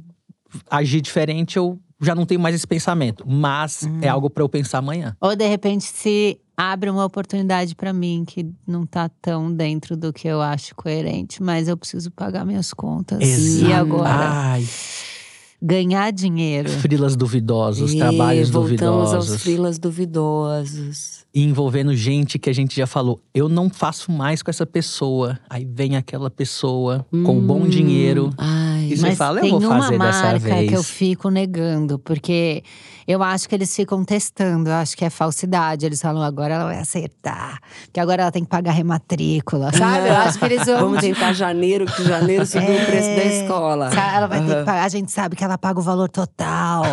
agir 0.70 1.00
diferente, 1.00 1.56
eu 1.56 1.80
já 2.00 2.14
não 2.14 2.24
tenho 2.26 2.40
mais 2.40 2.54
esse 2.54 2.66
pensamento. 2.66 3.24
Mas 3.28 3.82
Uhum. 3.82 3.98
é 4.02 4.08
algo 4.08 4.28
pra 4.30 4.42
eu 4.42 4.48
pensar 4.48 4.78
amanhã. 4.78 5.16
Ou 5.20 5.34
de 5.36 5.46
repente 5.48 5.84
se 5.84 6.40
abre 6.56 6.90
uma 6.90 7.04
oportunidade 7.04 7.74
pra 7.74 7.92
mim 7.92 8.24
que 8.26 8.46
não 8.66 8.84
tá 8.86 9.08
tão 9.20 9.52
dentro 9.52 9.96
do 9.96 10.12
que 10.12 10.28
eu 10.28 10.40
acho 10.42 10.74
coerente, 10.74 11.42
mas 11.42 11.66
eu 11.68 11.76
preciso 11.76 12.10
pagar 12.10 12.44
minhas 12.44 12.72
contas. 12.72 13.20
E 13.22 13.64
Exato. 13.64 13.72
agora? 13.74 14.28
Ai, 14.30 14.66
Ganhar 15.64 16.10
dinheiro. 16.12 16.68
frilas 16.68 17.14
duvidosos, 17.14 17.92
E 17.94 17.98
trabalhos 17.98 18.50
voltamos 18.50 19.12
aos 19.14 19.26
duvidosos. 19.26 19.42
frilas 19.42 19.78
duvidosos. 19.78 21.22
E 21.34 21.42
envolvendo 21.42 21.94
gente 21.94 22.38
que 22.38 22.50
a 22.50 22.52
gente 22.52 22.74
já 22.76 22.86
falou, 22.86 23.20
eu 23.32 23.48
não 23.48 23.70
faço 23.70 24.10
mais 24.10 24.42
com 24.42 24.50
essa 24.50 24.66
pessoa. 24.66 25.38
Aí 25.48 25.64
vem 25.64 25.96
aquela 25.96 26.30
pessoa 26.30 27.06
com 27.10 27.38
o 27.38 27.40
bom 27.40 27.62
Hum. 27.62 27.68
dinheiro. 27.68 28.30
Ai. 28.36 28.71
E 28.88 28.96
você 28.96 29.02
Mas 29.08 29.18
fala, 29.18 29.38
eu 29.38 29.42
tem 29.42 29.50
vou 29.50 29.60
uma 29.60 29.82
fazer 29.82 29.98
dessa 29.98 30.22
marca 30.22 30.38
vez. 30.38 30.68
que 30.70 30.76
eu 30.76 30.82
fico 30.82 31.28
negando, 31.30 31.98
porque 31.98 32.62
eu 33.06 33.22
acho 33.22 33.48
que 33.48 33.54
eles 33.54 33.74
ficam 33.74 34.04
testando, 34.04 34.70
eu 34.70 34.74
acho 34.74 34.96
que 34.96 35.04
é 35.04 35.10
falsidade. 35.10 35.84
Eles 35.86 36.00
falam, 36.00 36.22
agora 36.22 36.54
ela 36.54 36.64
vai 36.66 36.78
acertar, 36.78 37.58
porque 37.84 37.98
agora 38.00 38.22
ela 38.22 38.32
tem 38.32 38.42
que 38.44 38.48
pagar 38.50 38.72
rematrícula, 38.72 39.72
sabe? 39.72 40.08
Eu 40.08 40.16
acho 40.16 40.38
que 40.38 40.44
eles 40.44 40.64
vão. 40.66 40.80
Vamos 40.92 41.00
tentar 41.00 41.32
janeiro, 41.32 41.86
que 41.86 42.04
janeiro 42.04 42.44
subiu 42.46 42.74
o 42.76 42.86
preço 42.86 43.08
da 43.08 43.22
É, 43.22 43.42
escola. 43.42 43.90
Ela 44.14 44.26
vai 44.26 44.40
ter 44.44 44.56
que 44.58 44.64
pagar. 44.64 44.84
A 44.84 44.88
gente 44.88 45.10
sabe 45.12 45.36
que 45.36 45.44
ela 45.44 45.56
paga 45.58 45.78
o 45.78 45.82
valor 45.82 46.08
total. 46.08 46.84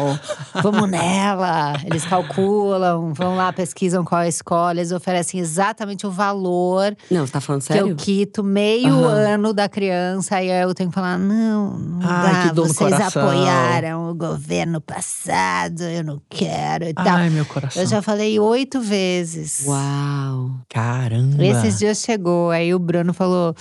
Vamos 0.61 0.89
nela. 0.89 1.73
Eles 1.85 2.05
calculam, 2.05 3.13
vão 3.13 3.35
lá, 3.35 3.51
pesquisam 3.53 4.03
qual 4.03 4.21
é 4.21 4.25
a 4.25 4.27
escola. 4.27 4.73
Eles 4.79 4.91
oferecem 4.91 5.39
exatamente 5.39 6.05
o 6.07 6.11
valor 6.11 6.95
Não, 7.09 7.25
você 7.25 7.31
tá 7.33 7.41
falando 7.41 7.61
que 7.61 7.67
sério? 7.67 7.89
eu 7.89 7.95
quito 7.95 8.43
meio 8.43 8.93
Aham. 8.93 9.33
ano 9.33 9.53
da 9.53 9.67
criança. 9.69 10.41
E 10.41 10.51
aí 10.51 10.61
eu 10.61 10.73
tenho 10.73 10.89
que 10.89 10.95
falar: 10.95 11.17
não, 11.17 11.77
não 11.89 11.99
Ai, 12.03 12.47
dá. 12.49 12.53
no 12.53 12.67
Vocês 12.67 12.93
apoiaram 12.93 14.09
o 14.09 14.15
governo 14.15 14.79
passado, 14.79 15.81
eu 15.83 16.03
não 16.03 16.21
quero 16.29 16.85
e 16.85 16.93
tal. 16.93 17.07
Ai, 17.07 17.29
meu 17.29 17.45
coração. 17.45 17.81
Eu 17.81 17.87
já 17.87 18.01
falei 18.01 18.39
oito 18.39 18.79
vezes. 18.79 19.63
Uau. 19.65 20.51
Caramba. 20.69 21.43
Esses 21.43 21.79
dias 21.79 21.99
chegou, 21.99 22.51
aí 22.51 22.73
o 22.73 22.79
Bruno 22.79 23.13
falou: 23.13 23.55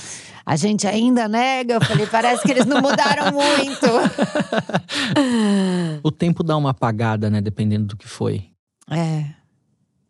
a 0.47 0.57
gente 0.57 0.87
ainda 0.87 1.29
nega? 1.29 1.75
Eu 1.75 1.81
falei: 1.85 2.07
parece 2.07 2.43
que 2.43 2.51
eles 2.51 2.67
não 2.67 2.81
mudaram 2.81 3.33
muito. 3.33 3.87
O 6.03 6.11
tempo 6.11 6.43
dá 6.43 6.57
uma 6.57 6.71
apagada, 6.71 7.31
né? 7.31 7.41
Dependendo 7.41 7.87
do 7.87 7.97
que 7.97 8.09
foi. 8.09 8.47
É. 8.91 9.25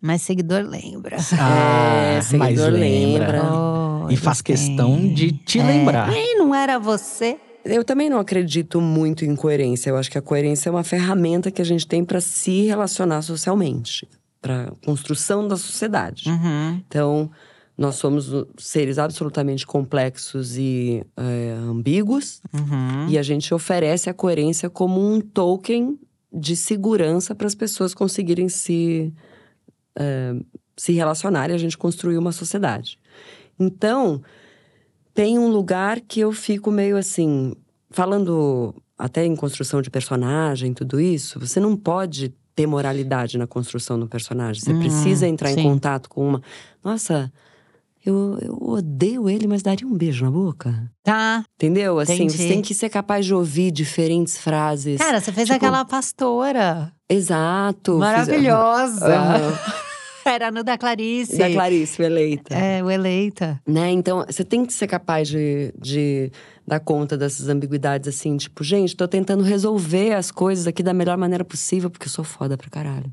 Mas 0.01 0.23
seguidor 0.23 0.63
lembra. 0.63 1.17
Ah, 1.39 2.21
seguidor 2.23 2.71
mas 2.71 2.81
lembra. 2.81 3.43
lembra. 3.43 3.53
Oh, 3.53 4.07
E 4.11 4.17
faz 4.17 4.41
questão 4.41 4.97
têm. 4.97 5.15
de 5.15 5.33
te 5.33 5.59
É. 5.59 5.65
lembrar. 5.65 6.13
Ih, 6.13 6.35
não 6.37 6.55
era 6.55 6.79
você? 6.79 7.37
Eu 7.65 7.85
também 7.85 8.09
não 8.09 8.19
acredito 8.19 8.81
muito 8.81 9.25
em 9.25 9.35
coerência. 9.37 9.91
Eu 9.91 9.97
acho 9.97 10.11
que 10.11 10.19
a 10.19 10.23
coerência 10.23 10.69
é 10.69 10.73
uma 10.73 10.85
ferramenta 10.85 11.51
que 11.51 11.61
a 11.61 11.65
gente 11.65 11.87
tem 11.87 12.05
para 12.05 12.21
se 12.21 12.67
relacionar 12.67 13.23
socialmente, 13.23 14.09
para 14.41 14.73
construção 14.85 15.47
da 15.47 15.57
sociedade. 15.57 16.29
Uhum. 16.29 16.81
Então, 16.87 17.31
nós 17.77 17.97
somos 17.97 18.31
seres 18.57 18.99
absolutamente 18.99 19.67
complexos 19.67 20.57
e 20.57 21.05
é, 21.17 21.57
ambíguos, 21.61 22.41
Uhum. 22.53 23.09
e 23.09 23.19
a 23.19 23.23
gente 23.23 23.53
oferece 23.55 24.09
a 24.09 24.15
coerência 24.15 24.69
como 24.71 25.01
um 25.01 25.21
token 25.21 25.99
de 26.33 26.57
segurança 26.57 27.35
para 27.35 27.47
as 27.47 27.55
pessoas 27.55 27.95
conseguirem 27.95 28.49
se, 28.49 29.13
é, 29.97 30.35
se 30.77 30.93
relacionar 30.93 31.51
e 31.51 31.55
a 31.55 31.59
gente 31.59 31.77
construir 31.79 32.19
uma 32.19 32.33
sociedade. 32.33 32.99
Então, 33.59 34.23
tem 35.19 35.37
um 35.37 35.49
lugar 35.49 36.01
que 36.01 36.21
eu 36.21 36.31
fico 36.31 36.71
meio 36.71 36.97
assim, 36.97 37.53
falando 37.91 38.73
até 38.97 39.27
em 39.27 39.35
construção 39.35 39.83
de 39.83 39.91
personagem, 39.91 40.73
tudo 40.73 41.01
isso, 41.01 41.41
você 41.41 41.59
não 41.59 41.77
pode 41.77 42.33
ter 42.55 42.69
moralidade 42.69 43.37
na 43.37 43.45
construção 43.45 43.99
do 43.99 44.07
personagem. 44.07 44.63
Você 44.63 44.73
Hum, 44.73 44.79
precisa 44.79 45.27
entrar 45.27 45.49
sim. 45.49 45.59
em 45.59 45.63
contato 45.65 46.09
com 46.09 46.25
uma. 46.29 46.43
Nossa, 46.85 47.33
eu, 48.07 48.39
eu 48.41 48.57
odeio 48.63 49.29
ele, 49.29 49.49
mas 49.49 49.61
daria 49.61 49.85
um 49.89 49.97
beijo 49.97 50.25
na 50.25 50.31
boca. 50.31 50.89
Tá. 51.03 51.45
Entendeu? 51.57 51.99
Assim, 51.99 52.15
Entendi. 52.15 52.33
você 52.39 52.47
tem 52.49 52.63
que 52.63 52.73
ser 52.73 52.89
capaz 52.89 53.27
de 53.27 53.35
ouvir 53.35 53.73
diferentes 53.73 54.39
frases. 54.39 54.99
Cara, 54.99 55.21
você 55.21 55.33
fez 55.33 55.49
Tipo, 55.49 55.57
aquela 55.57 55.85
pastora. 55.85 56.93
Exato. 57.11 57.91
fiz- 57.93 58.01
Maravilhosa. 58.01 59.09
Aham. 60.29 60.35
Era 60.35 60.51
no 60.51 60.63
da 60.63 60.77
Clarice. 60.79 61.37
Da 61.39 61.51
Clarice, 61.51 62.01
o 62.01 62.05
eleita. 62.05 62.55
É, 62.55 62.83
o 62.83 62.91
eleita. 62.91 63.61
Né? 63.67 63.91
Então, 63.91 64.25
você 64.27 64.45
tem 64.45 64.65
que 64.65 64.73
ser 64.73 64.87
capaz 64.87 65.29
de, 65.29 65.73
de 65.81 66.31
dar 66.67 66.81
conta 66.81 67.17
dessas 67.17 67.49
ambiguidades, 67.49 68.09
assim, 68.09 68.37
tipo, 68.37 68.63
gente, 68.63 68.95
tô 68.97 69.09
tentando 69.09 69.43
resolver 69.43 70.13
as 70.15 70.31
coisas 70.31 70.67
aqui 70.67 70.83
da 70.83 70.93
melhor 70.93 71.17
maneira 71.17 71.45
possível, 71.45 71.89
porque 71.91 72.07
eu 72.07 72.11
sou 72.11 72.25
foda 72.25 72.57
pra 72.57 72.69
caralho. 72.69 73.11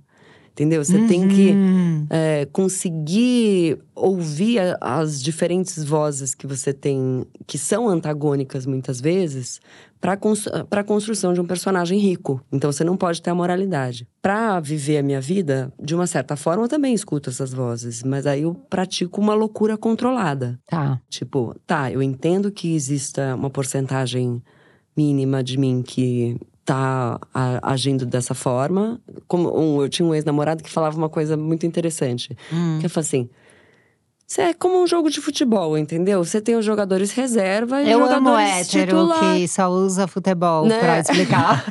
Entendeu? 0.51 0.83
Você 0.83 1.05
tem 1.05 1.27
que 1.27 1.49
Uhum. 1.51 2.07
é, 2.09 2.47
conseguir 2.49 3.77
ouvir 3.93 4.59
a- 4.59 4.77
as 4.79 5.21
diferentes 5.21 5.83
vozes 5.83 6.33
que 6.33 6.47
você 6.47 6.71
tem, 6.71 7.25
que 7.45 7.57
são 7.57 7.89
antagônicas 7.89 8.65
muitas 8.65 9.01
vezes, 9.01 9.59
para 10.69 10.81
a 10.81 10.83
construção 10.83 11.33
de 11.33 11.41
um 11.41 11.45
personagem 11.45 11.97
rico. 11.99 12.41
Então 12.51 12.71
você 12.71 12.83
não 12.83 12.95
pode 12.95 13.21
ter 13.21 13.29
a 13.31 13.35
moralidade. 13.35 14.07
Para 14.21 14.59
viver 14.59 14.97
a 14.99 15.03
minha 15.03 15.21
vida, 15.21 15.71
de 15.81 15.95
uma 15.95 16.05
certa 16.07 16.35
forma, 16.35 16.63
eu 16.63 16.67
também 16.69 16.93
escuto 16.93 17.29
essas 17.29 17.53
vozes, 17.53 18.03
mas 18.03 18.25
aí 18.27 18.43
eu 18.43 18.53
pratico 18.53 19.19
uma 19.21 19.33
loucura 19.33 19.77
controlada. 19.77 20.59
Tá. 20.67 20.99
Tipo, 21.09 21.55
tá, 21.65 21.91
eu 21.91 22.01
entendo 22.01 22.51
que 22.51 22.75
exista 22.75 23.35
uma 23.35 23.49
porcentagem 23.49 24.41
mínima 24.95 25.43
de 25.43 25.57
mim 25.57 25.81
que 25.81 26.37
tá 26.63 27.19
agindo 27.61 28.05
dessa 28.05 28.33
forma. 28.33 28.99
Como 29.27 29.55
um- 29.57 29.81
eu 29.81 29.89
tinha 29.89 30.05
um 30.07 30.15
ex-namorado 30.15 30.63
que 30.63 30.69
falava 30.69 30.97
uma 30.97 31.09
coisa 31.09 31.37
muito 31.37 31.65
interessante. 31.65 32.35
Hum. 32.51 32.77
Que 32.79 32.85
ele 32.85 32.89
falou 32.89 33.05
assim: 33.05 33.29
Isso 34.27 34.41
é 34.41 34.53
como 34.55 34.81
um 34.81 34.87
jogo 34.87 35.09
de 35.11 35.21
futebol, 35.21 35.77
entendeu? 35.77 36.23
Você 36.23 36.41
tem 36.41 36.55
os 36.55 36.65
jogadores 36.65 37.11
reserva 37.11 37.81
e 37.83 37.91
Eu 37.91 37.99
os 38.03 38.09
amo 38.09 38.29
jogadores 38.31 38.73
hétero 38.73 38.85
titular. 38.87 39.19
que 39.35 39.47
só 39.47 39.69
usa 39.69 40.07
futebol 40.07 40.65
Né? 40.65 40.79
pra 40.79 40.99
explicar. 40.99 41.63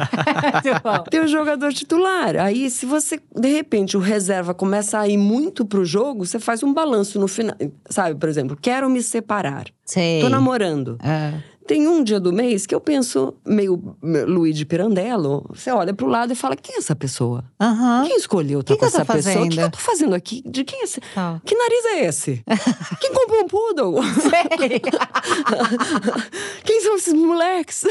Tem 1.10 1.20
o 1.20 1.26
jogador 1.26 1.72
titular. 1.72 2.36
Aí, 2.36 2.70
se 2.70 2.86
você, 2.86 3.20
de 3.34 3.48
repente, 3.48 3.96
o 3.96 4.00
reserva 4.00 4.54
começa 4.54 4.98
a 5.00 5.08
ir 5.08 5.16
muito 5.18 5.64
pro 5.64 5.84
jogo, 5.84 6.24
você 6.24 6.38
faz 6.38 6.62
um 6.62 6.72
balanço 6.72 7.18
no 7.18 7.26
final. 7.26 7.56
Sabe, 7.90 8.14
por 8.18 8.28
exemplo, 8.28 8.56
quero 8.60 8.88
me 8.88 9.02
separar. 9.02 9.64
Sei. 9.84 10.20
Tô 10.20 10.28
namorando. 10.28 10.96
É. 11.02 11.34
Tem 11.66 11.88
um 11.88 12.04
dia 12.04 12.20
do 12.20 12.32
mês 12.32 12.66
que 12.66 12.74
eu 12.74 12.80
penso, 12.80 13.34
meio 13.46 13.96
Luigi 14.02 14.64
Pirandello, 14.64 15.44
você 15.48 15.70
olha 15.70 15.94
pro 15.94 16.06
lado 16.06 16.32
e 16.32 16.36
fala: 16.36 16.56
quem 16.56 16.74
é 16.74 16.78
essa 16.78 16.94
pessoa? 16.94 17.44
Aham. 17.60 18.04
Quem 18.06 18.16
escolheu 18.16 18.60
estar 18.60 18.74
Que 18.74 18.80
com 18.80 18.86
que 18.86 18.92
tô 18.92 18.98
essa 18.98 19.12
pessoa? 19.12 19.46
O 19.46 19.48
que 19.48 19.60
eu 19.60 19.70
tô 19.70 19.78
fazendo 19.78 20.14
aqui? 20.14 20.42
De 20.44 20.64
quem 20.64 20.80
é 20.80 20.84
esse? 20.84 21.00
Tá. 21.14 21.40
Que 21.44 21.54
nariz 21.54 21.84
é 21.86 22.04
esse? 22.06 22.44
Quem 23.00 23.14
comprou 23.14 23.40
um 23.40 23.48
poodle? 23.48 23.94
Quem 26.64 26.80
são 26.82 26.96
esses 26.96 27.14
moleques? 27.14 27.84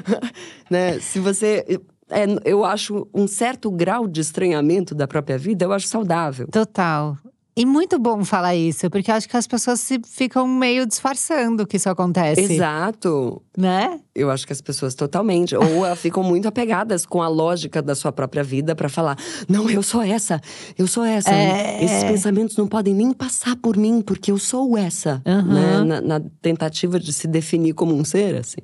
né? 0.70 0.98
Se 1.00 1.18
você. 1.18 1.80
é, 2.10 2.24
eu 2.44 2.64
acho 2.64 3.06
um 3.12 3.26
certo 3.26 3.70
grau 3.70 4.06
de 4.08 4.20
estranhamento 4.20 4.94
da 4.94 5.06
própria 5.06 5.36
vida, 5.36 5.64
eu 5.64 5.72
acho 5.72 5.88
saudável. 5.88 6.46
Total. 6.50 7.18
E 7.56 7.64
muito 7.64 8.00
bom 8.00 8.24
falar 8.24 8.56
isso, 8.56 8.90
porque 8.90 9.08
eu 9.10 9.14
acho 9.14 9.28
que 9.28 9.36
as 9.36 9.46
pessoas 9.46 9.78
se 9.78 10.00
ficam 10.04 10.44
meio 10.44 10.84
disfarçando 10.84 11.64
que 11.64 11.76
isso 11.76 11.88
acontece. 11.88 12.40
Exato. 12.40 13.40
Né? 13.56 14.00
Eu 14.12 14.28
acho 14.28 14.44
que 14.44 14.52
as 14.52 14.60
pessoas 14.60 14.94
totalmente. 14.96 15.54
Ou 15.54 15.86
elas 15.86 16.00
ficam 16.00 16.24
muito 16.24 16.48
apegadas 16.48 17.06
com 17.06 17.22
a 17.22 17.28
lógica 17.28 17.80
da 17.80 17.94
sua 17.94 18.10
própria 18.10 18.42
vida 18.42 18.74
pra 18.74 18.88
falar: 18.88 19.16
não, 19.48 19.70
eu 19.70 19.84
sou 19.84 20.02
essa, 20.02 20.40
eu 20.76 20.88
sou 20.88 21.04
essa. 21.04 21.30
É. 21.30 21.84
Esses 21.84 22.02
pensamentos 22.02 22.56
não 22.56 22.66
podem 22.66 22.92
nem 22.92 23.12
passar 23.12 23.54
por 23.54 23.76
mim, 23.76 24.02
porque 24.02 24.32
eu 24.32 24.38
sou 24.38 24.76
essa. 24.76 25.22
Aham. 25.24 25.84
Né? 25.84 25.84
Na, 25.84 26.00
na 26.18 26.20
tentativa 26.42 26.98
de 26.98 27.12
se 27.12 27.28
definir 27.28 27.72
como 27.74 27.94
um 27.94 28.04
ser, 28.04 28.34
assim. 28.34 28.62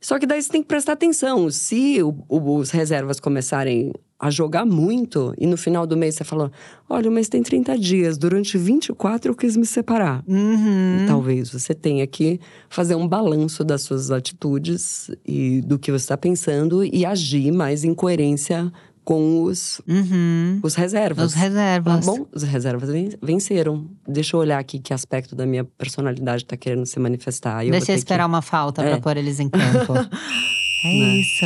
Só 0.00 0.20
que 0.20 0.26
daí 0.26 0.40
você 0.40 0.48
tem 0.50 0.62
que 0.62 0.68
prestar 0.68 0.92
atenção. 0.92 1.50
Se 1.50 2.00
o- 2.00 2.14
o- 2.28 2.54
os 2.58 2.70
reservas 2.70 3.18
começarem 3.18 3.92
a 4.20 4.30
jogar 4.30 4.64
muito 4.66 5.32
e 5.38 5.46
no 5.46 5.56
final 5.56 5.86
do 5.86 5.96
mês 5.96 6.16
você 6.16 6.24
fala: 6.24 6.50
olha, 6.88 7.08
o 7.08 7.12
mês 7.12 7.28
tem 7.28 7.42
30 7.42 7.78
dias, 7.78 8.18
durante 8.18 8.58
24 8.58 9.30
eu 9.30 9.36
quis 9.36 9.56
me 9.56 9.64
separar. 9.66 10.22
Uhum. 10.26 11.04
Talvez 11.06 11.50
você 11.50 11.72
tenha 11.74 12.06
que 12.06 12.40
fazer 12.68 12.94
um 12.96 13.06
balanço 13.06 13.62
das 13.64 13.82
suas 13.82 14.10
atitudes 14.10 15.10
e 15.26 15.60
do 15.62 15.78
que 15.78 15.90
você 15.92 16.04
está 16.04 16.16
pensando 16.16 16.84
e 16.84 17.04
agir 17.06 17.52
mais 17.52 17.84
em 17.84 17.94
coerência 17.94 18.72
com 19.04 19.42
os, 19.42 19.80
Uhum. 19.88 20.60
os 20.62 20.74
reservas. 20.74 21.26
Os 21.28 21.34
reservas. 21.34 22.04
Bom, 22.04 22.26
os 22.34 22.42
reservas 22.42 22.90
ven- 22.90 23.08
venceram. 23.22 23.86
Deixa 24.06 24.36
eu 24.36 24.40
olhar 24.40 24.58
aqui 24.58 24.78
que 24.78 24.92
aspecto 24.92 25.34
da 25.34 25.46
minha 25.46 25.64
personalidade 25.64 26.42
está 26.42 26.58
querendo 26.58 26.84
se 26.84 26.98
manifestar. 27.00 27.62
Eu 27.64 27.70
vou 27.70 27.78
Deixa 27.78 27.92
eu 27.92 27.96
esperar 27.96 28.26
uma 28.26 28.42
falta 28.42 28.82
É. 28.82 28.90
pra 28.90 29.00
pôr 29.00 29.16
eles 29.16 29.40
em 29.40 29.48
campo. 29.48 29.94
é 30.84 30.88
Né? 30.88 31.20
isso. 31.20 31.44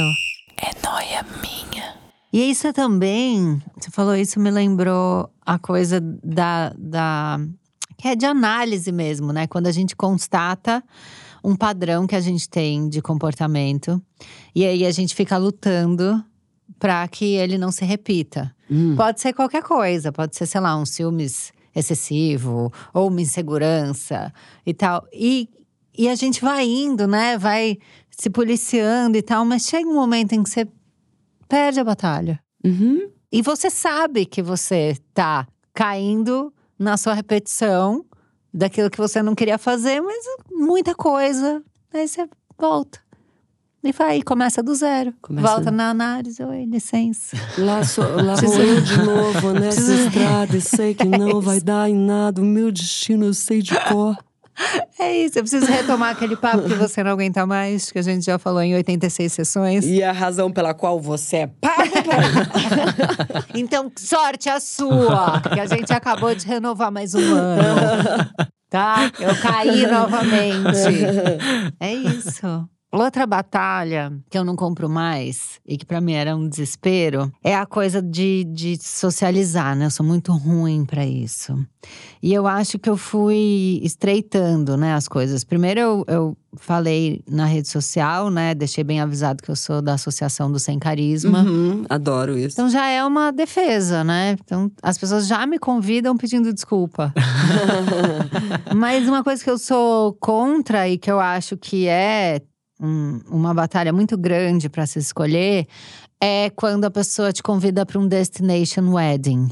É 0.56 0.70
noia 0.88 1.24
minha. 1.40 2.01
E 2.32 2.50
isso 2.50 2.66
é 2.66 2.72
também, 2.72 3.60
você 3.78 3.90
falou 3.90 4.16
isso, 4.16 4.40
me 4.40 4.50
lembrou 4.50 5.28
a 5.44 5.58
coisa 5.58 6.00
da, 6.00 6.72
da. 6.78 7.38
que 7.98 8.08
é 8.08 8.16
de 8.16 8.24
análise 8.24 8.90
mesmo, 8.90 9.32
né? 9.32 9.46
Quando 9.46 9.66
a 9.66 9.72
gente 9.72 9.94
constata 9.94 10.82
um 11.44 11.54
padrão 11.56 12.06
que 12.06 12.16
a 12.16 12.20
gente 12.20 12.48
tem 12.48 12.88
de 12.88 13.02
comportamento. 13.02 14.00
E 14.54 14.64
aí 14.64 14.86
a 14.86 14.90
gente 14.90 15.14
fica 15.14 15.36
lutando 15.36 16.24
para 16.78 17.06
que 17.08 17.34
ele 17.34 17.58
não 17.58 17.70
se 17.70 17.84
repita. 17.84 18.54
Hum, 18.70 18.96
Pode 18.96 19.20
ser 19.20 19.32
qualquer 19.32 19.62
coisa, 19.62 20.10
pode 20.12 20.36
ser, 20.36 20.46
sei 20.46 20.60
lá, 20.60 20.76
um 20.76 20.86
ciúmes 20.86 21.52
excessivo 21.74 22.72
ou 22.94 23.08
uma 23.08 23.20
insegurança 23.20 24.32
e 24.64 24.72
tal. 24.72 25.06
E, 25.12 25.48
e 25.96 26.08
a 26.08 26.14
gente 26.14 26.40
vai 26.40 26.64
indo, 26.66 27.06
né? 27.06 27.36
Vai 27.36 27.78
se 28.10 28.30
policiando 28.30 29.16
e 29.16 29.22
tal, 29.22 29.44
mas 29.44 29.66
chega 29.66 29.88
um 29.88 29.94
momento 29.94 30.32
em 30.32 30.42
que 30.42 30.50
você 30.50 30.66
perde 31.52 31.78
a 31.80 31.84
batalha. 31.84 32.40
uhum. 32.64 33.10
E 33.30 33.40
você 33.42 33.68
sabe 33.70 34.24
que 34.26 34.42
você 34.42 34.96
tá 35.14 35.46
caindo 35.74 36.52
na 36.78 36.96
sua 36.98 37.14
repetição 37.14 38.04
daquilo 38.52 38.90
que 38.90 38.98
você 38.98 39.22
não 39.22 39.34
queria 39.34 39.56
fazer, 39.58 40.00
mas 40.02 40.22
muita 40.50 40.94
coisa. 40.94 41.62
Aí 41.94 42.06
você 42.08 42.28
volta. 42.58 43.00
E 43.84 43.90
vai, 43.90 44.10
aí 44.16 44.22
começa 44.22 44.62
do 44.62 44.74
zero. 44.74 45.12
Começa- 45.22 45.48
Volta 45.48 45.70
na 45.70 45.90
análise. 45.90 46.42
Oi, 46.42 46.64
licença. 46.66 47.36
Lá, 47.58 47.82
sou, 47.84 48.04
lá 48.22 48.34
vou 48.36 48.54
eu 48.62 48.80
de 48.80 48.96
novo 48.98 49.52
nessa 49.52 49.92
estrada 49.94 50.56
e 50.56 50.60
sei 50.60 50.94
que 50.94 51.04
não 51.06 51.40
vai 51.42 51.60
dar 51.60 51.88
em 51.90 51.96
nada. 51.96 52.40
O 52.40 52.44
meu 52.44 52.70
destino 52.70 53.24
eu 53.26 53.34
sei 53.34 53.60
de 53.62 53.74
cor. 53.88 54.16
É 54.98 55.16
isso, 55.16 55.38
eu 55.38 55.42
preciso 55.42 55.66
retomar 55.66 56.10
aquele 56.10 56.36
papo 56.36 56.62
que 56.64 56.74
você 56.74 57.02
não 57.02 57.12
aguenta 57.12 57.46
mais, 57.46 57.90
que 57.90 57.98
a 57.98 58.02
gente 58.02 58.24
já 58.24 58.38
falou 58.38 58.62
em 58.62 58.74
86 58.74 59.32
sessões. 59.32 59.84
E 59.84 60.02
a 60.02 60.12
razão 60.12 60.50
pela 60.52 60.74
qual 60.74 61.00
você 61.00 61.36
é 61.36 61.46
pago 61.46 61.90
pra. 61.90 63.44
Então, 63.54 63.90
sorte 63.96 64.48
a 64.48 64.60
sua, 64.60 65.40
que 65.40 65.58
a 65.58 65.66
gente 65.66 65.92
acabou 65.92 66.34
de 66.34 66.46
renovar 66.46 66.90
mais 66.92 67.14
um 67.14 67.34
ano. 67.34 67.62
Tá? 68.72 69.12
Eu 69.20 69.36
caí 69.36 69.86
novamente. 69.86 70.88
É 71.78 71.92
isso. 71.92 72.66
Outra 72.92 73.26
batalha 73.26 74.12
que 74.28 74.36
eu 74.36 74.44
não 74.44 74.54
compro 74.54 74.86
mais 74.86 75.58
e 75.66 75.78
que 75.78 75.86
pra 75.86 75.98
mim 75.98 76.12
era 76.12 76.36
um 76.36 76.46
desespero 76.46 77.32
é 77.42 77.56
a 77.56 77.64
coisa 77.64 78.02
de, 78.02 78.44
de 78.44 78.76
socializar, 78.78 79.74
né? 79.74 79.86
Eu 79.86 79.90
sou 79.90 80.04
muito 80.04 80.30
ruim 80.32 80.84
pra 80.84 81.06
isso. 81.06 81.58
E 82.22 82.34
eu 82.34 82.46
acho 82.46 82.78
que 82.78 82.90
eu 82.90 82.96
fui 82.98 83.80
estreitando, 83.82 84.76
né, 84.76 84.92
as 84.92 85.08
coisas. 85.08 85.42
Primeiro 85.42 85.80
eu, 85.80 86.04
eu 86.06 86.36
falei 86.54 87.24
na 87.26 87.46
rede 87.46 87.66
social, 87.66 88.28
né? 88.28 88.54
Deixei 88.54 88.84
bem 88.84 89.00
avisado 89.00 89.42
que 89.42 89.50
eu 89.50 89.56
sou 89.56 89.80
da 89.80 89.94
Associação 89.94 90.52
do 90.52 90.58
Sem 90.58 90.78
Carisma. 90.78 91.40
Uhum, 91.40 91.86
adoro 91.88 92.36
isso. 92.36 92.56
Então 92.56 92.68
já 92.68 92.88
é 92.88 93.02
uma 93.02 93.32
defesa, 93.32 94.04
né? 94.04 94.36
Então 94.44 94.70
as 94.82 94.98
pessoas 94.98 95.26
já 95.26 95.46
me 95.46 95.58
convidam 95.58 96.14
pedindo 96.14 96.52
desculpa. 96.52 97.10
Mas 98.76 99.08
uma 99.08 99.24
coisa 99.24 99.42
que 99.42 99.48
eu 99.48 99.56
sou 99.56 100.12
contra 100.20 100.86
e 100.86 100.98
que 100.98 101.10
eu 101.10 101.18
acho 101.18 101.56
que 101.56 101.88
é 101.88 102.42
um- 102.82 103.20
uma 103.30 103.54
batalha 103.54 103.92
muito 103.92 104.18
grande 104.18 104.68
para 104.68 104.84
se 104.86 104.98
escolher 104.98 105.66
é 106.20 106.50
quando 106.50 106.84
a 106.84 106.90
pessoa 106.90 107.32
te 107.32 107.42
convida 107.42 107.86
para 107.86 107.98
um 107.98 108.06
destination 108.08 108.92
wedding. 108.92 109.48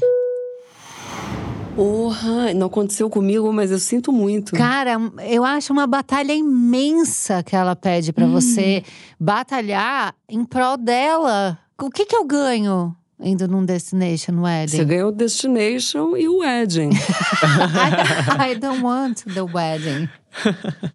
Porra, 1.75 2.53
não 2.53 2.67
aconteceu 2.67 3.09
comigo, 3.09 3.51
mas 3.53 3.71
eu 3.71 3.79
sinto 3.79 4.11
muito. 4.11 4.53
Cara, 4.53 4.97
eu 5.27 5.43
acho 5.45 5.71
uma 5.71 5.87
batalha 5.87 6.33
imensa 6.33 7.41
que 7.41 7.55
ela 7.55 7.75
pede 7.75 8.11
para 8.11 8.27
você 8.27 8.83
batalhar 9.19 10.13
em 10.27 10.43
prol 10.43 10.75
dela. 10.77 11.57
O 11.81 11.89
que 11.89 12.05
que 12.05 12.15
eu 12.15 12.25
ganho 12.25 12.95
indo 13.21 13.47
num 13.47 13.65
destination 13.65 14.41
wedding? 14.41 14.77
Você 14.77 14.85
ganhou 14.85 15.09
o 15.09 15.11
Destination 15.11 16.17
e 16.17 16.27
o 16.27 16.39
Wedding. 16.39 16.89
I, 17.41 18.51
I 18.51 18.55
don't 18.55 18.83
want 18.83 19.23
the 19.33 19.41
wedding. 19.41 20.09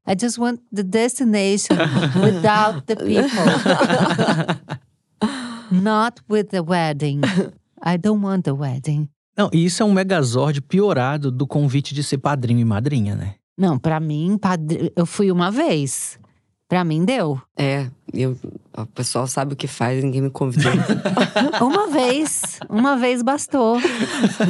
I 0.06 0.16
just 0.18 0.38
want 0.38 0.60
the 0.74 0.82
destination 0.82 1.76
without 2.22 2.86
the 2.86 2.96
people. 2.96 3.46
Not 5.70 6.22
with 6.28 6.48
the 6.50 6.60
wedding. 6.60 7.20
I 7.82 7.96
don't 7.96 8.24
want 8.24 8.44
the 8.44 8.52
wedding. 8.52 9.08
Não, 9.36 9.50
e 9.52 9.64
isso 9.64 9.82
é 9.82 9.86
um 9.86 9.92
megazord 9.92 10.62
piorado 10.62 11.30
do 11.30 11.46
convite 11.46 11.94
de 11.94 12.02
ser 12.02 12.18
padrinho 12.18 12.60
e 12.60 12.64
madrinha, 12.64 13.14
né? 13.14 13.34
Não, 13.58 13.78
pra 13.78 14.00
mim, 14.00 14.38
padr... 14.38 14.90
eu 14.94 15.04
fui 15.04 15.30
uma 15.30 15.50
vez. 15.50 16.18
Pra 16.68 16.82
mim 16.82 17.04
deu. 17.04 17.40
É, 17.56 17.88
eu, 18.12 18.36
o 18.76 18.86
pessoal 18.86 19.26
sabe 19.28 19.52
o 19.52 19.56
que 19.56 19.68
faz, 19.68 20.02
ninguém 20.02 20.20
me 20.22 20.30
convidou. 20.30 20.72
Uma 21.62 21.86
vez, 21.88 22.58
uma 22.68 22.96
vez 22.96 23.22
bastou. 23.22 23.78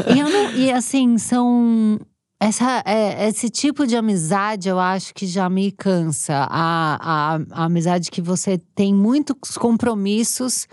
E, 0.08 0.22
não- 0.22 0.52
e 0.52 0.70
assim, 0.72 1.18
são. 1.18 1.98
Essa, 2.40 2.82
é, 2.84 3.28
esse 3.28 3.48
tipo 3.48 3.86
de 3.86 3.96
amizade 3.96 4.68
eu 4.68 4.78
acho 4.78 5.14
que 5.14 5.26
já 5.26 5.48
me 5.48 5.70
cansa. 5.72 6.46
A, 6.50 7.34
a, 7.36 7.38
a 7.50 7.64
amizade 7.64 8.10
que 8.10 8.20
você 8.20 8.58
tem 8.74 8.94
muitos 8.94 9.56
compromissos 9.58 10.66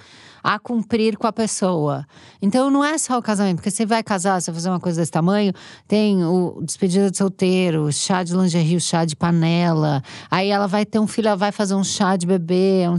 a 0.44 0.60
cumprir 0.60 1.18
com 1.18 1.26
a 1.26 1.32
pessoa. 1.32 2.06
Então 2.42 2.70
não 2.70 2.84
é 2.84 2.98
só 2.98 3.18
o 3.18 3.22
casamento, 3.22 3.56
porque 3.58 3.72
você 3.72 3.86
vai 3.86 4.04
casar, 4.04 4.42
você 4.42 4.52
vai 4.52 4.56
fazer 4.60 4.70
uma 4.70 4.80
coisa 4.80 5.02
desse 5.02 5.12
tamanho, 5.12 5.54
tem 5.88 6.24
o 6.26 6.60
despedida 6.62 7.10
de 7.10 7.18
solteiro, 7.18 7.92
chá 7.94 8.24
de 8.24 8.36
lingerie, 8.36 8.80
chá 8.82 9.06
de 9.06 9.16
panela. 9.16 10.04
Aí 10.30 10.50
ela 10.50 10.68
vai 10.68 10.86
ter 10.86 11.00
um 11.00 11.08
filho, 11.08 11.28
ela 11.28 11.38
vai 11.38 11.52
fazer 11.52 11.76
um 11.76 11.84
chá 11.84 12.16
de 12.18 12.28
bebê. 12.28 12.86
um- 12.90 12.98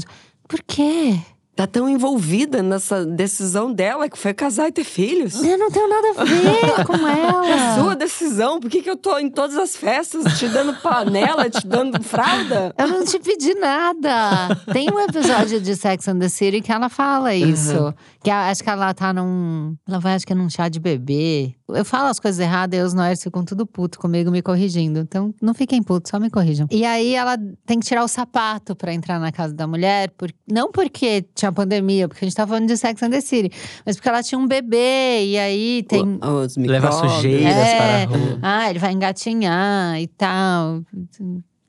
Por 0.49 0.63
quê? 0.67 1.19
Tá 1.57 1.67
tão 1.67 1.89
envolvida 1.89 2.63
nessa 2.63 3.05
decisão 3.07 3.73
dela 3.73 4.09
que 4.09 4.19
foi 4.19 4.35
casar 4.35 4.69
e 4.69 4.73
ter 4.73 4.85
filhos. 4.85 5.43
Eu 5.43 5.57
não 5.59 5.71
tenho 5.71 5.89
nada 5.89 6.09
a 6.21 6.25
ver 6.25 6.85
com 6.87 7.07
É 7.07 7.21
ela. 7.21 7.75
sua 7.77 7.95
decisão. 7.97 8.59
Por 8.61 8.69
que, 8.71 8.83
que 8.83 8.91
eu 8.91 8.97
tô 8.97 9.17
em 9.19 9.31
todas 9.31 9.57
as 9.57 9.77
festas 9.77 10.39
te 10.39 10.49
dando 10.49 10.75
panela, 10.81 11.49
te 11.49 11.67
dando 11.67 12.03
fralda? 12.03 12.75
Eu 12.77 12.89
não 12.89 13.05
te 13.05 13.19
pedi 13.19 13.55
nada. 13.55 14.55
Tem 14.73 14.91
um 14.91 14.99
episódio 15.01 15.61
de 15.61 15.77
Sex 15.77 16.09
and 16.09 16.19
the 16.19 16.29
City 16.29 16.61
que 16.61 16.73
ela 16.73 16.89
fala 16.89 17.35
isso. 17.35 17.95
Que 18.23 18.31
a- 18.31 18.49
acho 18.51 18.63
que 18.63 18.71
ela 18.71 18.93
tá 18.95 19.13
num. 19.13 19.77
Ela 19.87 19.99
vai, 20.01 20.15
acho 20.15 20.27
que 20.27 20.33
é 20.33 20.37
num 20.37 20.49
chá 20.51 20.69
de 20.69 20.81
bebê. 20.81 21.55
Eu 21.69 21.85
falo 21.85 22.09
as 22.09 22.21
coisas 22.21 22.39
erradas 22.41 22.79
e 22.79 22.83
os 22.83 22.95
noirs 22.95 23.23
ficam 23.23 23.45
tudo 23.45 23.67
puto 23.67 23.99
comigo 23.99 24.31
me 24.31 24.43
corrigindo. 24.43 24.99
Então 25.01 25.35
não 25.41 25.55
fiquem 25.55 25.83
putos, 25.83 26.11
só 26.11 26.19
me 26.19 26.29
corrijam. 26.31 26.67
E 26.71 26.85
aí 26.85 27.15
ela 27.15 27.37
tem 27.65 27.79
que 27.81 27.87
tirar 27.87 28.05
o 28.05 28.09
sapato 28.09 28.75
pra 28.77 28.93
entrar 28.93 29.19
na 29.19 29.31
casa 29.33 29.55
da 29.55 29.67
mulher. 29.67 30.11
Por... 30.17 30.31
Não 30.51 30.71
porque 30.73 31.23
tinha 31.45 31.53
pandemia, 31.53 32.09
porque 32.09 32.25
a 32.25 32.29
gente 32.29 32.37
tá 32.37 32.47
falando 32.47 32.67
de 32.67 32.77
Sex 32.77 33.03
and 33.03 33.11
the 33.11 33.21
City. 33.21 33.51
Mas 33.85 33.97
porque 33.97 34.09
ela 34.09 34.23
tinha 34.23 34.39
um 34.39 34.47
bebê. 34.47 35.25
E 35.27 35.39
aí 35.39 35.83
tem. 35.89 36.19
Os 36.23 36.57
Leva 36.57 36.91
sujeiras 36.93 37.55
É. 37.57 37.77
para 37.77 38.15
a 38.15 38.19
rua. 38.19 38.39
Ah, 38.43 38.71
ele 38.71 38.79
vai 38.79 38.93
engatinhar 38.93 40.01
e 40.01 40.07
tal. 40.07 40.83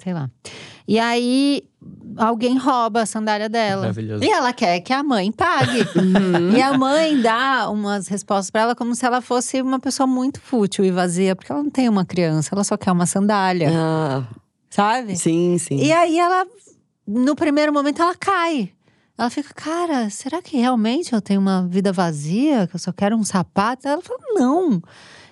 Sei 0.03 0.13
lá. 0.13 0.29
E 0.87 0.99
aí, 0.99 1.63
alguém 2.15 2.57
rouba 2.59 3.01
a 3.01 3.05
sandália 3.07 3.49
dela. 3.49 3.81
Maravilhoso. 3.81 4.23
E 4.23 4.29
ela 4.29 4.53
quer 4.53 4.79
que 4.81 4.93
a 4.93 5.01
mãe 5.03 5.31
pague. 5.31 5.79
Uhum. 5.97 6.51
E 6.55 6.61
a 6.61 6.77
mãe 6.77 7.19
dá 7.21 7.69
umas 7.71 8.07
respostas 8.07 8.51
pra 8.51 8.61
ela 8.61 8.75
como 8.75 8.93
se 8.93 9.03
ela 9.05 9.19
fosse 9.21 9.61
uma 9.61 9.79
pessoa 9.79 10.05
muito 10.05 10.39
fútil 10.39 10.85
e 10.85 10.91
vazia, 10.91 11.35
porque 11.35 11.51
ela 11.51 11.63
não 11.63 11.71
tem 11.71 11.89
uma 11.89 12.05
criança, 12.05 12.49
ela 12.53 12.63
só 12.63 12.77
quer 12.77 12.91
uma 12.91 13.05
sandália, 13.07 13.69
Ah, 13.73 14.23
sabe? 14.69 15.15
sim, 15.17 15.57
sim. 15.57 15.77
E 15.77 15.91
aí 15.91 16.19
ela, 16.19 16.45
no 17.07 17.35
primeiro 17.35 17.73
momento, 17.73 18.01
ela 18.01 18.13
cai. 18.15 18.69
Ela 19.17 19.29
fica, 19.29 19.53
cara, 19.53 20.09
será 20.09 20.41
que 20.41 20.57
realmente 20.57 21.13
eu 21.13 21.21
tenho 21.21 21.39
uma 21.39 21.65
vida 21.67 21.91
vazia? 21.93 22.67
Que 22.67 22.75
eu 22.75 22.79
só 22.79 22.91
quero 22.91 23.15
um 23.15 23.23
sapato? 23.23 23.87
Ela 23.87 24.01
fala, 24.01 24.19
não. 24.33 24.81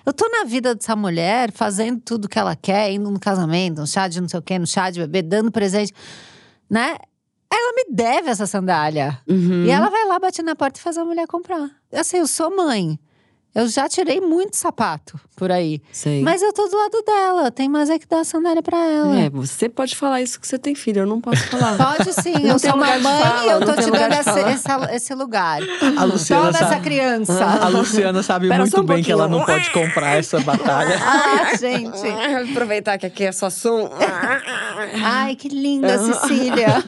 Eu 0.06 0.12
tô 0.12 0.26
na 0.28 0.44
vida 0.44 0.74
dessa 0.74 0.96
mulher, 0.96 1.52
fazendo 1.52 2.00
tudo 2.00 2.28
que 2.28 2.38
ela 2.38 2.56
quer, 2.56 2.90
indo 2.92 3.10
no 3.10 3.20
casamento, 3.20 3.80
no 3.80 3.86
chá 3.86 4.08
de 4.08 4.20
não 4.20 4.28
sei 4.28 4.38
o 4.38 4.42
quê, 4.42 4.58
no 4.58 4.66
chá 4.66 4.90
de 4.90 5.00
bebê, 5.00 5.22
dando 5.22 5.50
presente, 5.50 5.92
né? 6.68 6.96
Ela 7.52 7.72
me 7.74 7.94
deve 7.94 8.30
essa 8.30 8.46
sandália. 8.46 9.18
Uhum. 9.28 9.64
E 9.64 9.70
ela 9.70 9.88
vai 9.88 10.06
lá, 10.06 10.18
bate 10.18 10.42
na 10.42 10.56
porta 10.56 10.78
e 10.78 10.82
faz 10.82 10.98
a 10.98 11.04
mulher 11.04 11.26
comprar. 11.26 11.70
Assim, 11.92 12.18
eu 12.18 12.26
sou 12.26 12.54
mãe. 12.54 12.98
Eu 13.54 13.68
já 13.68 13.88
tirei 13.88 14.20
muito 14.20 14.56
sapato 14.56 15.18
por 15.36 15.52
aí. 15.52 15.80
Sei. 15.92 16.22
Mas 16.22 16.42
eu 16.42 16.52
tô 16.52 16.66
do 16.66 16.76
lado 16.76 17.02
dela. 17.06 17.50
Tem 17.52 17.68
mais 17.68 17.88
é 17.88 17.98
que 18.00 18.06
dar 18.06 18.20
a 18.20 18.24
sandália 18.24 18.60
pra 18.62 18.76
ela. 18.76 19.16
É, 19.20 19.30
você 19.30 19.68
pode 19.68 19.94
falar 19.94 20.20
isso 20.20 20.40
que 20.40 20.48
você 20.48 20.58
tem 20.58 20.74
filho, 20.74 21.00
eu 21.02 21.06
não 21.06 21.20
posso 21.20 21.46
falar. 21.46 21.76
Pode 21.96 22.12
sim, 22.14 22.32
Não 22.32 22.50
eu 22.54 22.58
sou 22.58 22.74
uma 22.74 22.86
mãe 22.98 23.00
fala, 23.02 23.44
e 23.44 23.48
eu 23.50 23.60
tô 23.60 23.72
te 23.80 23.90
dando 23.90 24.12
esse, 24.12 24.40
essa- 24.40 24.88
esse 24.94 25.14
lugar. 25.14 25.60
A 25.96 26.04
Luciana, 26.04 26.46
Toma 26.46 26.58
essa 26.58 26.68
sabe, 26.70 26.80
criança. 26.82 27.44
a 27.62 27.68
Luciana 27.68 28.22
sabe 28.24 28.46
Espera 28.46 28.66
só 28.66 28.78
muito 28.78 28.92
um 28.92 28.94
bem 28.94 29.04
que 29.04 29.12
ela 29.12 29.28
não 29.28 29.44
pode 29.44 29.70
comprar 29.70 30.16
essa 30.18 30.40
batalha. 30.40 30.98
Ah, 31.04 31.56
gente. 31.56 32.06
Aproveitar 32.50 32.98
que 32.98 33.06
aqui 33.06 33.24
é 33.24 33.32
só 33.32 33.48
som. 33.50 33.88
Ai, 35.04 35.36
que 35.36 35.48
linda, 35.48 35.96
Cecília. 35.98 36.84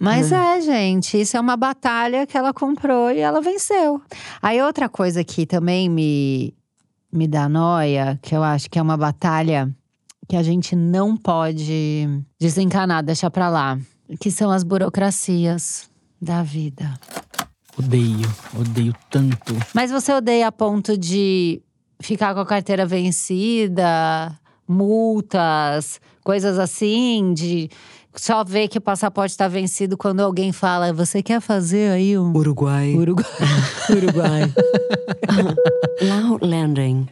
Mas 0.00 0.32
é, 0.32 0.60
gente, 0.60 1.20
isso 1.20 1.36
é 1.36 1.40
uma 1.40 1.56
batalha 1.56 2.26
que 2.26 2.36
ela 2.36 2.52
comprou 2.52 3.10
e 3.10 3.20
ela 3.20 3.40
venceu. 3.40 4.02
Aí 4.40 4.60
outra 4.60 4.88
coisa 4.88 5.22
que 5.22 5.46
também 5.46 5.88
me, 5.88 6.54
me 7.12 7.28
dá 7.28 7.48
noia, 7.48 8.18
que 8.20 8.34
eu 8.34 8.42
acho 8.42 8.68
que 8.68 8.78
é 8.78 8.82
uma 8.82 8.96
batalha 8.96 9.72
que 10.28 10.36
a 10.36 10.42
gente 10.42 10.74
não 10.74 11.16
pode 11.16 12.08
desencanar, 12.40 13.02
deixar 13.02 13.30
pra 13.30 13.48
lá, 13.48 13.78
que 14.18 14.30
são 14.30 14.50
as 14.50 14.62
burocracias 14.62 15.90
da 16.20 16.42
vida. 16.42 16.98
Odeio, 17.78 18.30
odeio 18.58 18.94
tanto. 19.10 19.56
Mas 19.74 19.90
você 19.90 20.12
odeia 20.12 20.48
a 20.48 20.52
ponto 20.52 20.96
de 20.96 21.62
ficar 22.00 22.34
com 22.34 22.40
a 22.40 22.46
carteira 22.46 22.84
vencida, 22.84 24.38
multas, 24.66 26.00
coisas 26.22 26.58
assim, 26.58 27.32
de 27.34 27.70
só 28.14 28.44
ver 28.44 28.68
que 28.68 28.78
o 28.78 28.80
passaporte 28.80 29.30
está 29.32 29.48
vencido 29.48 29.96
quando 29.96 30.20
alguém 30.20 30.52
fala, 30.52 30.92
você 30.92 31.22
quer 31.22 31.40
fazer 31.40 31.90
aí 31.92 32.18
um 32.18 32.32
Uruguai. 32.36 32.94
Uruguai? 32.94 33.26
Uruguai. 33.90 34.52
Landing. 36.42 37.08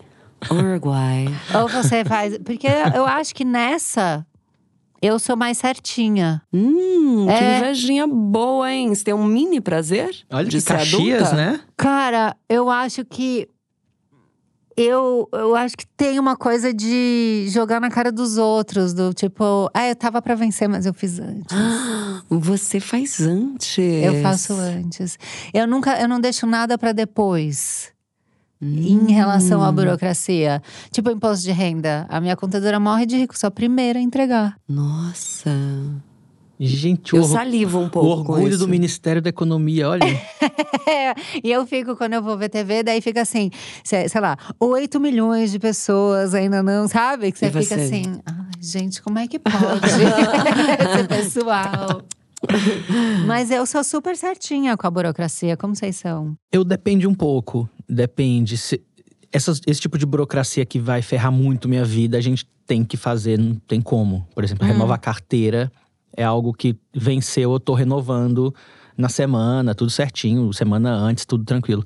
Uruguai. 0.50 1.26
Ou 1.54 1.68
você 1.68 2.04
faz. 2.04 2.38
Porque 2.38 2.66
eu 2.94 3.04
acho 3.06 3.34
que 3.34 3.44
nessa 3.44 4.26
eu 5.02 5.18
sou 5.18 5.36
mais 5.36 5.58
certinha. 5.58 6.42
Hum, 6.52 7.26
que 7.26 7.32
É. 7.32 7.58
invejinha 7.58 8.06
boa, 8.06 8.70
hein? 8.72 8.94
Você 8.94 9.04
tem 9.04 9.14
um 9.14 9.24
mini 9.24 9.60
prazer 9.60 10.14
Olha 10.30 10.44
de 10.44 10.56
que 10.56 10.60
ser 10.60 10.74
Caxias, 10.78 11.28
adulta? 11.28 11.36
né? 11.36 11.60
Cara, 11.76 12.36
eu 12.48 12.68
acho 12.70 13.04
que. 13.04 13.48
Eu, 14.82 15.28
eu 15.32 15.54
acho 15.54 15.76
que 15.76 15.86
tem 15.86 16.18
uma 16.18 16.36
coisa 16.36 16.72
de 16.72 17.46
jogar 17.48 17.80
na 17.80 17.90
cara 17.90 18.10
dos 18.10 18.38
outros, 18.38 18.92
do 18.92 19.12
tipo, 19.12 19.70
ah, 19.74 19.88
eu 19.88 19.96
tava 19.96 20.20
pra 20.22 20.34
vencer, 20.34 20.68
mas 20.68 20.86
eu 20.86 20.94
fiz 20.94 21.18
antes. 21.18 21.56
Você 22.28 22.80
faz 22.80 23.20
antes. 23.20 23.78
Eu 23.78 24.22
faço 24.22 24.52
antes. 24.54 25.18
Eu 25.52 25.66
nunca, 25.66 26.00
eu 26.00 26.08
não 26.08 26.20
deixo 26.20 26.46
nada 26.46 26.78
pra 26.78 26.92
depois. 26.92 27.92
Em 28.62 29.10
relação 29.10 29.62
à 29.62 29.72
burocracia. 29.72 30.62
Tipo, 30.90 31.10
imposto 31.10 31.44
de 31.44 31.50
renda. 31.50 32.06
A 32.10 32.20
minha 32.20 32.36
contadora 32.36 32.78
morre 32.78 33.06
de 33.06 33.16
rico, 33.16 33.38
sou 33.38 33.48
a 33.48 33.50
primeira 33.50 33.98
a 33.98 34.02
entregar. 34.02 34.54
Nossa. 34.68 35.50
Gente, 36.62 37.14
o, 37.14 37.16
Eu 37.16 37.22
orgu- 37.22 37.34
salivo 37.34 37.78
um 37.78 37.86
o 37.86 37.90
pouco 37.90 38.24
com 38.24 38.32
orgulho 38.34 38.58
do 38.58 38.68
Ministério 38.68 39.22
da 39.22 39.30
Economia, 39.30 39.88
olha. 39.88 40.04
e 41.42 41.50
eu 41.50 41.66
fico, 41.66 41.96
quando 41.96 42.12
eu 42.12 42.22
vou 42.22 42.36
ver 42.36 42.50
TV, 42.50 42.82
daí 42.82 43.00
fica 43.00 43.22
assim, 43.22 43.50
sei, 43.82 44.06
lá, 44.20 44.36
8 44.60 45.00
milhões 45.00 45.50
de 45.50 45.58
pessoas 45.58 46.34
ainda 46.34 46.62
não, 46.62 46.86
sabe? 46.86 47.32
Que 47.32 47.38
você 47.38 47.50
fica 47.50 47.76
assim, 47.76 48.20
ai, 48.26 48.50
gente, 48.60 49.00
como 49.00 49.18
é 49.18 49.26
que 49.26 49.38
pode? 49.38 49.56
Esse 50.98 51.08
pessoal. 51.08 52.02
Mas 53.26 53.50
eu 53.50 53.64
sou 53.64 53.82
super 53.82 54.14
certinha 54.16 54.76
com 54.76 54.86
a 54.86 54.90
burocracia, 54.90 55.56
como 55.56 55.74
vocês 55.74 55.96
são? 55.96 56.34
Eu 56.52 56.62
depende 56.62 57.06
um 57.06 57.14
pouco. 57.14 57.68
Depende. 57.88 58.58
Se, 58.58 58.82
essas- 59.32 59.60
esse 59.66 59.80
tipo 59.80 59.96
de 59.96 60.04
burocracia 60.04 60.66
que 60.66 60.78
vai 60.78 61.00
ferrar 61.00 61.32
muito 61.32 61.68
minha 61.68 61.84
vida, 61.86 62.18
a 62.18 62.20
gente 62.20 62.46
tem 62.66 62.84
que 62.84 62.96
fazer, 62.98 63.38
não 63.38 63.54
tem 63.54 63.80
como. 63.80 64.26
Por 64.34 64.44
exemplo, 64.44 64.66
renovar 64.66 65.00
carteira 65.00 65.72
é 66.16 66.24
algo 66.24 66.52
que 66.52 66.76
venceu, 66.94 67.52
eu 67.52 67.60
tô 67.60 67.74
renovando 67.74 68.54
na 68.96 69.08
semana, 69.08 69.74
tudo 69.74 69.90
certinho, 69.90 70.52
semana 70.52 70.90
antes, 70.92 71.24
tudo 71.24 71.44
tranquilo. 71.44 71.82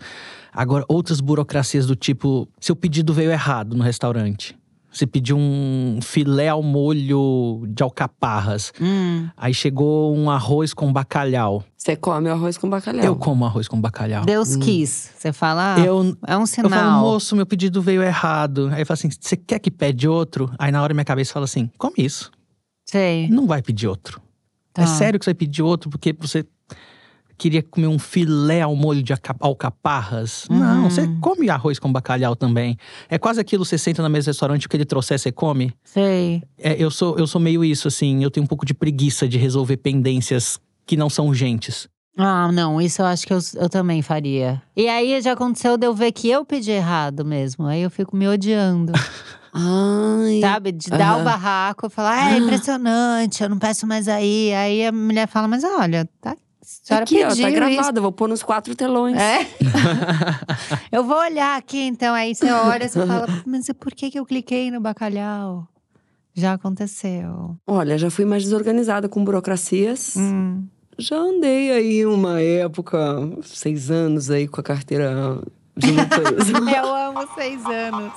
Agora, 0.53 0.85
outras 0.89 1.21
burocracias 1.21 1.87
do 1.87 1.95
tipo, 1.97 2.49
se 2.61 2.73
o 2.73 2.77
pedido 2.77 3.13
veio 3.13 3.31
errado 3.31 3.77
no 3.77 3.83
restaurante. 3.83 4.57
Você 4.91 5.09
pediu 5.09 5.37
um 5.37 5.99
filé 6.01 6.49
ao 6.49 6.63
molho 6.63 7.65
de 7.67 7.83
alcaparras. 7.83 8.73
Hum, 8.81 9.29
Aí 9.37 9.53
chegou 9.53 10.17
um 10.17 10.31
arroz 10.31 10.73
com 10.73 10.93
bacalhau. 10.93 11.65
Você 11.77 11.97
come 11.97 12.29
arroz 12.31 12.57
com 12.57 12.71
bacalhau. 12.71 13.05
Eu 13.05 13.17
como 13.17 13.45
arroz 13.45 13.67
com 13.67 13.81
bacalhau. 13.81 14.25
Deus 14.25 14.55
quis. 14.55 15.11
Você 15.17 15.33
fala, 15.33 15.75
ah, 15.75 15.81
Eu, 15.81 16.17
é 16.25 16.37
um 16.37 16.43
eu 16.43 16.47
sinal. 16.47 16.71
falo, 16.71 17.01
moço, 17.01 17.35
meu 17.35 17.45
pedido 17.45 17.83
veio 17.83 18.05
errado. 18.05 18.71
Aí 18.73 18.83
eu 18.83 18.87
falo 18.87 18.95
assim: 18.95 19.11
você 19.21 19.37
quer 19.37 19.59
que 19.59 19.69
pede 19.69 20.07
outro? 20.07 20.49
Aí 20.57 20.71
na 20.71 20.81
hora 20.81 20.95
minha 20.95 21.05
cabeça 21.05 21.33
fala 21.33 21.45
assim: 21.45 21.69
come 21.77 21.97
isso. 21.99 22.31
Sei. 22.95 23.29
Não 23.29 23.45
vai 23.47 23.61
pedir 23.61 23.89
outro. 23.89 24.21
É 24.77 24.83
Tá. 24.83 24.87
sério 24.87 25.19
que 25.19 25.25
você 25.25 25.31
vai 25.31 25.35
pedir 25.35 25.63
outro 25.63 25.91
porque 25.91 26.13
você 26.13 26.45
queria 27.37 27.61
comer 27.61 27.89
um 27.89 27.99
filé 27.99 28.61
ao 28.63 28.77
molho 28.77 29.03
de 29.03 29.13
alcaparras? 29.41 30.47
Uhum. 30.49 30.59
Não, 30.59 30.91
você 30.91 31.09
come 31.21 31.51
arroz 31.51 31.81
com 31.81 31.93
bacalhau 31.93 32.37
também. 32.37 32.77
É 33.09 33.19
quase 33.19 33.41
aquilo, 33.41 33.65
você 33.65 33.77
senta 33.77 34.01
na 34.01 34.09
mesa 34.09 34.27
do 34.27 34.29
restaurante, 34.35 34.67
o 34.67 34.69
que 34.69 34.77
ele 34.77 34.85
trouxer, 34.85 35.19
você 35.19 35.33
come. 35.33 35.73
Sei. 35.83 36.41
É, 36.57 36.81
eu, 36.81 36.89
sou, 36.91 37.19
eu 37.19 37.27
sou 37.27 37.41
meio 37.41 37.65
isso, 37.65 37.89
assim. 37.89 38.23
Eu 38.23 38.31
tenho 38.31 38.45
um 38.45 38.47
pouco 38.47 38.65
de 38.65 38.73
preguiça 38.75 39.27
de 39.27 39.39
resolver 39.39 39.77
pendências 39.79 40.61
que 40.87 40.97
não 40.97 41.11
são 41.11 41.27
urgentes. 41.27 41.89
Ah, 42.17 42.53
não, 42.53 42.81
isso 42.81 43.03
eu 43.03 43.07
acho 43.07 43.27
que 43.27 43.33
eu, 43.33 43.41
eu 43.57 43.69
também 43.69 44.01
faria. 44.01 44.63
E 44.77 44.87
aí 44.89 45.21
já 45.21 45.33
aconteceu 45.33 45.77
de 45.77 45.85
eu 45.85 45.93
ver 45.93 46.13
que 46.13 46.31
eu 46.31 46.45
pedi 46.45 46.71
errado 46.71 47.25
mesmo. 47.25 47.67
Aí 47.67 47.83
eu 47.83 47.91
fico 47.91 48.17
me 48.17 48.29
odiando. 48.29 48.93
Ai. 49.55 50.41
Sabe? 50.41 50.73
De 50.73 50.91
dar 50.91 51.21
o 51.21 51.25
barraco, 51.25 51.89
falar, 51.89 52.27
ah, 52.27 52.35
é 52.35 52.39
impressionante, 52.39 53.43
eu 53.43 53.49
não 53.49 53.59
peço 53.59 53.87
mais 53.87 54.09
aí. 54.09 54.53
Aí 54.53 54.87
a 54.87 54.91
mulher 54.91 55.29
fala, 55.29 55.47
mas 55.47 55.63
olha, 55.63 56.09
tá, 56.21 56.37
senhora 56.61 57.05
Aqui, 57.05 57.25
ó, 57.25 57.29
tá 57.29 57.51
gravado. 57.51 58.03
Vou 58.03 58.11
pôr 58.11 58.29
nos 58.29 58.43
quatro 58.43 58.75
telões. 58.75 59.17
É? 59.17 59.47
eu 60.91 61.05
vou 61.05 61.17
olhar 61.19 61.57
aqui, 61.57 61.81
então. 61.81 62.15
Aí 62.15 62.35
você 62.35 62.51
olha, 62.51 62.89
você 62.89 63.07
fala, 63.07 63.27
mas 63.47 63.71
por 63.79 63.95
que, 63.95 64.11
que 64.11 64.19
eu 64.19 64.27
cliquei 64.27 64.73
no 64.73 64.81
bacalhau? 64.81 65.69
Já 66.35 66.55
aconteceu. 66.55 67.57
Olha, 67.65 67.97
já 67.97 68.11
fui 68.11 68.25
mais 68.25 68.43
desorganizada 68.43 69.09
com 69.09 69.25
burocracias. 69.25 70.17
Hum. 70.17 70.65
Já 70.99 71.17
andei 71.17 71.71
aí 71.71 72.07
uma 72.07 72.41
época, 72.41 72.99
seis 73.43 73.91
anos 73.91 74.31
aí 74.31 74.49
com 74.49 74.61
a 74.61 74.65
carteira 74.65 75.41
de. 75.77 75.89
Eu 76.77 76.95
amo 76.95 77.29
seis 77.35 77.65
anos. 77.67 78.13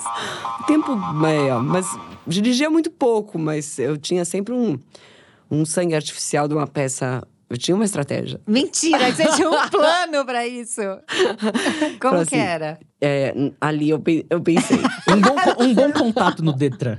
tempo, 0.68 0.91
é, 1.26 1.51
mas 1.60 1.86
dirigia 2.26 2.70
muito 2.70 2.89
pouco, 2.91 3.38
mas 3.39 3.80
eu 3.80 3.97
tinha 3.97 4.24
sempre 4.26 4.53
um, 4.53 4.78
um 5.49 5.66
sangue 5.66 5.95
artificial 5.95 6.47
de 6.47 6.53
uma 6.53 6.68
peça. 6.68 7.26
Eu 7.49 7.58
tinha 7.58 7.74
uma 7.76 7.86
estratégia. 7.86 8.41
Mentira, 8.45 9.05
que 9.10 9.16
você 9.24 9.32
tinha 9.38 9.49
um 9.49 9.70
plano 9.70 10.26
pra 10.26 10.45
isso. 10.45 10.82
Como 12.01 12.16
Pra 12.16 12.26
que 12.26 12.36
assim, 12.36 12.38
era? 12.38 12.78
É, 12.99 13.34
ali 13.62 13.89
eu, 13.89 14.03
eu 14.30 14.41
pensei. 14.41 14.78
Um 15.10 15.22
bom, 15.22 15.36
um 15.64 15.74
bom 15.74 15.91
contato 15.93 16.43
no 16.43 16.51
Detran. 16.51 16.97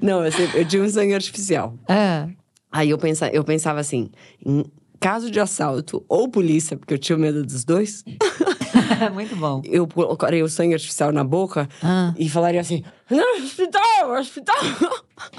não, 0.00 0.24
eu, 0.24 0.32
sempre- 0.32 0.60
eu 0.60 0.64
tinha 0.66 0.82
um 0.82 0.88
sangue 0.88 1.14
artificial. 1.14 1.74
Ah, 1.88 2.28
Aí 2.72 2.90
eu, 2.90 2.98
pensa, 2.98 3.28
eu 3.28 3.44
pensava 3.44 3.80
assim: 3.80 4.10
em 4.44 4.64
caso 5.00 5.30
de 5.30 5.40
assalto 5.40 6.04
ou 6.08 6.28
polícia, 6.28 6.76
porque 6.76 6.94
eu 6.94 6.98
tinha 6.98 7.16
medo 7.18 7.44
dos 7.44 7.64
dois, 7.64 8.04
muito 9.14 9.34
bom. 9.36 9.62
eu 9.64 9.86
colocaria 9.86 10.44
o 10.44 10.48
sangue 10.48 10.74
artificial 10.74 11.12
na 11.12 11.24
boca 11.24 11.68
Ah. 11.82 12.12
e 12.16 12.28
falaria 12.28 12.60
assim: 12.60 12.82
não, 13.10 13.38
hospital, 13.44 14.10
hospital. 14.18 14.56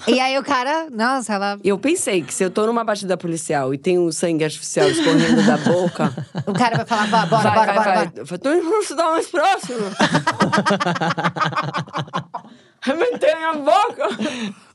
E 0.08 0.20
aí 0.20 0.38
o 0.40 0.44
cara, 0.44 0.88
nossa, 0.92 1.34
ela. 1.34 1.60
Eu 1.64 1.78
pensei 1.78 2.22
que 2.24 2.34
se 2.34 2.44
eu 2.44 2.50
tô 2.50 2.66
numa 2.66 2.84
batida 2.84 3.16
policial 3.18 3.74
e 3.74 3.78
tem 3.78 4.00
um 4.00 4.12
sangue 4.12 4.44
artificial 4.44 4.90
escorrendo 4.90 5.46
da 5.46 5.58
boca. 5.58 6.14
O 6.48 6.54
cara 6.54 6.78
vai 6.78 6.86
falar, 6.86 7.06
"Vá, 7.08 7.26
bora, 7.26 7.44
vai, 7.44 7.54
bora, 7.54 7.66
vai, 7.66 7.76
bora, 7.76 7.96
vai. 7.96 8.06
bora. 8.08 8.12
Eu 8.18 8.26
falei, 8.26 8.40
tô 8.40 8.54
indo 8.54 8.68
pro 8.70 8.80
hospital 8.80 9.12
mais 9.12 9.28
próximo. 9.28 9.80
Arrebentei 12.88 13.34
a 13.34 13.54
boca. 13.54 14.08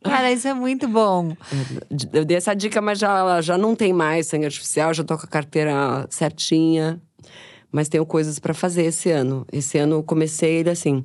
Cara, 0.04 0.32
isso 0.32 0.48
é 0.48 0.54
muito 0.54 0.88
bom. 0.88 1.36
Eu 2.12 2.24
dei 2.24 2.36
essa 2.36 2.54
dica, 2.54 2.80
mas 2.80 2.98
já, 2.98 3.40
já 3.40 3.56
não 3.56 3.74
tem 3.74 3.92
mais 3.92 4.26
sangue 4.26 4.46
artificial, 4.46 4.92
já 4.92 5.04
tô 5.04 5.16
com 5.16 5.24
a 5.24 5.28
carteira 5.28 6.06
certinha. 6.10 7.00
Mas 7.70 7.88
tenho 7.88 8.04
coisas 8.04 8.38
pra 8.38 8.52
fazer 8.52 8.82
esse 8.82 9.10
ano. 9.10 9.46
Esse 9.50 9.78
ano 9.78 9.96
eu 9.96 10.02
comecei 10.02 10.56
ele 10.56 10.68
assim. 10.70 11.02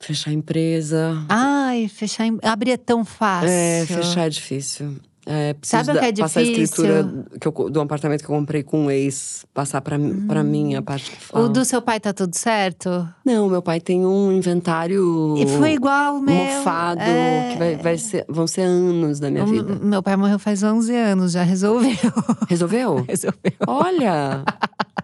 Fechar 0.00 0.30
a 0.30 0.34
empresa. 0.34 1.24
Ai, 1.28 1.86
fechar. 1.86 2.26
Em... 2.26 2.38
Abrir 2.42 2.72
é 2.72 2.76
tão 2.76 3.04
fácil. 3.04 3.50
É, 3.50 3.86
fechar 3.86 4.26
é 4.26 4.28
difícil. 4.28 4.96
É, 5.32 5.54
Sabe 5.62 5.90
o 5.92 5.98
que 6.00 6.04
é 6.06 6.10
da- 6.12 6.22
passar 6.24 6.40
a 6.40 6.42
difícil? 6.42 6.64
escritura 6.64 7.24
que 7.40 7.46
eu, 7.46 7.70
do 7.70 7.80
apartamento 7.80 8.24
que 8.24 8.30
eu 8.30 8.34
comprei 8.34 8.64
com 8.64 8.86
um 8.86 8.90
ex, 8.90 9.46
passar 9.54 9.80
pra, 9.80 9.96
mim 9.96 10.26
pra 10.26 10.42
mim 10.42 10.74
a 10.74 10.82
parte 10.82 11.10
que 11.12 11.16
O 11.16 11.20
fala. 11.20 11.48
do 11.48 11.64
seu 11.64 11.80
pai 11.80 12.00
tá 12.00 12.12
tudo 12.12 12.34
certo? 12.36 13.08
Não, 13.24 13.48
meu 13.48 13.62
pai 13.62 13.80
tem 13.80 14.04
um 14.04 14.32
inventário 14.32 15.36
E 15.38 15.46
foi 15.46 15.74
igual 15.74 16.16
o 16.16 16.20
meu. 16.20 16.34
mofado, 16.34 17.00
é. 17.00 17.50
que 17.52 17.58
vai, 17.58 17.76
vai 17.76 17.96
ser, 17.98 18.24
vão 18.28 18.46
ser 18.48 18.62
anos 18.62 19.20
da 19.20 19.30
minha 19.30 19.44
O- 19.44 19.46
vida. 19.46 19.76
Meu 19.80 20.02
pai 20.02 20.16
morreu 20.16 20.38
faz 20.38 20.62
11 20.64 20.94
anos, 20.96 21.32
já 21.32 21.42
resolveu. 21.44 21.90
Resolveu? 22.48 23.04
resolveu. 23.08 23.52
Olha! 23.68 24.42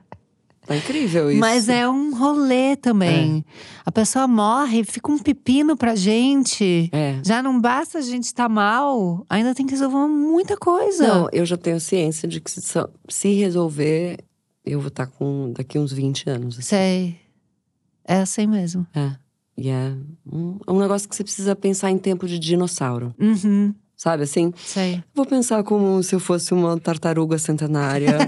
Tá 0.66 0.76
incrível 0.76 1.30
isso. 1.30 1.38
Mas 1.40 1.68
é 1.68 1.88
um 1.88 2.14
rolê 2.14 2.74
também. 2.76 3.44
A 3.84 3.92
pessoa 3.92 4.26
morre, 4.26 4.82
fica 4.84 5.10
um 5.12 5.18
pepino 5.18 5.76
pra 5.76 5.94
gente. 5.94 6.90
É. 6.92 7.20
Já 7.24 7.42
não 7.42 7.60
basta 7.60 7.98
a 7.98 8.02
gente 8.02 8.24
estar 8.24 8.48
mal, 8.48 9.24
ainda 9.30 9.54
tem 9.54 9.64
que 9.64 9.72
resolver 9.72 10.08
muita 10.08 10.56
coisa. 10.56 11.06
Não, 11.06 11.28
eu 11.32 11.46
já 11.46 11.56
tenho 11.56 11.78
ciência 11.78 12.28
de 12.28 12.40
que 12.40 12.50
se, 12.50 12.60
se 13.08 13.32
resolver, 13.34 14.18
eu 14.64 14.80
vou 14.80 14.88
estar 14.88 15.06
com 15.06 15.52
daqui 15.56 15.78
uns 15.78 15.92
20 15.92 16.28
anos. 16.28 16.58
assim. 16.58 16.68
Sei. 16.68 17.20
É 18.04 18.16
assim 18.20 18.46
mesmo. 18.46 18.86
É. 18.94 19.12
E 19.58 19.70
é 19.70 19.94
um, 20.30 20.58
é 20.66 20.72
um 20.72 20.78
negócio 20.78 21.08
que 21.08 21.16
você 21.16 21.24
precisa 21.24 21.56
pensar 21.56 21.90
em 21.90 21.98
tempo 21.98 22.26
de 22.26 22.38
dinossauro. 22.38 23.14
Uhum, 23.18 23.74
Sabe 23.96 24.24
assim? 24.24 24.52
sei. 24.56 25.02
Vou 25.14 25.24
pensar 25.24 25.62
como 25.64 26.02
se 26.02 26.14
eu 26.14 26.20
fosse 26.20 26.52
uma 26.52 26.78
tartaruga 26.78 27.38
centenária. 27.38 28.18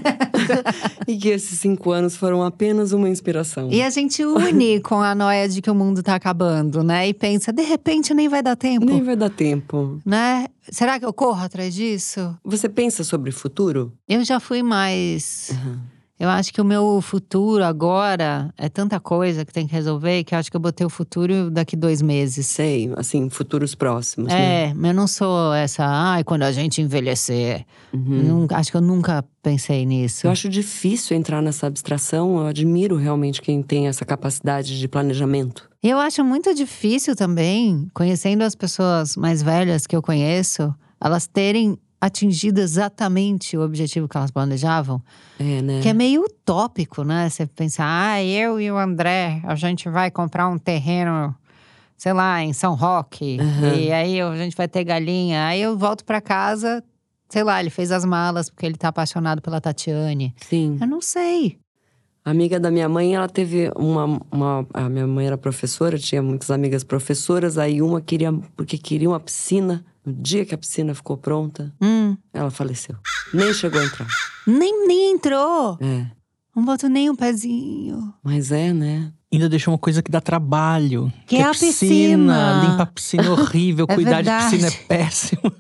e 1.06 1.16
que 1.16 1.28
esses 1.28 1.58
cinco 1.58 1.90
anos 1.90 2.16
foram 2.16 2.42
apenas 2.42 2.92
uma 2.92 3.08
inspiração. 3.08 3.68
E 3.70 3.82
a 3.82 3.90
gente 3.90 4.24
une 4.24 4.80
com 4.82 5.02
a 5.02 5.14
noia 5.14 5.46
de 5.48 5.60
que 5.60 5.70
o 5.70 5.74
mundo 5.74 6.02
tá 6.02 6.14
acabando, 6.14 6.82
né? 6.82 7.06
E 7.08 7.12
pensa, 7.12 7.52
de 7.52 7.62
repente 7.62 8.14
nem 8.14 8.28
vai 8.28 8.42
dar 8.42 8.56
tempo, 8.56 8.86
Nem 8.86 9.02
vai 9.02 9.14
dar 9.16 9.28
tempo. 9.30 10.00
né? 10.06 10.46
Será 10.70 10.98
que 10.98 11.04
eu 11.04 11.12
corro 11.12 11.42
atrás 11.42 11.74
disso? 11.74 12.36
Você 12.44 12.68
pensa 12.68 13.04
sobre 13.04 13.30
o 13.30 13.32
futuro? 13.32 13.92
Eu 14.08 14.24
já 14.24 14.40
fui 14.40 14.62
mais. 14.62 15.50
Uhum. 15.52 15.78
Eu 16.20 16.28
acho 16.28 16.52
que 16.52 16.60
o 16.60 16.64
meu 16.64 17.00
futuro 17.00 17.62
agora 17.64 18.52
é 18.58 18.68
tanta 18.68 18.98
coisa 18.98 19.44
que 19.44 19.52
tem 19.52 19.66
que 19.68 19.72
resolver 19.72 20.24
que 20.24 20.34
eu 20.34 20.38
acho 20.38 20.50
que 20.50 20.56
eu 20.56 20.60
botei 20.60 20.84
o 20.84 20.90
futuro 20.90 21.48
daqui 21.50 21.76
dois 21.76 22.02
meses. 22.02 22.46
Sei, 22.46 22.92
assim, 22.96 23.30
futuros 23.30 23.74
próximos, 23.74 24.28
né? 24.28 24.70
É, 24.70 24.74
mas 24.74 24.90
eu 24.90 24.94
não 24.96 25.06
sou 25.06 25.54
essa, 25.54 25.84
ai, 25.86 26.24
quando 26.24 26.42
a 26.42 26.50
gente 26.50 26.82
envelhecer. 26.82 27.64
Uhum. 27.92 28.22
Nun- 28.22 28.46
acho 28.50 28.70
que 28.72 28.76
eu 28.76 28.80
nunca 28.80 29.24
pensei 29.42 29.86
nisso. 29.86 30.26
Eu 30.26 30.30
acho 30.32 30.48
difícil 30.48 31.16
entrar 31.16 31.40
nessa 31.40 31.68
abstração. 31.68 32.38
Eu 32.38 32.46
admiro 32.46 32.96
realmente 32.96 33.40
quem 33.40 33.62
tem 33.62 33.86
essa 33.86 34.04
capacidade 34.04 34.76
de 34.78 34.88
planejamento. 34.88 35.68
Eu 35.80 35.98
acho 35.98 36.24
muito 36.24 36.52
difícil 36.52 37.14
também, 37.14 37.86
conhecendo 37.94 38.42
as 38.42 38.56
pessoas 38.56 39.14
mais 39.16 39.40
velhas 39.40 39.86
que 39.86 39.94
eu 39.94 40.02
conheço, 40.02 40.74
elas 41.00 41.28
terem 41.28 41.78
atingido 42.00 42.60
exatamente 42.60 43.56
o 43.56 43.62
objetivo 43.62 44.08
que 44.08 44.16
elas 44.16 44.30
planejavam. 44.30 45.02
É, 45.38 45.62
né? 45.62 45.80
Que 45.82 45.88
é 45.88 45.92
meio 45.92 46.22
utópico, 46.22 47.02
né? 47.02 47.28
Você 47.28 47.46
pensar, 47.46 47.86
ah, 47.86 48.22
eu 48.22 48.60
e 48.60 48.70
o 48.70 48.78
André, 48.78 49.40
a 49.44 49.54
gente 49.54 49.88
vai 49.88 50.10
comprar 50.10 50.48
um 50.48 50.58
terreno, 50.58 51.34
sei 51.96 52.12
lá, 52.12 52.42
em 52.42 52.52
São 52.52 52.74
Roque. 52.74 53.38
Uhum. 53.40 53.74
E 53.74 53.92
aí 53.92 54.20
a 54.20 54.36
gente 54.36 54.56
vai 54.56 54.68
ter 54.68 54.84
galinha. 54.84 55.46
Aí 55.46 55.60
eu 55.60 55.76
volto 55.76 56.04
pra 56.04 56.20
casa, 56.20 56.82
sei 57.28 57.42
lá, 57.42 57.60
ele 57.60 57.70
fez 57.70 57.90
as 57.90 58.04
malas 58.04 58.48
porque 58.48 58.66
ele 58.66 58.76
tá 58.76 58.88
apaixonado 58.88 59.42
pela 59.42 59.60
Tatiane. 59.60 60.34
Sim. 60.48 60.78
Eu 60.80 60.86
não 60.86 61.00
sei. 61.00 61.58
A 62.24 62.30
amiga 62.30 62.60
da 62.60 62.70
minha 62.70 62.88
mãe, 62.88 63.14
ela 63.14 63.28
teve 63.28 63.72
uma, 63.74 64.20
uma. 64.30 64.66
A 64.74 64.88
minha 64.88 65.06
mãe 65.06 65.26
era 65.26 65.38
professora, 65.38 65.98
tinha 65.98 66.22
muitas 66.22 66.50
amigas 66.50 66.84
professoras, 66.84 67.56
aí 67.56 67.80
uma 67.80 68.02
queria. 68.02 68.32
Porque 68.54 68.76
queria 68.76 69.08
uma 69.08 69.18
piscina. 69.18 69.84
No 70.08 70.14
dia 70.22 70.44
que 70.46 70.54
a 70.54 70.58
piscina 70.58 70.94
ficou 70.94 71.16
pronta, 71.18 71.70
Hum, 71.80 72.16
ela 72.32 72.50
faleceu. 72.50 72.96
Nem 73.34 73.52
chegou 73.52 73.78
a 73.80 73.84
entrar. 73.84 74.06
nem, 74.46 74.86
nem 74.86 75.12
entrou. 75.12 75.76
É. 75.80 76.06
Não 76.56 76.64
botou 76.64 76.88
nem 76.88 77.10
um 77.10 77.14
pezinho. 77.14 78.12
Mas 78.24 78.50
é, 78.50 78.72
né? 78.72 79.12
Ainda 79.30 79.48
deixou 79.50 79.72
uma 79.72 79.78
coisa 79.78 80.02
que 80.02 80.10
dá 80.10 80.20
trabalho. 80.20 81.12
Que 81.26 81.36
é 81.36 81.42
a 81.42 81.50
piscina. 81.50 82.62
Limpar 82.64 82.80
a 82.82 82.86
piscina 82.86 83.24
é 83.24 83.28
horrível, 83.30 83.86
É 83.88 83.94
cuidar 83.94 84.22
de 84.22 84.30
verdade. 84.30 84.50
piscina 84.56 84.68
é 84.68 84.86
péssimo. 84.88 85.52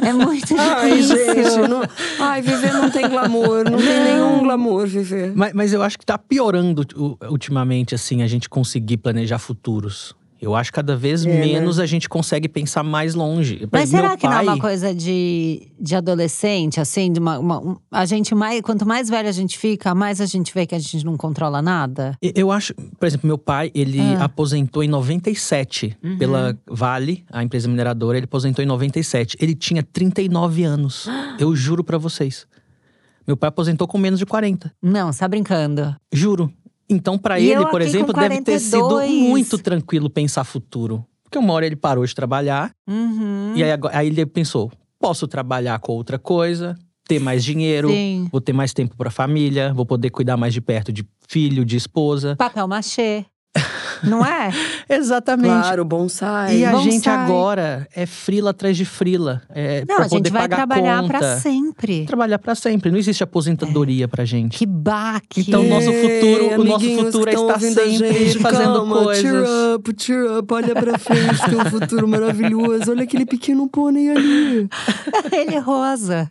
É 0.00 0.12
muito 0.14 0.54
Ai, 0.58 0.90
difícil. 0.96 1.16
gente, 1.16 1.68
não... 1.68 1.82
Ai, 2.18 2.40
viver 2.40 2.72
não 2.72 2.90
tem 2.90 3.08
glamour, 3.08 3.64
não, 3.70 3.76
tem 3.78 4.04
nenhum 4.04 4.42
glamour 4.42 4.86
viver. 4.86 5.32
Mas, 5.36 5.52
mas 5.52 5.72
eu 5.74 5.82
acho 5.82 5.98
que 5.98 6.06
tá 6.06 6.16
piorando 6.16 6.82
ultimamente, 7.30 7.94
assim, 7.94 8.22
a 8.22 8.26
gente 8.26 8.48
conseguir 8.48 8.96
planejar 8.96 9.38
futuros. 9.38 10.14
Eu 10.40 10.54
acho 10.54 10.70
que 10.70 10.76
cada 10.76 10.96
vez 10.96 11.26
É, 11.26 11.28
né? 11.28 11.40
menos 11.46 11.78
a 11.78 11.86
gente 11.86 12.08
consegue 12.08 12.48
pensar 12.48 12.82
mais 12.82 13.14
longe. 13.14 13.66
Mas 13.72 13.82
exemplo, 13.84 13.96
será 13.98 14.08
meu 14.10 14.18
que 14.18 14.26
não 14.26 14.32
é 14.38 14.42
uma 14.42 14.58
coisa 14.58 14.94
de, 14.94 15.68
de 15.80 15.94
adolescente, 15.96 16.80
assim? 16.80 17.12
De 17.12 17.18
uma, 17.18 17.38
uma- 17.38 17.58
um- 17.60 17.76
a 17.90 18.04
gente 18.06 18.34
mais, 18.34 18.60
quanto 18.60 18.86
mais 18.86 19.08
velho 19.08 19.28
a 19.28 19.32
gente 19.32 19.58
fica, 19.58 19.94
mais 19.94 20.20
a 20.20 20.26
gente 20.26 20.52
vê 20.54 20.66
que 20.66 20.74
a 20.74 20.78
gente 20.78 21.04
não 21.04 21.16
controla 21.16 21.60
nada? 21.60 22.16
E- 22.22 22.32
Eu 22.36 22.52
acho, 22.52 22.72
por 22.74 23.06
exemplo, 23.06 23.26
meu 23.26 23.38
pai, 23.38 23.70
ele 23.74 24.00
Ah. 24.00 24.24
aposentou 24.24 24.82
em 24.84 24.88
97 24.88 25.96
Uhum. 26.02 26.18
pela 26.18 26.56
Vale, 26.68 27.24
a 27.32 27.42
empresa 27.42 27.68
mineradora, 27.68 28.16
ele 28.18 28.24
aposentou 28.24 28.62
em 28.64 28.68
97. 28.68 29.36
Ele 29.40 29.54
tinha 29.54 29.82
39 29.82 30.62
anos. 30.64 31.06
Eu 31.38 31.54
juro 31.56 31.82
pra 31.82 31.98
vocês. 31.98 32.46
Meu 33.26 33.36
pai 33.36 33.48
aposentou 33.48 33.86
com 33.86 33.98
menos 33.98 34.18
de 34.18 34.24
40. 34.24 34.72
Não, 34.82 35.12
você 35.12 35.18
tá 35.18 35.28
brincando. 35.28 35.94
Juro. 36.10 36.50
Então, 36.88 37.18
pra 37.18 37.40
eu 37.40 37.60
ele, 37.62 37.70
por 37.70 37.80
exemplo, 37.82 38.14
com 38.14 38.20
deve 38.20 38.40
ter 38.42 38.58
sido 38.58 38.80
42. 38.88 39.28
muito 39.28 39.58
tranquilo 39.58 40.08
pensar 40.08 40.44
futuro. 40.44 41.04
Porque 41.22 41.36
uma 41.38 41.52
hora 41.52 41.66
ele 41.66 41.76
parou 41.76 42.04
de 42.06 42.14
trabalhar, 42.14 42.70
Uhum. 42.88 43.52
e 43.54 43.62
aí, 43.62 43.70
aí 43.92 44.06
ele 44.06 44.24
pensou: 44.24 44.72
posso 44.98 45.28
trabalhar 45.28 45.78
com 45.80 45.92
outra 45.92 46.18
coisa, 46.18 46.74
ter 47.06 47.18
mais 47.20 47.44
dinheiro, 47.44 47.90
Sim. 47.90 48.26
vou 48.32 48.40
ter 48.40 48.54
mais 48.54 48.72
tempo 48.72 48.96
pra 48.96 49.10
família, 49.10 49.72
vou 49.74 49.84
poder 49.84 50.08
cuidar 50.10 50.36
mais 50.38 50.54
de 50.54 50.60
perto 50.62 50.90
de 50.90 51.06
filho, 51.28 51.64
de 51.64 51.76
esposa. 51.76 52.34
Papel 52.36 52.66
machê. 52.66 53.26
Não 54.08 54.24
é? 54.24 54.50
Exatamente. 54.88 55.48
Claro, 55.62 55.84
bonsai. 55.84 56.58
E 56.58 56.64
a 56.64 56.72
Bonsai. 56.72 56.90
gente 56.90 57.08
agora 57.08 57.86
é 57.94 58.06
frila 58.06 58.50
atrás 58.50 58.76
de 58.76 58.84
frila. 58.84 59.42
É, 59.54 59.84
Não, 59.88 59.96
pra 59.96 60.04
a 60.04 60.08
gente 60.08 60.18
poder 60.18 60.30
vai 60.30 60.42
pagar 60.42 60.56
trabalhar 60.56 61.00
conta. 61.02 61.18
pra 61.18 61.36
sempre. 61.38 62.06
Trabalhar 62.06 62.38
pra 62.38 62.54
sempre. 62.54 62.90
Não 62.90 62.98
existe 62.98 63.22
aposentadoria 63.22 64.08
pra 64.08 64.24
gente. 64.24 64.56
Que 64.58 64.66
baque. 64.66 65.40
Então, 65.42 65.62
o 65.64 65.68
nosso 65.68 65.86
futuro- 65.92 66.44
Ei, 66.44 66.56
o 66.56 66.64
nosso 66.64 66.88
futuro 66.96 67.30
é 67.30 67.34
estar 67.34 67.60
sempre 67.60 67.90
gente, 67.92 68.38
fazendo 68.38 68.74
calma, 68.74 69.02
coisas. 69.02 69.22
Cheer 69.22 69.74
up, 69.74 69.94
cheer 69.98 70.38
up, 70.38 70.54
olha 70.54 70.74
pra 70.74 70.98
frente, 70.98 71.50
tem 71.50 71.60
um 71.60 71.70
futuro 71.70 72.08
maravilhoso. 72.08 72.90
Olha 72.90 73.02
aquele 73.04 73.26
pequeno 73.26 73.68
pônei 73.68 74.10
ali. 74.10 74.68
Ele 75.32 75.54
é 75.54 75.58
rosa. 75.58 76.28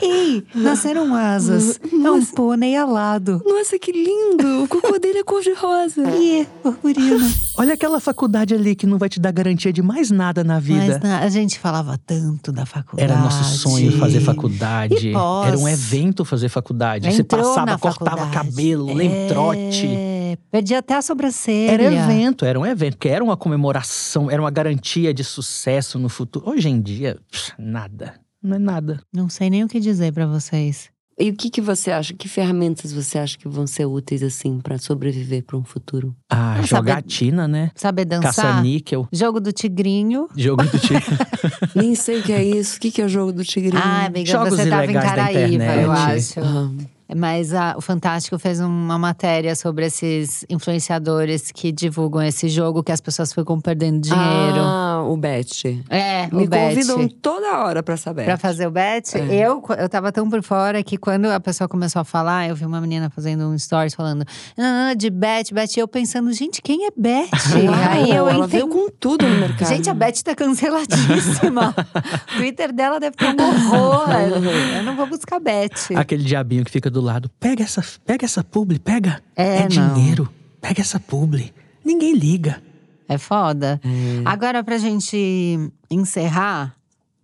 Ei, 0.00 0.44
nasceram 0.54 1.14
asas. 1.14 1.78
É 1.92 2.10
um 2.10 2.24
pônei 2.24 2.76
alado. 2.76 3.42
Nossa, 3.44 3.78
que 3.78 3.92
lindo! 3.92 4.64
O 4.64 4.68
cocô 4.68 4.98
dele 4.98 5.18
é 5.18 5.24
cor-de-rosa. 5.24 6.02
Ih, 6.10 6.46
purpurina. 6.62 7.28
Olha 7.56 7.74
aquela 7.74 8.00
faculdade 8.00 8.54
ali 8.54 8.74
que 8.74 8.86
não 8.86 8.98
vai 8.98 9.08
te 9.08 9.18
dar 9.20 9.30
garantia 9.32 9.72
de 9.72 9.82
mais 9.82 10.10
nada 10.10 10.42
na 10.44 10.58
vida. 10.60 10.86
Mas 10.86 11.00
na- 11.00 11.20
a 11.20 11.28
gente 11.28 11.58
falava 11.58 11.98
tanto 11.98 12.52
da 12.52 12.66
faculdade. 12.66 13.10
Era 13.10 13.20
nosso 13.20 13.44
sonho 13.58 13.92
fazer 13.98 14.20
faculdade. 14.20 15.12
Era 15.46 15.58
um 15.58 15.68
evento 15.68 16.24
fazer 16.24 16.48
faculdade. 16.48 17.10
Você 17.12 17.22
Entrou 17.22 17.42
passava, 17.42 17.66
na 17.66 17.78
cortava 17.78 18.16
faculdade. 18.18 18.32
cabelo, 18.50 18.92
lemtrote. 18.94 19.86
É, 19.86 20.36
perdi 20.50 20.74
até 20.74 20.94
a 20.94 21.02
sobrancelha. 21.02 21.72
Era 21.72 21.84
evento, 21.84 22.44
era 22.44 22.58
um 22.58 22.66
evento, 22.66 22.98
que 22.98 23.08
era 23.08 23.22
uma 23.24 23.36
comemoração, 23.36 24.30
era 24.30 24.40
uma 24.42 24.50
garantia 24.50 25.14
de 25.14 25.24
sucesso 25.24 25.98
no 25.98 26.08
futuro. 26.08 26.48
Hoje 26.50 26.68
em 26.68 26.80
dia, 26.80 27.18
pff, 27.30 27.52
nada. 27.58 28.14
Não 28.42 28.56
é 28.56 28.58
nada. 28.58 29.00
Não 29.12 29.28
sei 29.28 29.50
nem 29.50 29.64
o 29.64 29.68
que 29.68 29.78
dizer 29.80 30.12
pra 30.12 30.26
vocês. 30.26 30.89
E 31.20 31.28
o 31.30 31.34
que, 31.36 31.50
que 31.50 31.60
você 31.60 31.90
acha? 31.90 32.14
Que 32.14 32.26
ferramentas 32.28 32.92
você 32.92 33.18
acha 33.18 33.36
que 33.36 33.46
vão 33.46 33.66
ser 33.66 33.84
úteis, 33.84 34.22
assim, 34.22 34.58
pra 34.58 34.78
sobreviver 34.78 35.42
pra 35.44 35.56
um 35.56 35.62
futuro? 35.64 36.16
Ah, 36.30 36.54
Não 36.56 36.64
jogatina, 36.64 37.46
né? 37.46 37.70
Saber 37.74 38.06
dançar? 38.06 38.32
Caça-níquel. 38.34 39.06
Jogo 39.12 39.38
do 39.38 39.52
tigrinho. 39.52 40.28
Jogo 40.34 40.62
do 40.64 40.78
tipo. 40.78 41.10
Nem 41.76 41.94
sei 41.94 42.20
o 42.20 42.22
que 42.22 42.32
é 42.32 42.42
isso. 42.42 42.78
O 42.78 42.80
que, 42.80 42.90
que 42.90 43.02
é 43.02 43.04
o 43.04 43.08
jogo 43.08 43.32
do 43.32 43.44
tigrinho? 43.44 43.82
Ah, 43.84 44.06
amiga, 44.06 44.30
Jogos 44.30 44.50
você 44.56 44.68
tava 44.70 44.86
em 44.86 44.90
ilegais 44.90 45.10
da 45.10 45.16
Caraíva, 45.16 45.54
internet. 45.54 45.82
eu 45.84 45.92
acho. 45.92 46.40
Ah, 46.40 46.70
Mas 47.16 47.52
a- 47.54 47.74
o 47.76 47.80
Fantástico 47.80 48.38
fez 48.38 48.60
uma 48.60 48.98
matéria 48.98 49.54
sobre 49.56 49.86
esses 49.86 50.44
influenciadores 50.48 51.50
que 51.52 51.72
divulgam 51.72 52.22
esse 52.22 52.48
jogo 52.48 52.82
que 52.82 52.92
as 52.92 53.00
pessoas 53.00 53.32
ficam 53.32 53.60
perdendo 53.60 54.00
dinheiro. 54.00 54.60
Ah, 54.60 55.02
o 55.06 55.16
Bet. 55.16 55.82
é, 55.88 56.28
Me 56.32 56.44
o 56.44 56.48
bet. 56.48 56.74
convidam 56.74 57.08
toda 57.20 57.58
hora 57.64 57.82
pra 57.82 57.96
saber. 57.96 58.24
Pra 58.24 58.36
fazer 58.36 58.66
o 58.66 58.70
bet, 58.70 59.16
É. 59.16 59.46
eu, 59.46 59.62
eu 59.78 59.88
tava 59.88 60.12
tão 60.12 60.28
por 60.30 60.42
fora 60.42 60.82
que 60.82 60.96
quando 60.96 61.26
a 61.26 61.40
pessoa 61.40 61.66
começou 61.68 62.00
a 62.00 62.04
falar, 62.04 62.48
eu 62.48 62.54
vi 62.54 62.64
uma 62.64 62.80
menina 62.80 63.10
fazendo 63.10 63.44
um 63.46 63.58
stories 63.58 63.94
falando 63.94 64.24
"Ah, 64.58 64.94
de 64.96 65.10
bet, 65.10 65.52
bet. 65.52 65.76
E 65.76 65.80
eu 65.80 65.88
pensando, 65.88 66.32
gente, 66.32 66.62
quem 66.62 66.86
é 66.86 66.90
bet? 66.96 67.30
Aí 67.90 68.10
eu 68.10 68.28
ela 68.28 68.32
entendi. 68.46 68.52
veio 68.52 68.68
com 68.68 68.88
tudo 68.90 69.26
no 69.26 69.38
mercado. 69.38 69.68
Gente, 69.68 69.88
a 69.90 69.94
Beth 69.94 70.22
tá 70.24 70.34
canceladíssima. 70.34 71.74
o 72.34 72.36
Twitter 72.36 72.72
dela 72.72 72.98
deve 73.00 73.16
ter 73.16 73.26
um 73.26 73.74
horror. 73.74 74.08
Eu 74.76 74.82
não 74.82 74.96
vou 74.96 75.06
buscar 75.06 75.40
Beth. 75.40 75.70
Aquele 75.96 76.24
diabinho 76.24 76.64
que 76.64 76.70
fica 76.70 76.90
do 76.90 76.99
lado. 77.00 77.30
Pega 77.40 77.62
essa, 77.64 77.82
pega 78.04 78.24
essa 78.24 78.42
publi, 78.44 78.78
pega. 78.78 79.22
É, 79.36 79.60
não. 79.62 79.68
dinheiro. 79.94 80.28
Pega 80.60 80.80
essa 80.80 80.98
publi. 81.00 81.52
Ninguém 81.84 82.14
liga. 82.14 82.62
É 83.08 83.16
foda. 83.18 83.80
É. 83.84 83.88
Agora, 84.24 84.62
pra 84.62 84.78
gente 84.78 85.58
encerrar 85.90 86.74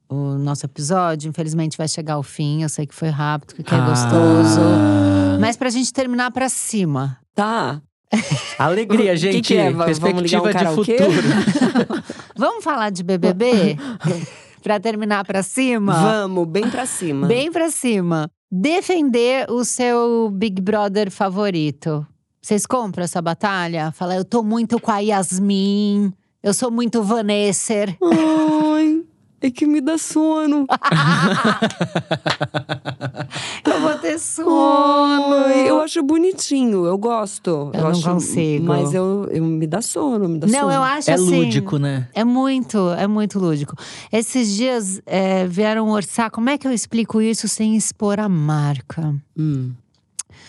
o 0.09 0.37
nosso 0.39 0.65
episódio, 0.67 1.29
infelizmente 1.29 1.77
vai 1.77 1.87
chegar 1.89 2.15
ao 2.15 2.23
fim. 2.23 2.63
Eu 2.63 2.69
sei 2.69 2.87
que 2.87 2.95
foi 2.95 3.09
rápido, 3.09 3.55
que 3.63 3.75
é 3.75 3.79
Ah. 3.79 3.87
gostoso. 3.89 4.61
Mas 5.41 5.57
pra 5.57 5.69
gente 5.71 5.93
terminar 5.93 6.31
pra 6.31 6.49
cima. 6.49 7.19
Tá. 7.35 7.81
Alegria, 8.59 9.11
O 9.13 9.15
que 9.15 9.17
gente. 9.17 9.49
que 9.49 9.57
é? 9.57 9.71
Va- 9.73 9.87
vamos 10.01 10.23
ligar 10.23 10.41
um 10.41 10.45
Perspectiva 10.45 10.71
de 10.71 10.77
futuro. 10.77 12.03
Vamos 12.39 12.63
falar 12.63 12.91
de 12.91 13.03
BBB? 13.03 13.77
pra 14.63 14.79
terminar 14.79 15.25
pra 15.25 15.43
cima? 15.43 15.93
Vamos, 15.95 16.47
bem 16.49 16.69
pra 16.71 16.85
cima. 16.87 17.27
Bem 17.27 17.51
pra 17.51 17.71
cima. 17.71 18.31
Defender 18.51 19.51
o 19.51 19.65
seu 19.65 20.31
Big 20.31 20.63
Brother 20.63 21.11
favorito. 21.11 22.07
Vocês 22.41 22.65
compram 22.65 23.05
essa 23.05 23.21
batalha? 23.21 23.91
Fala, 23.91 24.15
eu 24.15 24.25
tô 24.25 24.43
muito 24.43 24.81
com 24.81 24.93
a 24.93 25.01
Yasmin. 25.01 26.13
Eu 26.41 26.55
sou 26.55 26.71
muito 26.71 27.03
Vanessa. 27.03 27.87
Ai, 28.01 29.03
é 29.41 29.51
que 29.51 29.67
me 29.67 29.81
dá 29.81 29.99
sono. 29.99 30.65
Eu 34.07 34.13
ter 34.13 34.19
sono. 34.19 35.35
Ai, 35.35 35.69
eu 35.69 35.81
acho 35.81 36.03
bonitinho, 36.03 36.87
eu 36.87 36.97
gosto. 36.97 37.71
Eu 37.75 37.83
não 37.83 37.91
acho, 37.91 38.03
consigo. 38.03 38.65
Mas 38.67 38.95
eu, 38.95 39.29
eu 39.31 39.45
me 39.45 39.67
dá 39.67 39.83
sono, 39.83 40.29
me 40.29 40.39
dá 40.39 40.47
sono. 40.47 40.61
Não, 40.61 40.73
eu 40.73 40.83
acho 40.83 41.11
É 41.11 41.15
assim. 41.15 41.45
lúdico, 41.45 41.79
né? 41.79 42.09
É 42.15 42.25
muito, 42.25 42.91
é 42.93 43.07
muito 43.07 43.39
lúdico. 43.39 43.75
Esses 44.13 44.55
dias 44.55 45.01
é, 45.07 45.47
vieram 45.47 45.89
orçar. 45.89 46.31
Como 46.31 46.49
é 46.49 46.57
que 46.57 46.67
eu 46.67 46.73
explico 46.73 47.21
isso 47.21 47.49
sem 47.49 47.77
expor 47.77 48.21
a 48.21 48.29
marca? 48.29 49.15
Hum. 49.37 49.73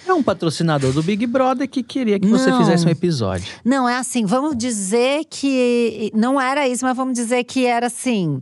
É 0.06 0.14
um 0.14 0.24
patrocinador 0.24 0.94
do 0.94 1.04
Big 1.04 1.26
Brother 1.26 1.68
que 1.68 1.84
queria 1.84 2.20
que 2.20 2.28
você 2.28 2.50
Não. 2.50 2.60
fizesse 2.60 2.86
um 2.86 2.90
episódio. 2.90 3.46
Não, 3.64 3.90
é 3.90 3.98
assim, 3.98 4.26
vamos 4.26 4.56
dizer 4.56 5.26
que. 5.30 6.12
Não 6.14 6.40
era 6.40 6.68
isso, 6.68 6.86
mas 6.86 6.96
vamos 6.96 7.14
dizer 7.14 7.44
que 7.44 7.66
era 7.66 7.88
assim. 7.88 8.42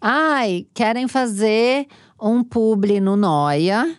Ai, 0.00 0.66
querem 0.72 1.08
fazer 1.08 1.86
um 2.20 2.44
publi 2.44 3.00
no 3.00 3.16
Noia 3.16 3.96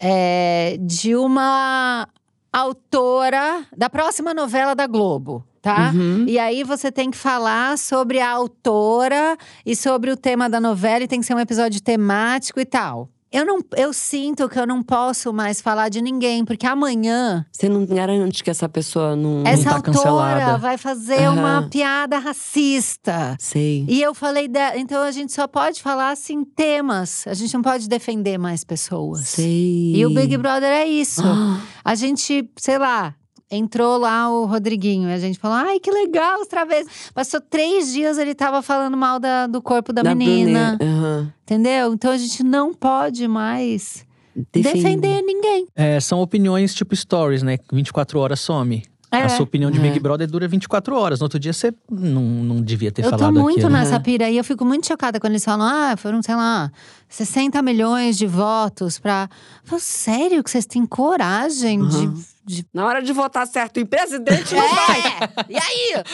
é, 0.00 0.78
de 0.80 1.14
uma 1.14 2.08
autora 2.52 3.66
da 3.76 3.90
próxima 3.90 4.32
novela 4.34 4.74
da 4.74 4.86
Globo. 4.86 5.44
Tá? 5.62 5.92
Uhum. 5.94 6.24
E 6.26 6.38
aí 6.38 6.64
você 6.64 6.90
tem 6.90 7.10
que 7.10 7.18
falar 7.18 7.76
sobre 7.76 8.18
a 8.18 8.30
autora 8.30 9.36
e 9.64 9.76
sobre 9.76 10.10
o 10.10 10.16
tema 10.16 10.48
da 10.48 10.58
novela, 10.58 11.04
e 11.04 11.08
tem 11.08 11.20
que 11.20 11.26
ser 11.26 11.34
um 11.34 11.38
episódio 11.38 11.82
temático 11.82 12.58
e 12.58 12.64
tal. 12.64 13.10
Eu 13.32 13.46
não, 13.46 13.60
eu 13.76 13.92
sinto 13.92 14.48
que 14.48 14.58
eu 14.58 14.66
não 14.66 14.82
posso 14.82 15.32
mais 15.32 15.60
falar 15.60 15.88
de 15.88 16.00
ninguém, 16.02 16.44
porque 16.44 16.66
amanhã 16.66 17.46
Você 17.52 17.68
não 17.68 17.86
garante 17.86 18.42
que 18.42 18.50
essa 18.50 18.68
pessoa 18.68 19.14
não. 19.14 19.44
essa 19.46 19.70
tá 19.70 19.76
autora 19.76 19.92
cancelada. 19.92 20.58
vai 20.58 20.76
fazer 20.76 21.28
uma 21.30 21.58
Aham. 21.58 21.68
piada 21.68 22.18
racista. 22.18 23.36
Sei. 23.38 23.84
E 23.88 24.02
eu 24.02 24.14
falei, 24.14 24.48
de- 24.48 24.58
então 24.76 25.02
a 25.02 25.10
gente 25.12 25.32
só 25.32 25.46
pode 25.46 25.80
falar 25.80 26.10
assim 26.10 26.44
temas. 26.44 27.24
A 27.26 27.34
gente 27.34 27.54
não 27.54 27.62
pode 27.62 27.88
defender 27.88 28.36
mais 28.38 28.64
pessoas. 28.64 29.28
Sei. 29.28 29.92
E 29.94 30.04
o 30.04 30.10
Big 30.12 30.36
Brother 30.36 30.68
é 30.70 30.86
isso. 30.86 31.22
Ah, 31.24 31.60
A 31.84 31.94
gente, 31.94 32.48
sei 32.58 32.78
lá, 32.78 33.14
entrou 33.50 33.96
lá 33.98 34.30
o 34.30 34.46
Rodriguinho 34.46 35.08
e 35.08 35.12
a 35.12 35.18
gente 35.18 35.38
falou: 35.38 35.56
ai, 35.56 35.80
que 35.80 35.90
legal, 35.90 36.40
os 36.40 36.46
travessos. 36.48 37.10
Passou 37.12 37.40
três 37.40 37.92
dias 37.92 38.16
ele 38.18 38.34
tava 38.34 38.62
falando 38.62 38.96
mal 38.96 39.18
da- 39.18 39.46
do 39.46 39.60
corpo 39.60 39.92
da, 39.92 40.02
menina. 40.14 40.76
Brunet. 40.78 40.82
Aham. 40.98 41.32
Entendeu? 41.42 41.92
Então 41.94 42.12
a 42.12 42.18
gente 42.18 42.42
não 42.44 42.72
pode 42.72 43.26
mais 43.26 44.06
Defende. 44.52 44.82
defender 44.82 45.22
ninguém. 45.22 45.66
É, 45.74 45.98
são 46.00 46.20
opiniões 46.20 46.72
tipo 46.74 46.94
stories, 46.94 47.42
né? 47.42 47.58
24 47.72 48.18
horas 48.20 48.40
some. 48.40 48.82
É. 49.12 49.22
A 49.22 49.28
sua 49.28 49.42
opinião 49.42 49.70
de 49.70 49.78
É. 49.78 49.82
Big 49.82 49.98
Brother 49.98 50.28
dura 50.30 50.46
24 50.46 50.94
horas. 50.96 51.18
No 51.18 51.24
outro 51.24 51.38
dia 51.38 51.52
você 51.52 51.74
não, 51.90 52.22
não 52.22 52.62
devia 52.62 52.92
ter 52.92 53.04
Eu 53.04 53.10
tô 53.10 53.18
falado 53.18 53.40
muito 53.40 53.58
aquilo. 53.58 53.70
nessa 53.72 53.94
Aham. 53.96 54.02
pira 54.02 54.30
e 54.30 54.36
eu 54.36 54.44
fico 54.44 54.64
muito 54.64 54.86
chocada 54.86 55.18
quando 55.18 55.32
eles 55.32 55.44
falam: 55.44 55.66
ah, 55.66 55.96
foram, 55.96 56.22
sei 56.22 56.36
lá, 56.36 56.70
60 57.08 57.60
milhões 57.62 58.16
de 58.16 58.26
votos 58.26 58.98
pra. 58.98 59.28
Eu 59.64 59.68
falo, 59.68 59.80
sério 59.80 60.44
que 60.44 60.50
vocês 60.50 60.64
têm 60.64 60.86
coragem 60.86 61.80
Aham. 61.80 62.14
de. 62.46 62.56
de... 62.62 62.66
Na 62.72 62.86
hora 62.86 63.02
de 63.02 63.12
votar 63.12 63.46
certo 63.48 63.80
em 63.80 63.84
presidente, 63.86 64.54
não 64.54 64.68
vai. 64.74 65.00
É! 65.00 65.46
E 65.48 65.56
aí? 65.56 66.04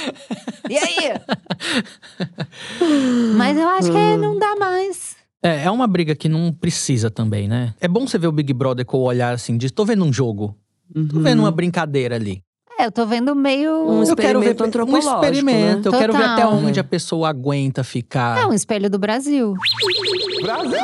E 0.71 0.79
aí? 0.79 1.21
Mas 3.37 3.57
eu 3.59 3.69
acho 3.69 3.91
que 3.93 4.17
não 4.17 4.39
dá 4.39 4.57
mais. 4.57 5.17
É, 5.43 5.65
é 5.65 5.71
uma 5.71 5.87
briga 5.87 6.15
que 6.17 6.29
não 6.29 6.53
precisa 6.53 7.11
também, 7.11 7.47
né? 7.47 7.75
É 7.81 7.87
bom 7.87 8.07
você 8.07 8.19
ver 8.19 8.27
o 8.27 8.33
Big 8.33 8.53
Brother 8.53 8.85
com 8.85 8.97
o 8.99 9.03
olhar 9.03 9.35
assim 9.35 9.57
de 9.57 9.71
tô 9.71 9.85
vendo 9.85 10.05
um 10.05 10.13
jogo, 10.13 10.57
tô 11.11 11.21
vendo 11.21 11.41
uma 11.41 11.51
brincadeira 11.53 12.17
ali. 12.17 12.43
É, 12.79 12.87
eu 12.87 12.93
tô 12.93 13.07
vendo 13.07 13.35
meio. 13.35 13.70
Um 13.89 14.05
eu 14.05 14.14
quero 14.16 14.41
ver 14.41 14.51
experimento 14.51 14.62
um 14.62 14.66
antropológico, 14.66 15.14
experimento. 15.24 15.91
né? 15.91 15.97
Eu 15.97 16.01
quero 16.01 16.12
ver 16.12 16.24
até 16.24 16.47
onde 16.47 16.79
a 16.79 16.85
pessoa 16.85 17.29
aguenta 17.31 17.83
ficar. 17.83 18.39
É 18.39 18.47
um 18.47 18.53
espelho 18.53 18.91
do 18.91 18.99
Brasil. 18.99 19.55
Brasil! 20.43 20.79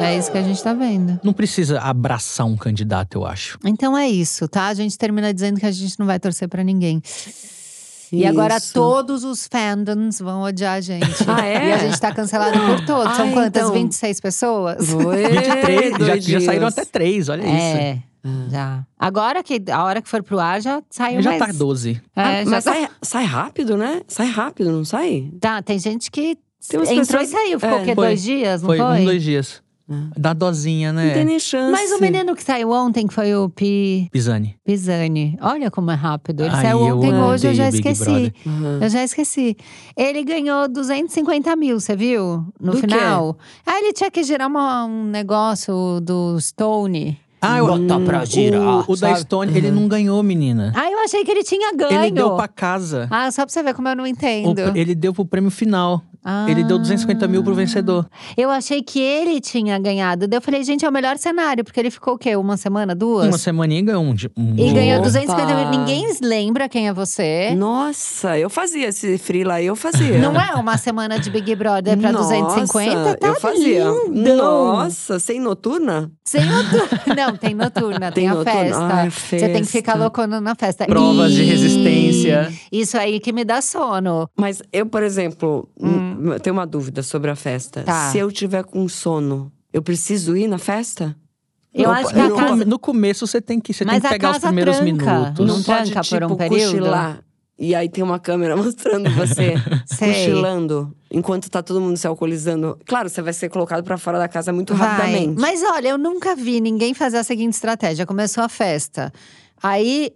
É 0.00 0.18
isso 0.18 0.30
que 0.30 0.36
a 0.38 0.42
gente 0.42 0.62
tá 0.62 0.74
vendo. 0.74 1.18
Não 1.22 1.32
precisa 1.32 1.80
abraçar 1.80 2.46
um 2.46 2.56
candidato, 2.56 3.18
eu 3.18 3.24
acho. 3.26 3.58
Então 3.64 3.96
é 3.96 4.08
isso, 4.08 4.46
tá? 4.48 4.66
A 4.66 4.74
gente 4.74 4.98
termina 4.98 5.32
dizendo 5.32 5.58
que 5.60 5.64
a 5.66 5.70
gente 5.70 5.98
não 5.98 6.06
vai 6.06 6.18
torcer 6.18 6.48
pra 6.48 6.62
ninguém. 6.64 7.00
E 8.12 8.24
agora 8.26 8.60
todos 8.60 9.24
os 9.24 9.48
fandoms 9.50 10.18
vão 10.20 10.42
odiar 10.42 10.74
a 10.74 10.80
gente. 10.80 11.06
Ah, 11.26 11.44
é? 11.46 11.68
E 11.68 11.72
a 11.72 11.78
gente 11.78 12.00
tá 12.00 12.12
cancelado 12.12 12.58
por 12.58 12.84
todos. 12.84 13.16
São 13.16 13.28
Ah, 13.28 13.32
quantas? 13.32 13.62
então. 13.62 13.72
26 13.72 14.20
pessoas? 14.20 14.92
Oi, 14.92 15.28
23, 15.28 16.06
já, 16.06 16.16
já 16.16 16.40
saíram 16.40 16.66
até 16.66 16.84
três, 16.84 17.28
olha 17.28 17.42
isso. 17.42 18.02
É, 18.46 18.50
já. 18.50 18.86
Agora 18.98 19.42
que 19.42 19.62
a 19.70 19.84
hora 19.84 20.02
que 20.02 20.08
for 20.08 20.22
pro 20.22 20.38
ar 20.38 20.60
já 20.60 20.82
saiu 20.90 21.22
Já 21.22 21.30
mais. 21.30 21.46
tá 21.46 21.52
12. 21.52 22.00
É, 22.14 22.20
Ah, 22.20 22.44
já 22.44 22.50
mas 22.50 22.64
tá- 22.64 22.72
sai, 22.72 22.88
sai 23.02 23.24
rápido, 23.24 23.76
né? 23.76 24.02
Sai 24.08 24.26
rápido, 24.28 24.72
não 24.72 24.84
sai? 24.84 25.30
Tá, 25.40 25.62
tem 25.62 25.78
gente 25.78 26.10
que 26.10 26.36
Tem 26.68 26.80
entrou 26.80 26.96
pessoas- 26.96 27.28
e 27.28 27.32
saiu. 27.32 27.60
Ficou 27.60 27.78
é. 27.78 27.82
o 27.82 27.84
quê? 27.84 27.94
Foi. 27.94 28.06
Dois 28.06 28.22
dias, 28.22 28.62
não 28.62 28.66
Foi, 28.68 28.78
foi? 28.78 29.00
um, 29.00 29.04
dois 29.04 29.22
dias. 29.22 29.64
Dá 30.18 30.32
dozinha, 30.32 30.92
Não 30.92 31.00
tem 31.00 31.14
né? 31.18 31.24
nem 31.24 31.38
chance. 31.38 31.70
Mas 31.70 31.92
o 31.92 32.00
menino 32.00 32.34
que 32.34 32.42
saiu 32.42 32.72
ontem, 32.72 33.06
que 33.06 33.14
foi 33.14 33.32
o 33.36 33.48
Pi 33.48 34.08
Pisani. 34.10 34.56
Pisani. 34.64 35.38
Olha 35.40 35.70
como 35.70 35.92
é 35.92 35.94
rápido. 35.94 36.40
Ele 36.40 36.52
Ai, 36.52 36.62
saiu 36.62 36.88
eu 36.88 36.96
ontem, 36.98 37.14
hoje 37.14 37.46
eu 37.46 37.54
já 37.54 37.68
esqueci. 37.68 38.32
Aham. 38.44 38.80
Eu 38.82 38.88
já 38.88 39.04
esqueci. 39.04 39.56
Ele 39.96 40.24
ganhou 40.24 40.66
250 40.68 41.54
mil, 41.54 41.78
você 41.78 41.94
viu? 41.94 42.44
No 42.60 42.72
Do 42.72 42.78
final. 42.78 43.38
Ah, 43.64 43.78
ele 43.78 43.92
tinha 43.92 44.10
que 44.10 44.24
girar 44.24 44.48
uma- 44.48 44.86
um 44.86 45.04
negócio 45.04 46.00
do 46.02 46.36
Stone. 46.40 47.16
Ah, 47.40 47.58
eu, 47.58 47.66
Botar 47.66 48.00
pra 48.00 48.24
girar, 48.24 48.80
o, 48.88 48.92
o 48.92 48.96
da 48.96 49.08
sabe? 49.08 49.20
Stone, 49.20 49.56
ele 49.56 49.70
não 49.70 49.86
ganhou, 49.86 50.22
menina. 50.22 50.72
Ah, 50.74 50.90
eu 50.90 50.98
achei 51.00 51.22
que 51.24 51.30
ele 51.30 51.44
tinha 51.44 51.72
ganho. 51.74 51.92
Ele 52.02 52.10
deu 52.10 52.34
pra 52.34 52.48
casa. 52.48 53.06
Ah, 53.10 53.30
só 53.30 53.44
pra 53.44 53.52
você 53.52 53.62
ver 53.62 53.74
como 53.74 53.88
eu 53.88 53.94
não 53.96 54.04
O- 54.04 54.06
entendo. 54.06 54.58
ele 54.74 54.94
deu 54.94 55.12
pro 55.12 55.24
prêmio 55.24 55.50
final. 55.50 56.02
Ah. 56.28 56.44
Ele 56.48 56.64
deu 56.64 56.76
250 56.76 57.28
mil 57.28 57.44
pro 57.44 57.54
vencedor. 57.54 58.04
Eu 58.36 58.50
achei 58.50 58.82
que 58.82 58.98
ele 58.98 59.40
tinha 59.40 59.78
ganhado. 59.78 60.26
Daí 60.26 60.36
eu 60.38 60.42
falei, 60.42 60.64
gente, 60.64 60.84
é 60.84 60.88
o 60.88 60.92
melhor 60.92 61.16
cenário, 61.18 61.62
porque 61.62 61.78
ele 61.78 61.88
ficou 61.90 62.14
o 62.14 62.18
quê? 62.18 62.34
Uma 62.34 62.56
semana, 62.56 62.96
duas? 62.96 63.28
Uma 63.28 63.38
semaninha 63.38 63.78
e 63.80 63.82
ganhou 63.84 64.02
um. 64.02 64.14
um 64.36 64.54
E 64.58 64.72
ganhou 64.72 64.96
Opa! 64.96 65.04
250 65.06 65.54
mil. 65.54 65.70
Ninguém 65.70 66.04
lembra 66.20 66.68
quem 66.68 66.88
é 66.88 66.92
você. 66.92 67.54
Nossa, 67.54 68.36
eu 68.36 68.50
fazia 68.50 68.88
esse 68.88 69.16
free 69.18 69.44
lá, 69.44 69.62
eu 69.62 69.76
fazia. 69.76 70.18
Não 70.18 70.34
é 70.40 70.54
uma 70.54 70.76
semana 70.76 71.18
de 71.20 71.30
Big 71.30 71.54
Brother 71.54 71.96
pra 71.96 72.10
Nossa, 72.10 72.34
250? 72.34 73.16
Tá 73.18 73.26
eu 73.28 73.34
fazia. 73.40 73.84
lindo. 74.08 74.36
Nossa, 74.36 75.20
sem 75.20 75.38
noturna? 75.38 76.10
Sem 76.24 76.44
noturna. 76.44 77.14
Não, 77.16 77.36
tem 77.36 77.54
noturna, 77.54 78.10
tem, 78.10 78.24
Tem 78.24 78.28
a 78.28 78.34
noturna. 78.34 78.52
festa. 78.60 78.84
Ai, 78.92 79.10
Você 79.10 79.38
tem 79.38 79.48
que 79.52 79.58
festa. 79.58 79.72
ficar 79.78 79.94
loucona 79.94 80.40
na 80.40 80.54
festa. 80.56 80.86
Provas 80.86 81.32
de 81.32 81.42
Ih, 81.42 81.44
resistência. 81.44 82.52
Isso 82.72 82.98
aí 82.98 83.20
que 83.20 83.32
me 83.32 83.44
dá 83.44 83.60
sono. 83.62 84.28
Mas 84.36 84.60
eu, 84.72 84.86
por 84.86 85.02
exemplo, 85.02 85.68
hum, 85.80 86.15
tenho 86.42 86.54
uma 86.54 86.66
dúvida 86.66 87.02
sobre 87.02 87.30
a 87.30 87.36
festa. 87.36 87.82
Tá. 87.82 88.10
Se 88.10 88.18
eu 88.18 88.30
tiver 88.32 88.64
com 88.64 88.88
sono, 88.88 89.52
eu 89.72 89.82
preciso 89.82 90.36
ir 90.36 90.48
na 90.48 90.58
festa? 90.58 91.16
Eu 91.74 91.84
Não 91.84 91.90
acho 91.92 92.14
que 92.14 92.18
a 92.20 92.28
no, 92.28 92.36
casa- 92.36 92.64
no 92.64 92.78
começo 92.78 93.26
você 93.26 93.40
tem 93.40 93.60
que, 93.60 93.72
você 93.74 93.84
Mas 93.84 93.94
tem 93.94 94.00
que 94.02 94.06
a 94.06 94.10
pegar 94.10 94.30
os 94.32 94.38
primeiros 94.38 94.76
tranca. 94.78 94.92
minutos. 94.92 95.46
Não 95.46 95.62
pode, 95.62 95.90
tranca 95.92 96.08
por 96.08 96.20
tipo, 96.20 96.32
um 96.32 96.36
período? 96.36 96.70
cochilar. 96.78 97.20
E 97.58 97.74
aí 97.74 97.88
tem 97.88 98.02
uma 98.04 98.18
câmera 98.18 98.54
mostrando 98.56 99.08
você 99.10 99.54
Sei. 99.86 100.08
cochilando 100.08 100.94
enquanto 101.10 101.48
tá 101.50 101.62
todo 101.62 101.80
mundo 101.80 101.96
se 101.96 102.06
alcoolizando. 102.06 102.78
Claro, 102.86 103.08
você 103.08 103.20
vai 103.22 103.32
ser 103.32 103.48
colocado 103.50 103.82
pra 103.84 103.96
fora 103.98 104.18
da 104.18 104.28
casa 104.28 104.52
muito 104.52 104.74
Vai. 104.74 104.88
rapidamente. 104.88 105.40
Mas 105.40 105.62
olha, 105.62 105.88
eu 105.88 105.98
nunca 105.98 106.34
vi 106.36 106.60
ninguém 106.60 106.92
fazer 106.94 107.18
a 107.18 107.24
seguinte 107.24 107.52
estratégia. 107.54 108.04
Começou 108.06 108.42
a 108.44 108.48
festa. 108.48 109.12
Aí, 109.62 110.12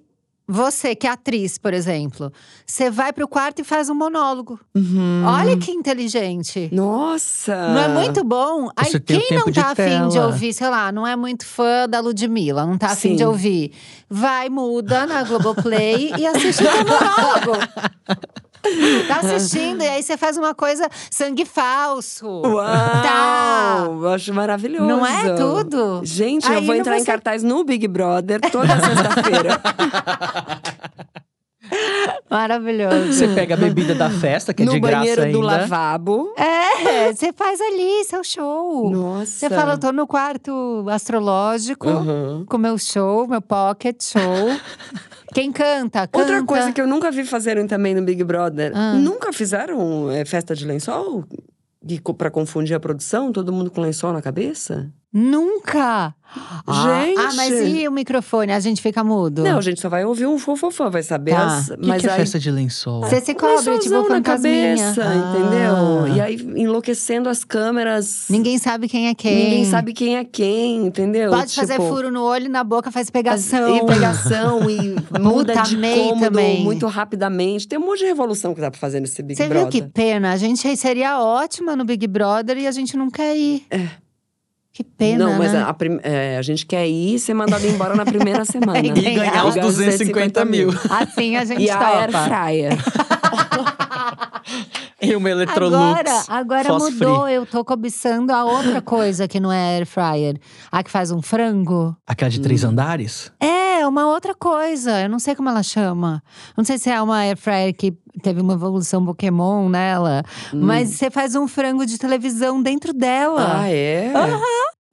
você 0.51 0.97
que 0.97 1.07
é 1.07 1.11
atriz, 1.11 1.57
por 1.59 1.73
exemplo, 1.73 2.33
você 2.67 2.91
vai 2.91 3.13
pro 3.13 3.29
quarto 3.29 3.61
e 3.61 3.65
faz 3.65 3.89
um 3.89 3.95
monólogo. 3.95 4.59
Uhum. 4.75 5.23
Olha 5.25 5.57
que 5.57 5.71
inteligente. 5.71 6.69
Nossa! 6.73 7.55
Não 7.69 7.79
é 7.79 7.89
muito 7.89 8.25
bom? 8.25 8.69
Aí 8.77 8.99
quem 8.99 9.29
não 9.31 9.45
de 9.47 9.61
tá 9.61 9.71
afim 9.71 10.09
de 10.09 10.15
tela. 10.15 10.27
ouvir, 10.27 10.53
sei 10.53 10.69
lá, 10.69 10.91
não 10.91 11.07
é 11.07 11.15
muito 11.15 11.47
fã 11.47 11.89
da 11.89 12.01
Ludmilla, 12.01 12.67
não 12.67 12.77
tá 12.77 12.89
afim 12.89 13.11
Sim. 13.11 13.17
de 13.17 13.25
ouvir. 13.25 13.73
Vai, 14.09 14.49
muda 14.49 15.07
na 15.07 15.23
Globoplay 15.23 16.13
e 16.19 16.27
assiste 16.27 16.65
o 16.65 16.67
monólogo. 16.85 17.65
Tá 19.09 19.17
assistindo, 19.21 19.83
e 19.83 19.89
aí 19.89 20.03
você 20.03 20.17
faz 20.17 20.37
uma 20.37 20.55
coisa 20.55 20.89
sangue 21.11 21.45
falso. 21.45 22.27
Uau! 22.27 22.65
Tá. 22.65 23.85
Eu 23.87 24.09
Acho 24.09 24.33
maravilhoso. 24.35 24.87
Não 24.87 25.05
é 25.07 25.35
tudo? 25.35 26.01
Gente, 26.05 26.47
Aí 26.47 26.57
eu 26.57 26.63
vou 26.63 26.75
entrar 26.75 26.97
em 26.97 27.01
ser- 27.01 27.07
cartaz 27.07 27.43
no 27.43 27.65
Big 27.65 27.87
Brother 27.89 28.41
toda 28.51 28.69
sexta-feira. 28.69 29.61
Maravilhoso. 32.31 33.13
Você 33.13 33.29
pega 33.29 33.55
a 33.55 33.57
bebida 33.57 33.95
da 33.95 34.09
festa, 34.09 34.55
que 34.55 34.63
é 34.63 34.67
no 34.67 34.73
de 34.73 34.81
graça 34.81 34.97
banheiro 34.99 35.23
ainda. 35.23 35.37
do 35.39 35.41
lavabo. 35.45 36.33
É, 36.37 37.13
você 37.13 37.33
faz 37.33 37.61
ali 37.61 38.05
seu 38.05 38.23
show. 38.23 38.91
Nossa. 38.91 39.27
Você 39.27 39.51
fala, 39.51 39.73
eu 39.75 39.79
tô 39.79 39.93
no 39.93 40.07
quarto 40.07 40.85
astrológico, 40.89 41.89
Uhum. 41.89 42.45
com 42.49 42.59
meu 42.59 42.79
show, 42.79 43.27
meu 43.27 43.43
pocket 43.43 44.03
show. 44.03 44.21
Quem 45.35 45.51
canta, 45.53 46.07
canta. 46.07 46.19
Outra 46.19 46.43
coisa 46.45 46.73
que 46.73 46.81
eu 46.81 46.87
nunca 46.87 47.11
vi 47.11 47.25
fazerem 47.25 47.67
também 47.67 47.95
no 47.95 48.03
Big 48.03 48.23
Brother. 48.25 48.73
Ah. 48.75 48.95
Nunca 48.95 49.33
fizeram 49.33 50.11
é, 50.11 50.25
festa 50.25 50.55
de 50.55 50.65
lençol? 50.67 51.25
E 51.89 52.01
pra 52.17 52.31
confundir 52.31 52.75
a 52.77 52.81
produção? 52.81 53.33
Todo 53.33 53.53
mundo 53.53 53.71
com 53.71 53.81
lençol 53.81 54.13
na 54.13 54.21
cabeça? 54.23 54.91
Nunca! 55.13 56.15
Ah, 56.65 57.05
Gente! 57.05 57.19
Ah, 57.19 57.31
mas 57.35 57.51
e 57.67 57.89
o 57.89 57.91
microfone? 57.91 58.53
A 58.53 58.61
gente 58.61 58.81
fica 58.81 59.03
mudo? 59.03 59.43
Não, 59.43 59.59
a 59.59 59.61
gente 59.61 59.81
só 59.81 59.89
vai 59.89 60.05
ouvir 60.05 60.27
um 60.27 60.39
fofofã, 60.39 60.89
vai 60.89 61.03
saber 61.03 61.33
Tá. 61.33 61.57
as. 61.57 61.71
Que, 61.71 61.77
mas 61.89 62.01
que 62.01 62.07
é 62.09 62.13
aí, 62.13 62.17
festa 62.19 62.39
de 62.39 62.49
lençol? 62.53 63.01
Você 63.01 63.21
se 63.21 63.35
cobre, 63.35 63.79
tipo, 63.81 63.93
na 63.97 64.05
fantasminha. 64.05 64.77
cabeça, 64.77 65.03
Ah. 65.03 65.17
entendeu? 65.17 66.17
E 66.17 66.21
aí 66.21 66.37
enlouquecendo 66.61 67.29
as 67.29 67.43
câmeras. 67.43 68.27
Ninguém 68.31 68.59
sabe 68.59 68.89
quem 68.89 69.09
é 69.09 69.15
quem. 69.17 69.45
Ninguém 69.45 69.65
sabe 69.65 69.93
quem 69.93 70.17
é 70.19 70.25
quem, 70.25 70.87
entendeu? 70.87 71.31
Pode 71.33 71.53
fazer 71.53 71.73
Tipo, 71.75 71.89
furo 71.89 72.13
no 72.13 72.23
olho, 72.23 72.49
na 72.49 72.63
boca, 72.63 72.93
faz 72.93 73.11
pegação. 73.11 73.77
E 73.77 73.85
pegação 73.87 74.71
e 74.71 74.95
muda 75.21 75.55
de 75.63 75.77
cômodo 75.77 76.21
também. 76.21 76.63
muito 76.63 76.87
rapidamente. 76.87 77.67
Tem 77.67 77.77
um 77.77 77.85
monte 77.85 77.99
de 78.01 78.05
revolução 78.07 78.55
que 78.55 78.61
dá 78.61 78.71
pra 78.71 78.79
fazer 78.79 79.01
nesse 79.01 79.21
Big 79.25 79.37
Você 79.37 79.49
Brother. 79.49 79.69
viu 79.73 79.83
que 79.83 79.89
pena? 79.93 80.31
A 80.31 80.37
gente 80.37 80.77
seria 80.77 81.21
ótima 81.21 81.75
no 81.75 81.85
Big 81.85 82.07
Brother 82.07 82.57
e 82.57 82.69
a 82.69 82.71
gente 82.71 82.97
não 82.97 83.11
quer 83.11 83.37
ir. 83.37 83.67
É. 83.69 83.89
Que 84.73 84.85
pena, 84.85 85.27
Não, 85.27 85.37
mas 85.39 85.53
né? 85.53 85.59
a, 85.63 85.69
a 85.69 85.75
prim- 85.75 85.99
é, 86.03 86.37
a 86.39 86.43
gente 86.43 86.65
quer 86.65 86.87
ir 86.89 87.15
e 87.17 87.19
ser 87.19 87.35
mandado 87.35 87.67
embora 87.67 87.95
na 87.97 88.05
primeira 88.05 88.45
semana. 88.47 88.79
E 88.79 88.87
E 88.89 88.91
ganhar 88.93 89.45
os 89.47 89.55
Ganhar 89.55 89.67
os 89.67 89.77
250 89.77 90.45
mil. 90.45 90.71
Assim 90.89 91.37
a 91.37 91.45
gente 91.45 91.63
E 91.63 91.69
a 91.71 91.79
Air 91.79 92.07
topa. 92.13 92.25
Fryer. 92.25 92.73
E 95.03 95.17
uma 95.17 95.31
Electrolux. 95.31 95.75
Agora, 96.29 96.69
agora 96.69 96.79
mudou. 96.79 97.27
Eu 97.29 97.47
tô 97.47 97.65
cobiçando 97.65 98.33
a 98.33 98.45
outra 98.45 98.83
coisa 98.83 99.27
que 99.27 99.41
não 99.41 99.51
é 99.51 99.77
air 99.77 99.87
fryer. 99.87 100.39
A 100.71 100.83
que 100.83 100.91
faz 100.91 101.11
um 101.11 101.23
frango. 101.23 101.97
Aquela 102.07 102.31
de 102.31 102.39
Hum. 102.39 102.43
três 102.43 102.65
andares? 102.65 103.33
É, 103.41 103.87
uma 103.87 104.07
outra 104.09 104.35
coisa. 104.35 105.01
Eu 105.01 105.09
não 105.09 105.19
sei 105.19 105.35
como 105.35 105.49
ela 105.49 105.63
chama. 105.63 106.23
Não 106.55 106.65
sei 106.65 106.77
se 106.79 106.91
é 106.91 107.01
uma 107.01 107.19
air 107.21 107.37
fryer 107.37 107.75
que 107.75 107.93
teve 108.23 108.43
uma 108.43 108.53
evolução 108.53 109.05
Pokémon 109.05 109.71
nela. 109.71 110.23
Mas 110.53 110.91
você 110.91 111.11
faz 111.11 111.35
um 111.35 111.49
frango 111.49 111.87
de 111.87 111.97
televisão 111.97 112.63
dentro 112.63 112.93
dela. 112.93 113.61
ah, 113.63 113.71
é? 113.71 114.13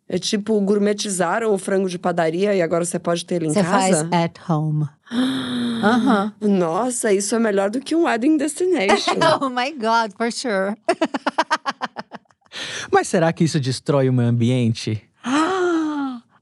É 0.10 0.18
tipo, 0.18 0.58
gourmetizaram 0.62 1.54
o 1.54 1.58
frango 1.58 1.90
de 1.90 2.00
padaria 2.00 2.56
e 2.56 2.62
agora 2.62 2.86
você 2.86 2.98
pode 2.98 3.26
ter 3.26 3.36
ele 3.36 3.48
em 3.48 3.54
Você 3.54 3.62
faz 3.62 3.90
casa? 4.04 4.10
at 4.14 4.38
home. 4.50 4.88
Aham. 5.12 6.34
Nossa, 6.42 7.14
isso 7.14 7.36
é 7.36 7.40
melhor 7.40 7.70
do 7.70 7.80
que 7.80 7.96
um 7.96 8.04
wedding 8.04 8.38
destination. 8.38 9.16
Oh 9.42 9.50
my 9.50 9.72
God, 9.72 10.14
for 10.18 10.32
sure. 10.32 10.76
Mas 12.92 13.08
será 13.08 13.32
que 13.32 13.44
isso 13.44 13.60
destrói 13.60 14.10
o 14.10 14.14
meio 14.14 14.30
ambiente? 14.30 15.04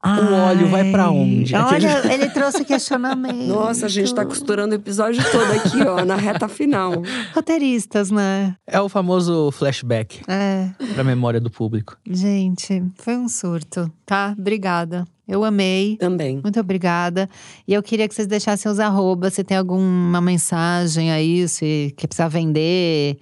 O 0.06 0.34
óleo 0.34 0.68
vai 0.68 0.91
pra 0.91 1.10
onde? 1.10 1.56
Olha, 1.56 2.01
ele 2.14 2.30
trouxe 2.30 2.64
questionamento. 2.64 3.47
Nossa, 3.47 3.88
a 3.88 3.89
gente 3.89 4.14
tá 4.14 4.24
costurando 4.26 4.74
o 4.74 4.76
episódio 4.78 5.24
todo 5.32 5.51
aqui, 5.51 5.82
ó, 5.82 6.06
na 6.06 6.16
reta 6.16 6.47
final. 6.47 7.01
Roteiristas, 7.34 8.12
né? 8.12 8.56
É 8.68 8.80
o 8.80 8.88
famoso 8.88 9.51
flashback 9.51 10.22
É, 10.28 10.70
pra 10.93 11.03
memória 11.03 11.39
do 11.41 11.49
público. 11.49 11.97
gente, 12.10 12.84
foi 12.97 13.18
um 13.18 13.28
surto, 13.28 13.91
tá? 14.06 14.36
Obrigada. 14.38 15.06
Eu 15.28 15.43
amei. 15.43 15.97
Também. 15.97 16.39
Muito 16.43 16.60
obrigada. 16.60 17.28
E 17.68 17.74
eu 17.74 17.82
queria 17.82 18.08
que 18.08 18.14
vocês 18.14 18.28
deixassem 18.28 18.72
os 18.72 18.80
arrobas, 18.80 19.34
se 19.34 19.43
tem 19.43 19.58
alguma 19.58 20.22
mensagem 20.22 21.12
aí, 21.12 21.47
se 21.47 21.91
que 21.97 22.08
precisa 22.08 22.30
vender, 22.30 23.18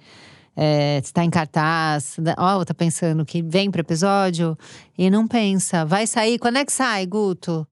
é, 0.56 1.00
se 1.02 1.12
tá 1.12 1.24
em 1.24 1.30
cartaz. 1.30 2.16
Da- 2.18 2.34
Ó, 2.38 2.64
tá 2.64 2.74
pensando 2.74 3.24
que 3.24 3.42
vem 3.42 3.70
pro 3.70 3.80
episódio 3.80 4.56
e 4.96 5.10
não 5.10 5.26
pensa. 5.26 5.84
Vai 5.84 6.06
sair? 6.06 6.38
Quando 6.38 6.58
é 6.58 6.64
que 6.64 6.72
sai, 6.72 7.06
Guto? 7.06 7.66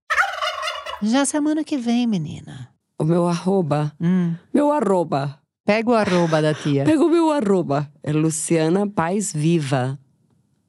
Já 1.03 1.25
semana 1.25 1.65
que 1.65 1.77
vem, 1.77 2.07
menina. 2.07 2.69
O 2.99 3.05
meu 3.05 3.27
arroba. 3.27 3.93
Hum. 4.01 4.35
Meu 4.55 4.71
arroba. 4.71 5.39
Pega 5.65 5.91
o 5.91 5.95
arroba 5.95 6.41
da 6.43 6.55
tia. 6.55 6.85
Pega 6.85 7.05
o 7.05 7.09
meu 7.09 7.31
arroba. 7.31 7.89
É 8.03 8.13
Luciana 8.13 8.89
Paz 8.89 9.33
Viva. 9.33 9.99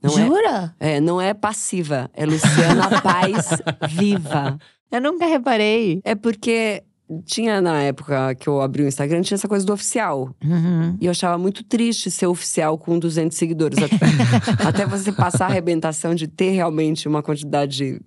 Não 0.02 0.12
é, 0.20 0.26
Jura? 0.26 0.76
é, 0.80 1.00
não 1.00 1.22
é 1.22 1.34
passiva. 1.34 2.10
É 2.14 2.26
Luciana 2.26 2.90
Paz 3.02 3.50
Viva. 3.90 4.58
Eu 4.92 5.02
nunca 5.02 5.26
reparei. 5.26 6.02
É 6.04 6.14
porque 6.16 6.84
tinha 7.22 7.62
na 7.62 7.82
época 7.82 8.36
que 8.36 8.48
eu 8.48 8.62
abri 8.62 8.84
o 8.84 8.88
Instagram, 8.88 9.22
tinha 9.22 9.36
essa 9.36 9.48
coisa 9.48 9.66
do 9.66 9.74
oficial. 9.74 10.34
Uhum. 10.44 10.98
E 11.00 11.06
eu 11.06 11.12
achava 11.12 11.38
muito 11.38 11.64
triste 11.64 12.10
ser 12.10 12.28
oficial 12.28 12.78
com 12.78 12.98
200 12.98 13.38
seguidores. 13.38 13.78
Até, 13.78 13.98
até 14.68 14.86
você 14.86 15.12
passar 15.12 15.46
a 15.46 15.50
arrebentação 15.50 16.16
de 16.16 16.28
ter 16.28 16.52
realmente 16.52 17.08
uma 17.08 17.22
quantidade. 17.22 18.02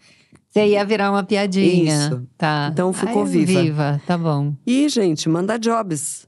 Você 0.51 0.67
ia 0.67 0.85
virar 0.85 1.11
uma 1.11 1.23
piadinha. 1.23 2.07
Isso. 2.07 2.27
Tá. 2.37 2.71
Então 2.73 2.93
ficou 2.93 3.23
Ai, 3.25 3.29
viva. 3.29 3.63
Viva, 3.63 4.01
tá 4.07 4.17
bom. 4.17 4.55
E, 4.67 4.89
gente, 4.89 5.29
manda 5.29 5.59
jobs. 5.59 6.27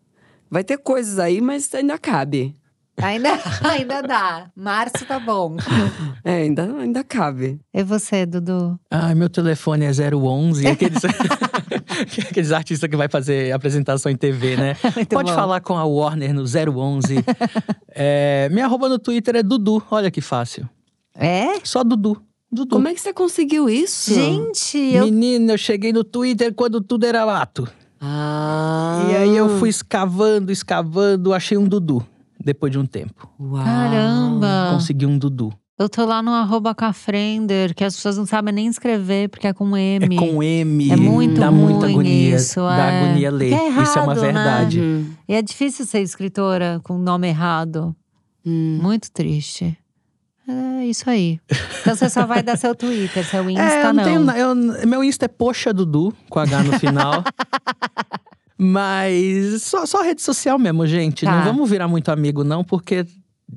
Vai 0.51 0.65
ter 0.65 0.79
coisas 0.79 1.19
aí, 1.19 1.41
mas 1.41 1.73
ainda 1.75 1.99
cabe. 1.99 2.55
Ainda, 3.01 3.31
ainda 3.63 4.03
dá. 4.03 4.51
Março 4.57 5.07
tá 5.07 5.21
bom. 5.21 5.57
É, 6.25 6.43
ainda, 6.43 6.65
ainda 6.65 7.05
cabe. 7.05 7.61
E 7.73 7.83
você, 7.83 8.27
Dudu? 8.27 8.79
Ai, 8.91 9.15
meu 9.15 9.29
telefone 9.31 9.85
é 9.85 9.91
011. 10.15 10.67
Aqueles, 10.67 11.03
aqueles 12.31 12.53
artistas 12.53 12.89
que 12.89 12.97
vai 12.97 13.09
fazer 13.09 13.53
apresentação 13.53 14.11
em 14.11 14.17
TV, 14.17 14.57
né? 14.57 14.77
Muito 14.95 15.09
Pode 15.09 15.31
bom. 15.31 15.37
falar 15.37 15.61
com 15.61 15.77
a 15.77 15.85
Warner 15.85 16.35
no 16.35 16.43
011. 16.43 17.17
é, 17.91 18.49
minha 18.51 18.67
arroba 18.67 18.89
no 18.89 18.99
Twitter 18.99 19.37
é 19.37 19.43
Dudu. 19.43 19.83
Olha 19.91 20.11
que 20.11 20.21
fácil. 20.21 20.69
É? 21.15 21.59
Só 21.65 21.83
Dudu. 21.83 22.21
Dudu. 22.51 22.77
Como 22.77 22.89
é 22.89 22.95
que 22.95 23.01
você 23.01 23.13
conseguiu 23.13 23.69
isso? 23.69 24.15
Gente, 24.15 24.79
eu. 24.79 25.05
Menina, 25.05 25.53
eu 25.53 25.59
cheguei 25.59 25.93
no 25.93 26.03
Twitter 26.03 26.55
quando 26.55 26.81
tudo 26.81 27.05
era 27.05 27.27
mato. 27.27 27.69
Ah. 28.01 29.07
E 29.11 29.17
aí 29.17 29.37
eu 29.37 29.59
fui 29.59 29.69
escavando, 29.69 30.51
escavando, 30.53 31.35
achei 31.35 31.59
um 31.59 31.67
Dudu. 31.69 32.05
Depois 32.43 32.73
de 32.73 32.79
um 32.79 32.87
tempo. 32.87 33.29
Uau. 33.39 33.65
Caramba! 33.65 34.71
Consegui 34.73 35.05
um 35.05 35.19
Dudu. 35.19 35.53
Eu 35.79 35.89
tô 35.89 36.05
lá 36.05 36.21
no 36.21 36.33
arroba 36.33 36.75
Cafrender, 36.75 37.73
que 37.75 37.85
as 37.85 37.95
pessoas 37.95 38.19
não 38.19 38.27
sabem 38.27 38.53
nem 38.53 38.67
escrever, 38.67 39.29
porque 39.29 39.47
é 39.47 39.53
com 39.53 39.77
M. 39.77 40.17
É 40.17 40.19
com 40.19 40.43
M. 40.43 40.91
É 40.91 40.97
muito 40.97 41.41
Dá 41.41 41.51
muita 41.53 41.87
agonia. 41.87 42.35
isso, 42.37 42.61
Dá 42.61 42.91
é. 42.91 43.05
agonia 43.05 43.31
ler. 43.31 43.53
É 43.53 43.69
isso 43.69 43.99
é 43.99 44.03
uma 44.03 44.13
errado, 44.13 44.15
né? 44.17 44.21
verdade. 44.33 44.81
Uhum. 44.81 45.11
E 45.29 45.35
é 45.35 45.41
difícil 45.43 45.87
ser 45.87 46.01
escritora 46.01 46.81
com 46.83 46.99
nome 46.99 47.29
errado. 47.29 47.95
Hum. 48.45 48.81
Muito 48.83 49.09
triste. 49.13 49.79
É 50.49 50.85
isso 50.87 51.09
aí. 51.09 51.39
Então 51.83 51.95
você 51.95 52.09
só 52.09 52.27
vai 52.27 52.43
dar 52.43 52.57
seu 52.57 52.75
Twitter, 52.75 53.25
seu 53.25 53.45
Insta, 53.51 53.63
É, 53.63 53.81
eu 53.85 53.93
não. 53.93 53.93
não 53.93 54.05
tenho. 54.05 54.31
eu- 54.81 54.89
meu 54.89 55.05
Insta 55.05 55.27
é 55.27 55.29
Poxa 55.29 55.73
Dudu, 55.73 56.13
com 56.29 56.41
H 56.41 56.63
no 56.65 56.73
final. 56.81 57.23
Mas 58.59 59.63
só, 59.63 59.87
só 59.87 60.03
rede 60.03 60.21
social 60.23 60.59
mesmo, 60.59 60.87
gente. 60.87 61.25
Tá. 61.25 61.37
Não 61.37 61.45
vamos 61.45 61.71
virar 61.71 61.87
muito 61.87 62.11
amigo, 62.11 62.43
não, 62.43 62.65
porque. 62.65 63.07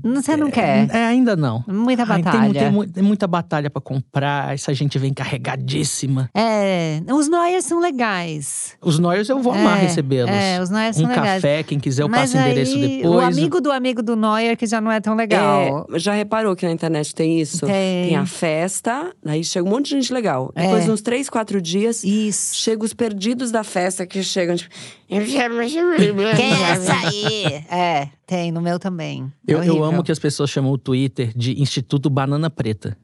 Não, 0.03 0.21
Você 0.21 0.35
não 0.37 0.49
quer? 0.51 0.87
É, 0.93 1.05
ainda 1.05 1.35
não. 1.35 1.63
Muita 1.67 2.03
Ai, 2.03 2.21
batalha. 2.21 2.53
tem, 2.53 2.71
tem 2.71 2.87
tem 2.89 3.03
muita 3.03 3.27
batalha 3.27 3.69
pra 3.69 3.81
comprar. 3.81 4.53
Essa 4.53 4.73
gente 4.73 4.97
vem 4.99 5.13
carregadíssima. 5.13 6.29
É, 6.33 7.01
os 7.13 7.27
Noyers 7.29 7.65
são 7.65 7.79
legais. 7.79 8.75
Os 8.81 8.99
Noyers 8.99 9.29
eu 9.29 9.41
vou 9.41 9.53
amar 9.53 9.77
É, 9.77 9.81
recebê-los. 9.81 10.31
É, 10.31 10.59
os 10.61 10.69
são 10.69 11.05
um 11.05 11.07
legais. 11.07 11.41
café, 11.41 11.63
quem 11.63 11.79
quiser, 11.79 12.03
eu 12.03 12.09
Mas 12.09 12.31
passo 12.31 12.37
o 12.37 12.41
endereço 12.41 12.77
depois. 12.77 13.15
O 13.15 13.19
amigo 13.19 13.61
do 13.61 13.71
amigo 13.71 14.01
do 14.01 14.15
Neuer, 14.15 14.55
que 14.57 14.65
já 14.65 14.79
não 14.81 14.91
é 14.91 14.99
tão 14.99 15.15
legal. 15.15 15.87
É, 15.93 15.99
já 15.99 16.13
reparou 16.13 16.55
que 16.55 16.65
na 16.65 16.71
internet 16.71 17.13
tem 17.13 17.39
isso? 17.39 17.65
Tem. 17.65 18.15
a 18.15 18.25
festa, 18.25 19.11
aí 19.25 19.43
chega 19.43 19.65
um 19.67 19.69
monte 19.71 19.85
de 19.89 19.91
gente 20.01 20.13
legal. 20.13 20.51
Depois 20.55 20.83
É. 20.83 20.85
de 20.85 20.91
uns 20.91 21.01
três, 21.01 21.29
quatro 21.29 21.61
dias, 21.61 22.03
Isso. 22.03 22.55
chega 22.55 22.83
os 22.83 22.93
perdidos 22.93 23.51
da 23.51 23.63
festa 23.63 24.05
que 24.05 24.21
chegam, 24.23 24.55
tipo. 24.55 24.69
Quem 25.07 26.53
é 26.53 26.71
essa 26.71 26.93
aí? 26.93 27.41
É, 27.71 28.07
tem, 28.31 28.49
no 28.49 28.61
meu 28.61 28.79
também. 28.79 29.29
É 29.45 29.51
Eu, 29.51 29.83
amo 29.83 30.01
que 30.01 30.11
as 30.11 30.17
pessoas 30.17 30.49
chamam 30.49 30.71
o 30.71 30.77
Twitter 30.77 31.33
de 31.35 31.61
Instituto 31.61 32.09
Banana 32.09 32.49
Preta. 32.49 32.97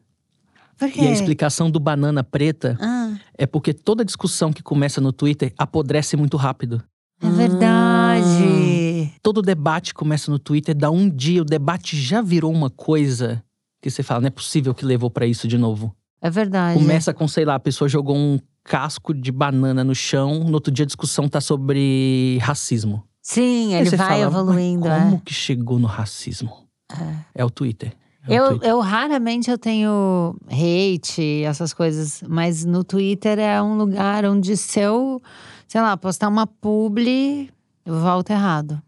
Por 0.77 0.89
quê? 0.89 1.01
E 1.01 1.07
a 1.07 1.11
explicação 1.11 1.69
do 1.69 1.81
banana 1.81 2.23
preta 2.23 2.77
Ah, 2.79 3.13
é 3.37 3.45
porque 3.45 3.73
toda 3.73 4.05
discussão 4.05 4.53
que 4.53 4.63
começa 4.63 5.01
no 5.01 5.11
Twitter 5.11 5.51
apodrece 5.57 6.15
muito 6.15 6.37
rápido. 6.37 6.81
é 7.21 7.27
verdade. 7.29 9.11
Todo 9.21 9.41
debate 9.41 9.93
começa 9.93 10.31
no 10.31 10.39
Twitter, 10.39 10.73
dá 10.73 10.89
um 10.89 11.09
dia, 11.09 11.41
o 11.41 11.45
debate 11.45 11.99
já 11.99 12.21
virou 12.21 12.53
uma 12.53 12.69
coisa 12.69 13.43
que 13.81 13.89
você 13.89 14.03
fala, 14.03 14.21
não 14.21 14.27
é 14.27 14.31
possível 14.31 14.73
que 14.73 14.85
levou 14.85 15.09
pra 15.09 15.25
isso 15.25 15.45
de 15.47 15.57
novo. 15.57 15.93
É 16.21 16.29
verdade. 16.29 16.79
Começa 16.79 17.13
com, 17.13 17.27
sei 17.27 17.43
lá, 17.43 17.55
a 17.55 17.59
pessoa 17.59 17.89
jogou 17.89 18.15
um 18.15 18.39
casco 18.63 19.13
de 19.13 19.31
banana 19.31 19.83
no 19.83 19.95
chão, 19.95 20.43
no 20.43 20.53
outro 20.53 20.71
dia 20.71 20.83
a 20.83 20.85
discussão 20.85 21.27
tá 21.27 21.41
sobre 21.41 22.37
racismo. 22.41 23.03
Sim, 23.29 23.73
ele 23.73 23.89
vai 23.89 23.97
fala, 23.97 24.09
"Mas 24.11 24.21
evoluindo. 24.21 24.83
Como 24.87 25.15
é. 25.15 25.21
que 25.25 25.33
chegou 25.33 25.77
no 25.77 25.85
racismo? 25.85 26.49
É, 27.35 27.43
o 27.43 27.49
Twitter. 27.49 27.91
É 28.25 28.31
o 28.31 28.33
Eu, 28.33 28.49
Twitter. 28.51 28.69
eu 28.69 28.79
raramente 28.79 29.51
eu 29.51 29.57
tenho 29.57 30.33
hate, 30.49 31.43
essas 31.43 31.73
coisas, 31.73 32.23
mas 32.25 32.63
no 32.63 32.85
Twitter 32.85 33.37
é 33.37 33.61
um 33.61 33.75
lugar 33.77 34.23
onde 34.23 34.55
se 34.55 34.79
eu, 34.79 35.21
sei 35.67 35.81
lá, 35.81 35.97
postar 35.97 36.29
uma 36.29 36.47
publi, 36.47 37.51
eu 37.85 37.99
volto 37.99 38.29
errado. 38.29 38.81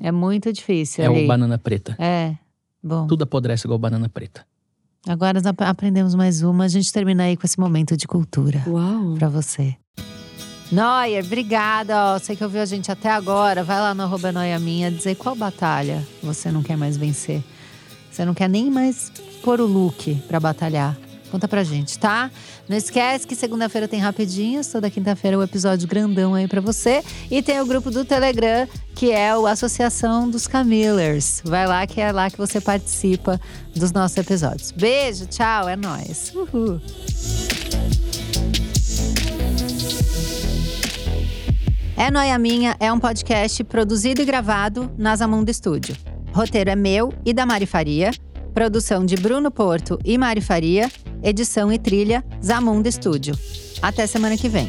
É 0.00 0.12
muito 0.12 0.52
difícil 0.52 1.02
É 1.04 1.06
ali. 1.06 1.24
o 1.24 1.26
banana 1.26 1.56
preta. 1.56 1.96
É, 1.98 2.36
bom. 2.82 3.06
Tudo 3.06 3.22
apodrece 3.22 3.66
igual 3.66 3.78
banana 3.78 4.06
preta. 4.06 4.44
Agora 5.08 5.40
aprendemos 5.60 6.14
mais 6.14 6.42
uma, 6.42 6.64
a 6.64 6.68
gente 6.68 6.92
termina 6.92 7.22
aí 7.22 7.38
com 7.38 7.46
esse 7.46 7.58
momento 7.58 7.96
de 7.96 8.06
cultura 8.06 8.62
Uau! 8.66 9.14
pra 9.18 9.30
você. 9.30 9.76
Noia, 10.72 11.20
obrigada. 11.20 11.94
Ó, 11.94 12.18
você 12.18 12.34
que 12.34 12.42
ouviu 12.42 12.62
a 12.62 12.64
gente 12.64 12.90
até 12.90 13.10
agora, 13.10 13.62
vai 13.62 13.78
lá 13.78 13.92
no 13.94 14.04
arroba 14.04 14.32
Noia 14.32 14.58
Minha 14.58 14.90
dizer 14.90 15.16
qual 15.16 15.36
batalha 15.36 16.02
você 16.22 16.50
não 16.50 16.62
quer 16.62 16.78
mais 16.78 16.96
vencer. 16.96 17.42
Você 18.10 18.24
não 18.24 18.32
quer 18.32 18.48
nem 18.48 18.70
mais 18.70 19.12
pôr 19.42 19.60
o 19.60 19.66
look 19.66 20.14
pra 20.26 20.40
batalhar. 20.40 20.96
Conta 21.30 21.46
pra 21.46 21.62
gente, 21.62 21.98
tá? 21.98 22.30
Não 22.66 22.76
esquece 22.76 23.26
que 23.26 23.34
segunda-feira 23.34 23.86
tem 23.86 24.00
rapidinhos, 24.00 24.66
toda 24.66 24.88
quinta-feira 24.90 25.38
o 25.38 25.42
episódio 25.42 25.86
grandão 25.86 26.34
aí 26.34 26.48
pra 26.48 26.60
você. 26.62 27.02
E 27.30 27.42
tem 27.42 27.60
o 27.60 27.66
grupo 27.66 27.90
do 27.90 28.02
Telegram, 28.02 28.66
que 28.94 29.10
é 29.10 29.36
o 29.36 29.46
Associação 29.46 30.28
dos 30.28 30.46
Camillers. 30.46 31.42
Vai 31.44 31.66
lá 31.66 31.86
que 31.86 32.00
é 32.00 32.12
lá 32.12 32.30
que 32.30 32.38
você 32.38 32.62
participa 32.62 33.38
dos 33.74 33.92
nossos 33.92 34.16
episódios. 34.16 34.70
Beijo, 34.72 35.26
tchau, 35.26 35.68
é 35.68 35.76
nóis. 35.76 36.32
Uhul. 36.34 36.80
É 41.96 42.10
Noia 42.10 42.38
Minha 42.38 42.76
é 42.80 42.92
um 42.92 42.98
podcast 42.98 43.62
produzido 43.64 44.22
e 44.22 44.24
gravado 44.24 44.90
na 44.96 45.14
Zamundo 45.14 45.50
Estúdio. 45.50 45.94
Roteiro 46.32 46.70
é 46.70 46.76
meu 46.76 47.12
e 47.24 47.32
da 47.34 47.44
Mari 47.44 47.66
Faria. 47.66 48.10
Produção 48.54 49.04
de 49.04 49.14
Bruno 49.16 49.50
Porto 49.50 49.98
e 50.04 50.16
Mari 50.16 50.40
Faria. 50.40 50.90
Edição 51.22 51.70
e 51.72 51.78
trilha 51.78 52.24
Zamundo 52.42 52.88
Estúdio. 52.88 53.38
Até 53.82 54.06
semana 54.06 54.36
que 54.36 54.48
vem. 54.48 54.68